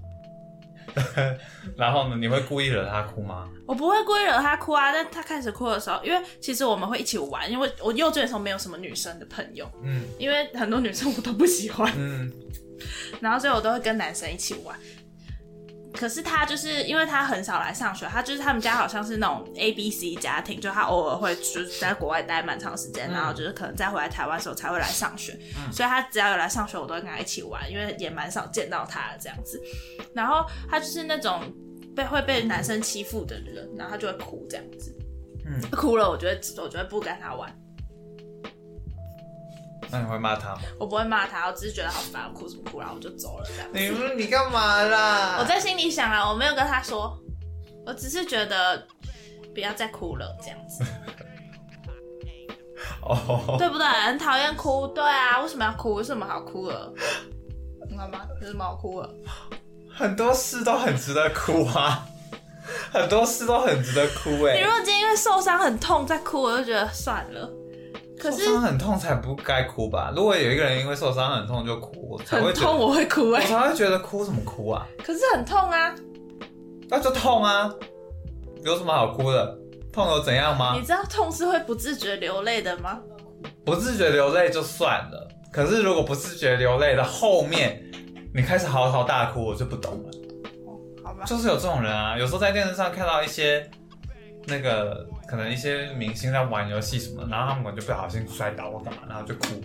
[1.77, 2.17] 然后呢？
[2.17, 3.47] 你会故意惹他哭吗？
[3.65, 12.29] 我不会故意惹他哭啊，但他开始哭的时候，因为其实我们会一起玩，因为我幼稚园的时候没有什么女生的朋友，嗯因为很多女生我都不喜欢，嗯
[13.21, 14.77] 然后所以我都会跟男生一起玩。
[15.93, 23.13] 可是他就是因为他很少来上学，他就是他们家好像是那种 A B C 家庭，就他偶尔会就是在国外待蛮长时间，嗯。
[23.13, 25.37] 然后就是可能再回来台湾的时候才会来上学，
[25.71, 29.61] 所以他只要有来上学，我都会跟他一起玩，因为也蛮少见到他的这样子。
[30.15, 31.41] 然后他就是那种
[31.95, 34.95] 被会被男生欺负的人，然后他就会哭这样子，
[35.45, 37.53] 嗯，哭了我就会我就会不跟他玩，
[39.89, 40.61] 那你会骂他吗？
[40.79, 43.67] 我不会骂他，我只是觉得好烦，我哭什么哭，然后我就走了这样。
[43.73, 47.17] 你不你干嘛啦我在心里想啊，我没有跟他说，
[47.85, 48.85] 我只是觉得
[49.53, 50.83] 不要再哭了，这样子，
[53.01, 53.85] 哦，对不对？
[53.87, 55.97] 很讨厌哭，对啊，为什么要哭？
[55.97, 56.93] 有什么好哭的？
[57.89, 58.21] 你道吗？
[58.41, 59.09] 有什么好哭的？
[59.93, 62.07] 很多事都很值得哭啊，
[62.93, 67.49] 很多事都很值得哭哎、你如果今天因为受伤很痛再哭，我就觉得算了。
[68.21, 70.13] 可是受伤很痛才不该哭吧？
[70.15, 74.85] 如果有一个人因为受伤很痛就哭，我才会很痛，我会哭哎、我才会觉得哭什么哭啊？
[75.03, 75.95] 可是很痛啊！
[76.87, 77.73] 那就痛啊，
[78.63, 79.57] 有什么好哭的？
[79.91, 80.85] 痛有怎样吗你？
[80.85, 82.99] 知道痛是会不自觉流泪的吗？
[83.65, 87.83] 不自觉流泪就算了，可是如果不自觉流泪的后面，
[88.33, 90.09] 你开始嚎啕大哭，我就不懂了。
[91.03, 93.69] 好吧，就是有这种人啊，有时候在电视上看到一些
[94.47, 99.61] 那个可能一些明星在玩游戏什么，然后他们可能就不小心摔倒或干嘛，然后就哭，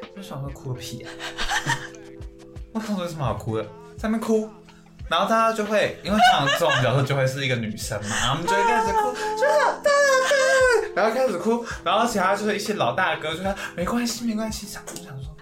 [0.00, 1.10] 我就想说哭个屁啊！
[2.72, 3.64] 我想说有什么好哭的，
[3.96, 4.48] 在那边哭，
[5.08, 9.90] 然后大家就会因为像这种角色就会是一个女生嘛，然后我们就会开始哭，就是大大，
[10.96, 15.32] 然后开始哭，然后其他就是一些老大哥就说没关系没关系，想我想说。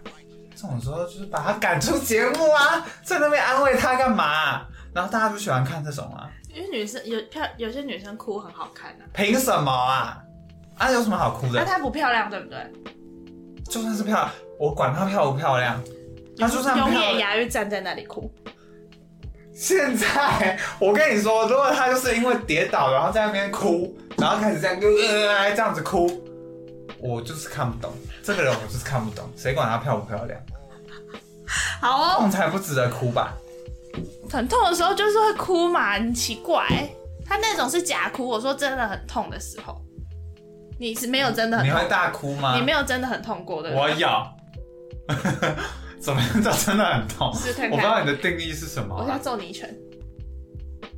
[0.62, 4.60] 这种时候就是把他赶出节目啊，在那边安慰他干嘛、
[4.92, 10.18] 然后大家就喜欢看这种啊，因为女生有漂有些女生哭很好看啊，凭什么啊？
[10.78, 11.66] 啊，有什么好哭的那的？
[11.66, 12.58] 她不漂亮对不对？
[13.68, 15.80] 就算是漂亮，我管她漂不漂亮，
[16.38, 17.18] 她就算漂永远亮。
[17.18, 18.32] 牙玉站在那里哭，
[19.54, 26.10] 现在我跟你说，如果她就是因为跌倒，然后在那边哭，然后开始这样呃这样子哭，
[26.98, 27.92] 我就是看不懂
[28.24, 30.40] 这个人，我就是看不懂，谁管她漂不漂亮？
[31.80, 32.14] 好哦。
[32.18, 33.34] 痛才不值得哭吧？
[34.32, 36.66] 很痛的时候就是会哭嘛，很奇怪。
[37.26, 39.80] 他那种是假哭，我说真的很痛的时候，
[40.78, 42.56] 你是没有真的很你会痛，大哭吗？
[42.56, 43.70] 你没有真的很痛过的。
[43.70, 44.08] 我有。
[46.00, 47.32] 怎么样叫真的很痛？
[47.34, 49.68] 试看看我不知道你的定义是什么我想啊、揍你一拳，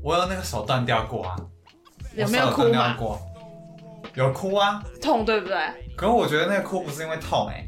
[0.03, 1.35] 我有那个手断掉过啊，
[2.15, 2.95] 有没有哭我手断掉嘛？
[2.97, 3.21] 过，
[4.15, 4.81] 有哭啊。
[5.01, 5.57] 痛对不对？
[5.97, 7.67] 可是我觉得那个哭不是因为痛哎、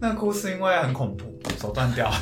[0.00, 1.24] 那个哭是因为很恐怖，
[1.60, 2.10] 手断掉。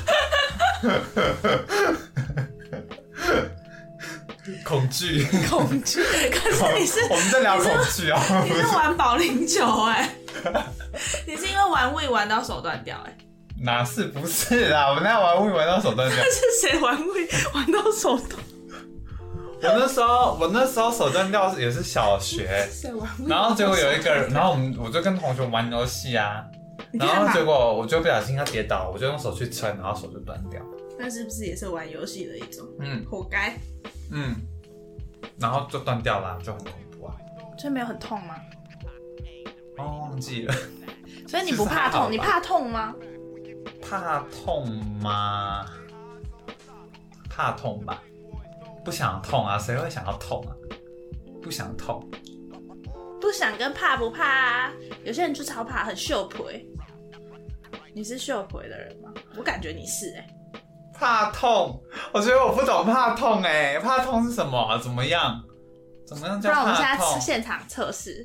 [4.64, 6.02] 恐惧， 恐惧，
[6.32, 10.12] 可是你是我们在聊恐惧啊，你是玩保龄球哎、
[11.26, 13.16] 你是因为玩位玩到手断掉哎、
[13.62, 14.88] 哪是不是啦？
[14.88, 16.18] 我们在玩物玩到手断掉。
[16.24, 18.42] 是谁玩位玩到手断？
[19.62, 22.68] 我那时候，我那时候手断掉也是小学？
[23.28, 26.42] 然后结果有一个人，然后我们我就跟同学玩游戏啊，
[26.94, 30.60] 然后结果我就不小心要跌倒，我就用手去撑，然后手就断掉。
[31.03, 32.65] 那是不是也是玩游戏的一种？
[32.79, 33.59] 嗯活该。
[34.12, 34.37] 嗯，
[35.39, 37.16] 然后就断掉了，就很恐怖啊。
[37.59, 38.37] 所以没有很痛吗？
[39.79, 40.55] 哦，忘记了，
[41.27, 42.11] 所以你不怕痛？
[42.11, 42.95] 你怕痛吗？
[43.81, 44.70] 怕痛
[45.03, 45.66] 吗？
[47.29, 48.01] 怕痛吧，
[48.85, 50.55] 不想痛啊，谁会想要痛啊？
[51.43, 52.09] 不想痛，
[53.20, 54.73] 不想跟怕不怕啊？
[55.05, 56.65] 有些人就超怕，很秀腿。
[57.95, 59.12] 你是秀腿的人吗？
[59.37, 60.27] 我感觉你是哎、
[61.03, 64.79] 怕痛，我觉得我不懂怕痛哎、怕痛是什么啊？
[64.79, 65.43] 怎么样？
[66.07, 67.20] 怎么样叫不然我们现怕痛在？
[67.20, 68.24] 现场测试，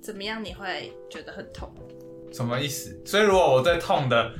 [0.00, 1.68] 怎么样你会觉得很痛？
[2.32, 2.96] 什么意思？
[3.04, 4.30] 所以如果我对痛的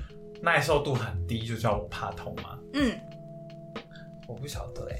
[0.40, 2.56] 耐受度很低，就叫我怕痛吗？
[2.74, 2.96] 嗯，
[4.28, 4.96] 我不晓得哎、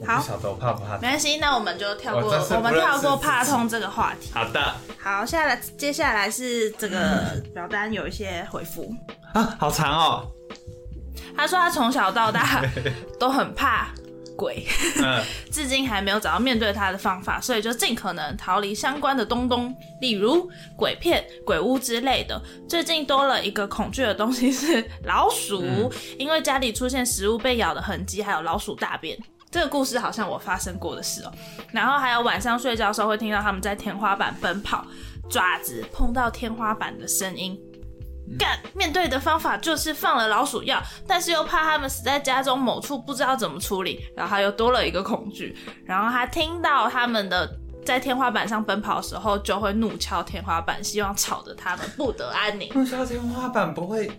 [0.00, 1.00] 我好不晓得我怕不怕痛。
[1.00, 4.30] 没关系，那我们就跳过，我真是我们不认识跳过怕痛这个话题。
[4.32, 8.94] 好的好，下来接下来是这个表单有一些回复。
[9.34, 10.30] 啊，好长哦。
[11.38, 12.62] 他说他从小到大
[13.18, 13.88] 都很怕
[14.36, 14.66] 鬼，
[15.02, 22.40] 嗯， 至今还没有找到面对他的方法，所以就尽可能逃离相关的东东，例如鬼片、鬼屋之类的。
[22.68, 29.16] 最近多了一个恐惧的东西是老鼠，嗯因为家里出现食物被咬的痕迹，还有老鼠大便。
[29.50, 31.32] 这个故事好像我发生过的事哦、
[31.72, 34.84] 然后还有晚上睡觉的时候会听到他们在天花板奔跑，
[35.30, 37.58] 爪子碰到天花板的声音。
[38.36, 45.56] 干，面对的方法就是放了老鼠药，但是又怕他们死在家中某处，不知道怎么处理，然后他又多了一个恐惧。
[45.84, 47.48] 然后他听到他们的
[47.84, 52.70] 在天花板上奔跑的时候，就会怒敲天花板，希望吵得他们不得安宁。
[52.74, 54.10] 怒敲天花板不会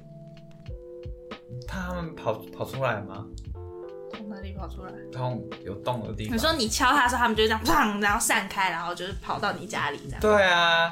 [1.67, 3.25] 他们跑跑出来吗？
[4.11, 4.91] 从哪里跑出来？
[5.13, 6.35] 从有洞的地方。
[6.35, 10.19] 你说你敲他的时候，他们就这样砰，然后散开，然后就是跑到你家里这样。
[10.19, 10.91] 对啊，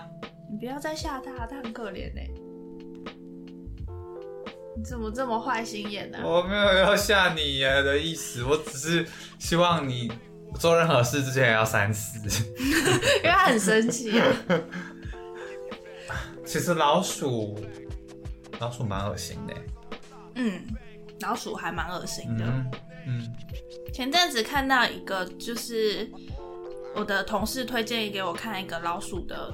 [0.52, 2.22] 你不要再吓他，他很可怜呢、
[4.78, 9.08] 你怎么这么坏心眼呢、我没有要吓你耶的意思，我只是
[9.40, 10.12] 希望你
[10.60, 12.20] 做任何事之前要三思。
[12.60, 14.28] 因为他很生气、啊。
[16.46, 17.60] 其实老鼠，
[18.60, 19.54] 老鼠蛮恶心的。
[20.36, 20.62] 嗯，
[21.22, 22.46] 老鼠还蛮恶心的。
[22.46, 22.72] 嗯
[23.08, 23.34] 嗯，
[23.92, 26.08] 前阵子看到一个，就是
[26.96, 29.52] 我的同事推荐给我看一个老鼠的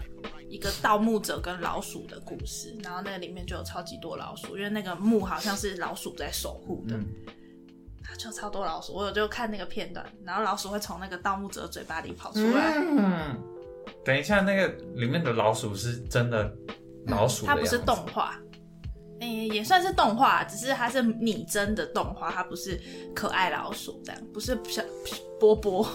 [0.50, 7.06] 一个盗墓者跟老鼠的故事，然后那个里面就有超级多老鼠，因为那个墓好像是老鼠在守护的，嗯
[8.18, 8.94] 就超多老鼠。
[8.94, 13.36] 我有就看那个片段，然后老鼠会从那个盗墓者嘴巴里跑出来，嗯，
[14.06, 16.56] 等一下，那个里面的老鼠是真的
[17.08, 18.40] 老鼠的 它不是动画。
[19.20, 22.80] 诶、也算是动画，只是它是拟真的动画，它不是
[23.16, 24.84] 可爱老鼠这样，不是小
[25.40, 25.88] 波波，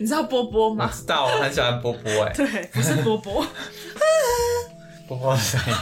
[0.00, 0.90] 你知道波波我吗？
[0.92, 3.44] 知道，我很喜欢波波哎， 对，不是波波。
[5.06, 5.72] 波波的声音，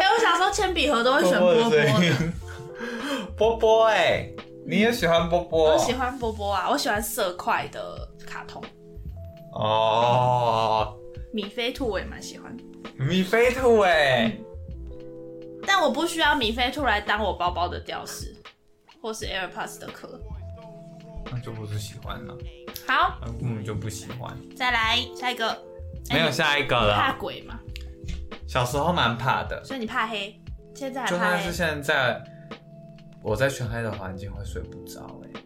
[0.00, 1.86] 哎、我小时候铅笔盒都会选波波的，
[3.36, 4.28] 波波哎，
[4.66, 5.72] 你也喜欢波波？
[5.72, 8.62] 我喜欢波波啊，我喜欢色块的卡通，
[9.52, 10.94] 哦，
[11.32, 12.56] 米菲兔我也蛮喜欢，
[12.96, 14.32] 米菲兔哎，
[15.66, 18.32] 但我不需要米菲兔来当我包包的吊饰，
[19.02, 20.20] 或是 AirPods 的壳。
[21.30, 22.36] 那就不是喜欢了，
[22.86, 24.36] 好，那根本就不喜欢。
[24.56, 25.50] 再来下一个，
[26.10, 27.58] 哎没有下一个了怕，鬼吗？
[28.46, 30.40] 小时候蛮怕的，所以你怕黑，
[30.74, 31.52] 现在就算是。
[31.52, 32.22] 现在，
[33.22, 35.40] 我在全黑的环境会睡不着哎，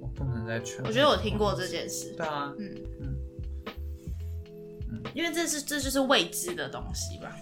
[0.00, 0.82] 我不能在全。
[0.84, 1.68] 我觉得我听过这。
[1.68, 2.52] 件事，对啊，
[5.14, 7.36] 因为这是这就是未知的东西吧。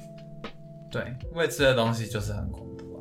[0.90, 3.00] 对，未知的东西就是很恐怖啊。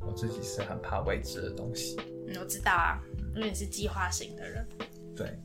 [0.00, 1.96] 我自己是很怕未知的东西。
[2.28, 2.98] 嗯，我知道啊，
[3.36, 4.66] 因为你是计划型的人。
[5.14, 5.38] 对，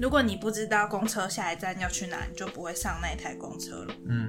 [0.00, 3.94] 如果你不知道公车下一站要去哪，你就不会上那一台公车了。
[4.08, 4.28] 嗯，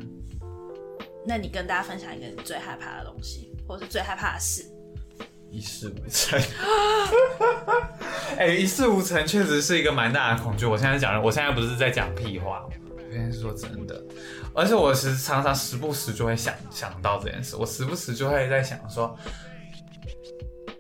[1.26, 4.66] 那你跟大家分享一个你最害怕的东西，或是最害怕的事。
[5.50, 6.40] 一事无成。
[8.38, 10.66] 哎、一事无成确实是一个蛮大的恐惧。
[10.66, 14.02] 我现在讲，我现在不是在讲屁话，我现在是说真的。
[14.54, 19.18] 而且我其实常常时不时就会想想到这件事，我时不时就会在想说，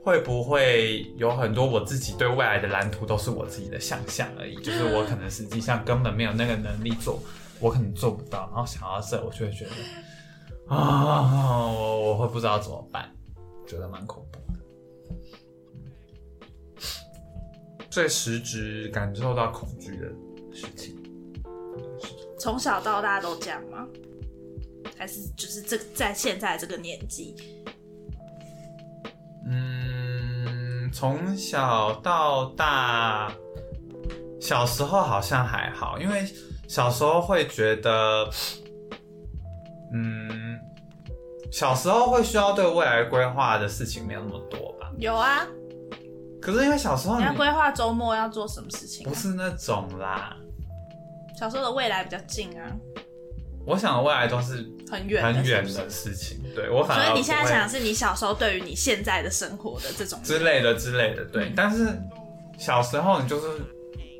[0.03, 7.21] 会不会有很多我自己对未来的蓝图都是我自己的想象而已，就是我可能实际上根本没有那个能力做，
[7.59, 8.49] 我可能做不到。
[8.51, 9.71] 然后想到这，我就会觉得
[10.75, 13.09] 啊，我我会不知道怎么办，
[13.67, 14.59] 觉得蛮恐怖的。
[17.89, 20.07] 最实质感受到恐惧的
[20.51, 20.97] 事情，
[22.39, 23.87] 从小到大都这样吗？
[24.97, 27.35] 还是就是这在现在这个年纪？
[29.47, 29.80] 嗯，
[30.93, 33.31] 从小到大，
[34.39, 36.25] 小时候好像还好，因为
[36.67, 38.29] 小时候会觉得，
[39.93, 40.59] 嗯，
[41.51, 44.91] 小时候会需要对未来规划的事情没有那么多吧？
[44.97, 45.45] 有啊，
[46.41, 49.15] 可是因为小时候你你要规划周末要做什么事情、啊不。
[49.15, 50.35] 是那种啦，
[51.37, 52.71] 小时候的未来比较近啊，
[53.65, 56.41] 我想的未来都是很远的很远的事情。
[56.55, 61.45] 对我反而所以你现在想的是你小时候对于你现在的生活的这种之类的之类的，对。
[61.49, 61.87] 嗯但是
[62.57, 63.61] 小时候你就是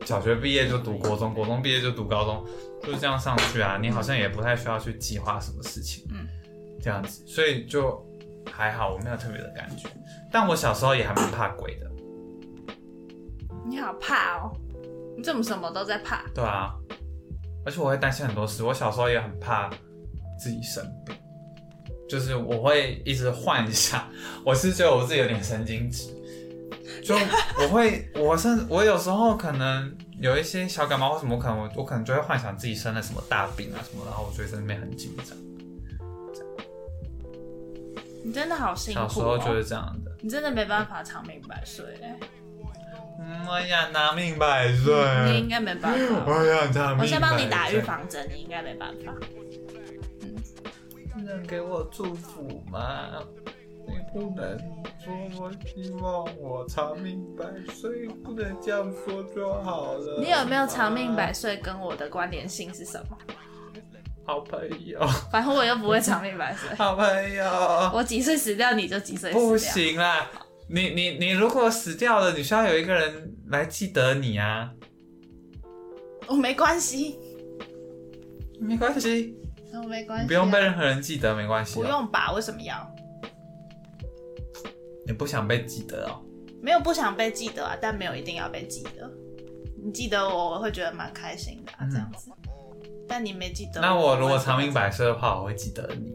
[0.06, 2.46] 小学毕业就读国中，国中毕业就读高中，
[2.84, 3.78] 就是这样上去啊。
[3.80, 6.28] 你好像也不太需要去计划什么事情，嗯，
[6.82, 8.04] 这样子，所以就
[8.52, 9.88] 还好，我没有特别的感觉。
[10.32, 11.92] 但我小时候也还蛮怕鬼的，
[13.68, 14.52] 你好怕哦，
[15.16, 16.24] 你怎么什么都在怕？
[16.34, 16.74] 对啊，
[17.66, 18.64] 而且我会担心很多事。
[18.64, 19.70] 我小时候也很怕
[20.40, 21.16] 自己生病，
[22.10, 24.08] 就是我会一直幻想，
[24.46, 26.08] 我是觉得我自己有点神经质，
[27.04, 27.16] 就
[27.60, 35.38] 我会， 我甚至我有时候可能有一些小感冒或什么，可能我我可能就会幻想自己生了什么大病啊什么，然后我就会在那边很紧张。
[38.24, 39.08] 你真的好辛苦、哦。
[39.08, 40.12] 小时候就是这样的。
[40.22, 42.20] 你真的没办法长命百岁欸，
[43.20, 44.94] 嗯，我想长命百岁。
[45.26, 46.24] 你应该没办法。
[46.26, 47.00] 我想长命百岁。
[47.00, 49.14] 我先帮你打预防针，你应该没办法。
[51.24, 53.22] 能给我祝福吗？
[53.88, 54.58] 你不能
[55.04, 60.20] 说我希望我长命百岁，不能这样说就好了。
[60.20, 63.18] 你有没有长命百岁跟我的关联性是什么？
[64.26, 65.00] 好朋友，
[65.32, 67.46] 反正我又不会长命百岁，好朋友，
[67.94, 69.48] 我几岁死掉你就几岁死掉。
[69.48, 70.30] 不行啦！
[70.74, 74.72] 你你你如果死掉了，你需要有一个人来记得你啊。
[76.28, 77.20] 我没关系，
[78.58, 79.36] 没关系，
[79.74, 81.84] 我没关系啊、不用被任何人记得，没关系、不。
[81.86, 82.32] 用吧？
[82.32, 82.90] 为什么要？
[85.06, 86.24] 你不想被记得哦？
[86.62, 89.12] 没有不想被记得啊，但没有一定要被记得。
[89.84, 92.32] 你记得我，我会觉得蛮开心的、啊，这样子。
[93.10, 96.14] 但你没记得，那我如果长命百岁的话，我会记得你。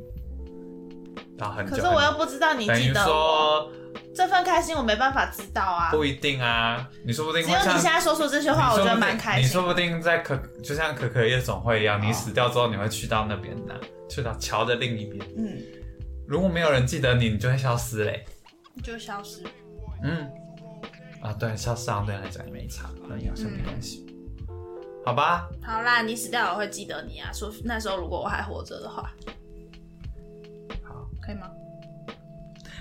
[1.36, 1.76] 到很久。
[1.76, 3.72] 可是我又不知道你记得我，说
[4.14, 5.90] 这份开心我没办法知道啊。
[5.90, 9.44] 不一定啊，你说不定只有你现在说出这些话，我觉得蛮开心。
[9.44, 15.27] 你说不定在可就像可可夜总会一样，你死掉之后你会去到那边的，去到桥的另一边。
[15.36, 15.59] 嗯，
[16.27, 18.24] 如果没有人记得你，你就会消失嘞。
[18.82, 19.43] 就消失。
[20.02, 20.31] 嗯，
[21.23, 24.05] 啊，对，消失对你来讲也没差，那也好像没关系。
[25.05, 27.31] 好吧，好啦，你死掉我会记得你啊。
[27.32, 29.10] 说那时候如果我还活着的话，
[30.82, 31.48] 好，可以吗？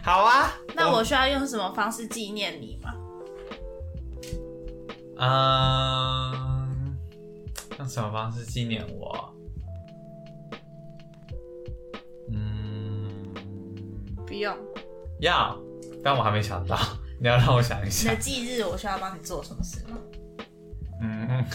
[0.05, 0.53] 好啊。
[0.75, 2.93] 那我需要用什么方式纪念你吗？
[5.17, 6.97] 嗯，
[7.79, 9.33] 用什么方式纪念我？
[12.31, 13.09] 嗯，
[14.27, 14.55] 不用。
[15.21, 15.57] 要，
[16.03, 16.77] 但我还没想到，
[17.19, 18.15] 你要让我想一你的。
[18.17, 19.97] 忌日我需要帮你做什么事吗？
[21.05, 21.45] 嗯，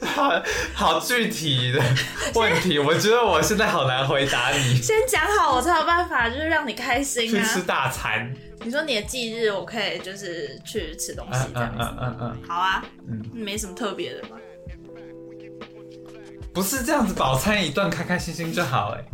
[0.00, 0.42] 好
[0.74, 1.80] 好具体的
[2.34, 4.76] 问题，我觉得我现在好难回答你。
[4.82, 7.64] 先讲好，我才有办法就是让你开心去吃啊。
[7.66, 8.32] 大餐，
[8.64, 11.78] 你说你的忌日，我可以就是去吃东西嗯嗯这样子。
[11.80, 14.36] 嗯嗯嗯，好啊，嗯没什么特别的嘛。
[16.54, 19.04] 不是这样子，饱餐一顿，开开心心就好哎。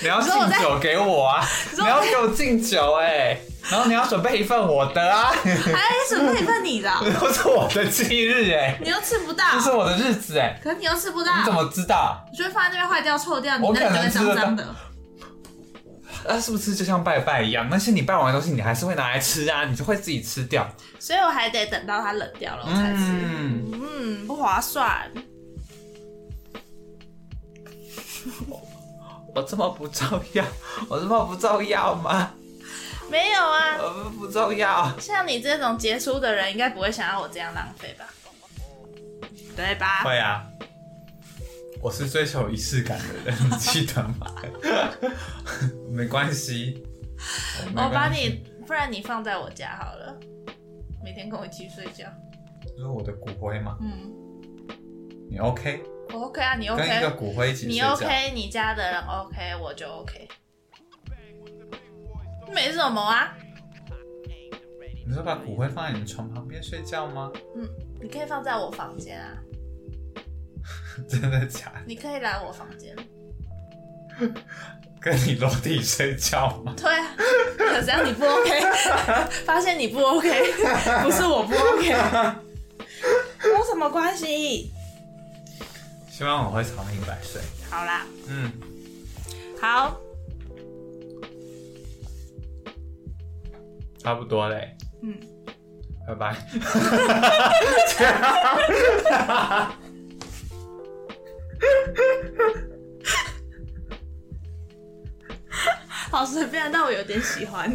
[0.00, 3.38] 你要敬酒给我啊，你要给我敬酒哎，
[3.70, 5.44] 然后你要准备一份我的啊，还
[6.08, 12.24] 准备一份你的哦， 都是我的忌日哎，你又吃不到这，是我的日子哎，可是你又吃不到你怎到，么知道？
[12.32, 14.74] 你就会放在那边坏掉、臭掉，你那里就会脏脏的。
[16.28, 17.68] 啊，是不是就像拜拜一样？
[17.70, 20.66] 那些你拜完的东西，你还是会拿来吃啊，你就会自己吃掉。
[20.98, 22.98] 所以我还得等到它冷掉了我才吃。
[22.98, 25.10] 嗯，嗯，不划算。
[29.34, 30.44] 我这么不重要，
[30.88, 32.32] 我这么不重要吗？
[33.10, 34.98] 没有啊，我不重要。
[34.98, 38.06] 像你这种杰出的人，应该不会想要我这样浪费吧？
[39.56, 40.02] 对吧？
[40.04, 40.44] 会啊，
[41.82, 44.26] 我是追求仪式感的人，你记得吗？
[45.92, 46.82] 没关系，
[47.76, 50.16] 我把，你，不然你放在我家好了，
[51.04, 52.06] 每天跟我一起睡觉。
[52.76, 54.10] 就是我的骨灰嘛，嗯，
[55.30, 55.82] 你 OK？
[56.14, 57.80] 我 OK 啊，你跟一个 OK，骨灰一起你。
[57.80, 60.28] OK，你家的人 OK，我就 OK。
[62.52, 63.34] 没什么啊，
[65.06, 67.30] 你是把骨灰放在你的床旁边睡觉吗？
[67.56, 67.68] 嗯，
[68.00, 69.36] 你可以放在我房间啊，
[71.08, 71.80] 真的假的？
[71.86, 72.94] 你可以来我房间。
[75.00, 76.72] 跟你裸体睡觉吗？
[76.80, 77.14] 对啊，
[77.58, 78.50] 可是样你不 OK，
[79.44, 80.28] 发现你不 OK，
[81.02, 84.70] 不是我不 OK，有什么关系？
[86.16, 87.42] 希望我会长命百岁。
[87.68, 88.52] 好啦，嗯，
[89.60, 89.98] 好，
[93.98, 94.76] 差不多嘞。
[95.02, 95.18] 嗯，
[96.06, 96.36] 拜拜。
[106.12, 107.68] 好随便，但我有点喜欢。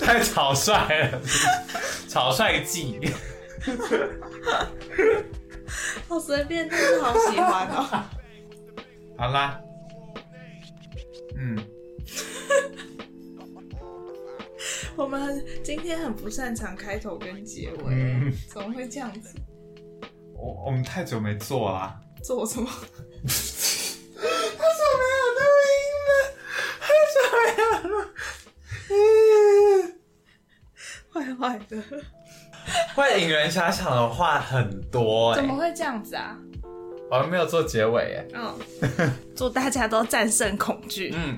[0.00, 1.20] 太草率了，
[2.08, 3.00] 草率季。
[6.08, 7.86] 好随便，但是好喜欢哦。
[9.18, 9.60] 好啦，
[11.36, 11.58] 嗯，
[14.96, 19.34] 我们今天很不擅长开头跟结尾，嗯怎么会这样子？
[20.34, 22.00] 我我们太久没做啦。
[22.22, 22.66] 做什么？
[22.66, 23.34] 太久
[24.98, 25.40] 没有录
[25.70, 25.74] 音
[26.08, 26.12] 了，
[26.80, 27.92] 太久没有录。
[31.12, 31.72] 坏坏的，
[32.94, 36.36] 会引人遐想的话很多哎、 怎么会这样子啊？
[37.10, 41.12] 我还没有做结尾哎、嗯， 祝大家都战胜恐惧。
[41.14, 41.36] 嗯，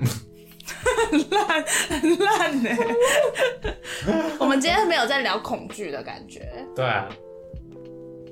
[1.11, 2.69] 很烂，很烂呢。
[4.39, 7.07] 我们今天没有在聊恐惧的感觉，对啊，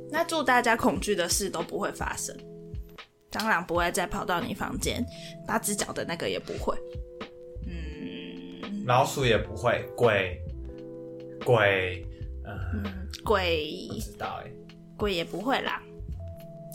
[0.09, 2.35] 那祝大家恐惧的事都不会发生。
[3.31, 5.05] 蟑螂不会再跑到你房间，
[5.45, 6.73] 八只脚的那个也不会。
[7.67, 10.41] 嗯，老鼠也不会，鬼
[11.43, 12.05] 鬼，
[12.47, 12.83] 嗯，
[13.23, 14.51] 鬼不知道哎、
[14.97, 15.81] 鬼也不会啦，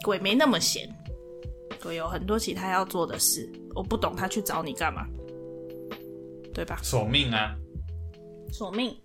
[0.03, 0.89] 鬼没那么闲，
[1.83, 3.51] 鬼有很多其他要做的事。
[3.75, 5.07] 我不懂他去找你干嘛，
[6.53, 6.79] 对吧？
[6.83, 7.57] 索命啊，
[8.53, 8.97] 索命，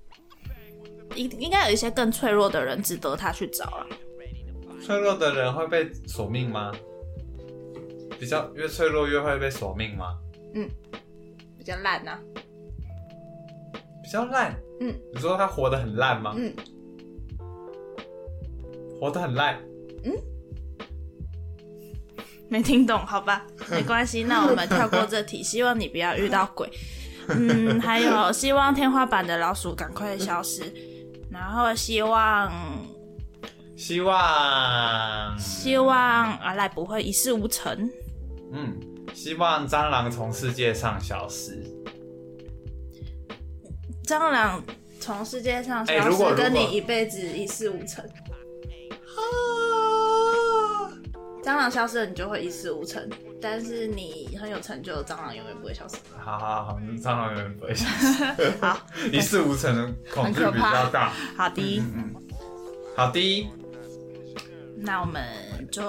[1.16, 3.86] 应应该有一些更脆弱的人值得他去找啊。
[4.84, 6.72] 脆弱的人会被索命吗？
[8.20, 10.18] 比较越脆弱越会被索命吗？
[10.54, 10.70] 嗯
[11.58, 12.20] 比较烂啊呐、
[14.06, 16.36] 比较烂，嗯你说他活得很烂吗？
[16.38, 16.54] 嗯，
[19.00, 19.60] 活得很烂，
[20.04, 20.14] 嗯
[22.48, 25.42] 没听懂，好吧， 没关系，那我们跳过这题。
[25.42, 26.70] 希望你不要遇到鬼。
[27.30, 30.62] 嗯，还有希望天花板的老鼠赶快消失，
[31.32, 32.52] 然后希望
[33.76, 37.90] 希望，希望阿赖不会一事无成。
[38.54, 38.78] 嗯，
[39.16, 41.64] 希望蟑螂从世界上消失。
[44.06, 44.64] 蟑螂
[45.00, 48.04] 从世界上消失，跟你一辈子一事无成。
[51.44, 53.08] 蟑螂消失了，你就会一事无成，
[53.42, 55.98] 但是你很有成就蟑螂永远不会消失。
[56.18, 58.52] 好好好，蟑螂永远不会消失。
[58.62, 58.80] 好，
[59.14, 61.12] 一事无成的恐惧比较大。
[61.38, 62.16] 好的，嗯，
[62.96, 63.48] 好的，
[64.78, 65.24] 那我们
[65.72, 65.84] 就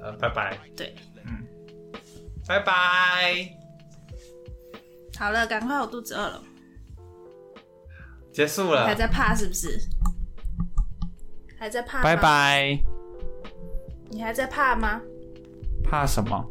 [0.00, 0.94] 呃，拜拜，对，
[1.26, 1.44] 嗯
[2.46, 3.48] 拜拜，
[5.18, 6.42] 好了，赶快，我肚子饿了。
[8.38, 9.80] 结束了还，在怕是不是？
[11.58, 12.04] 还在怕？
[12.04, 12.14] 拜。
[12.14, 12.80] 拜。
[14.10, 15.00] 你还在怕吗？
[15.82, 16.48] 怕什么？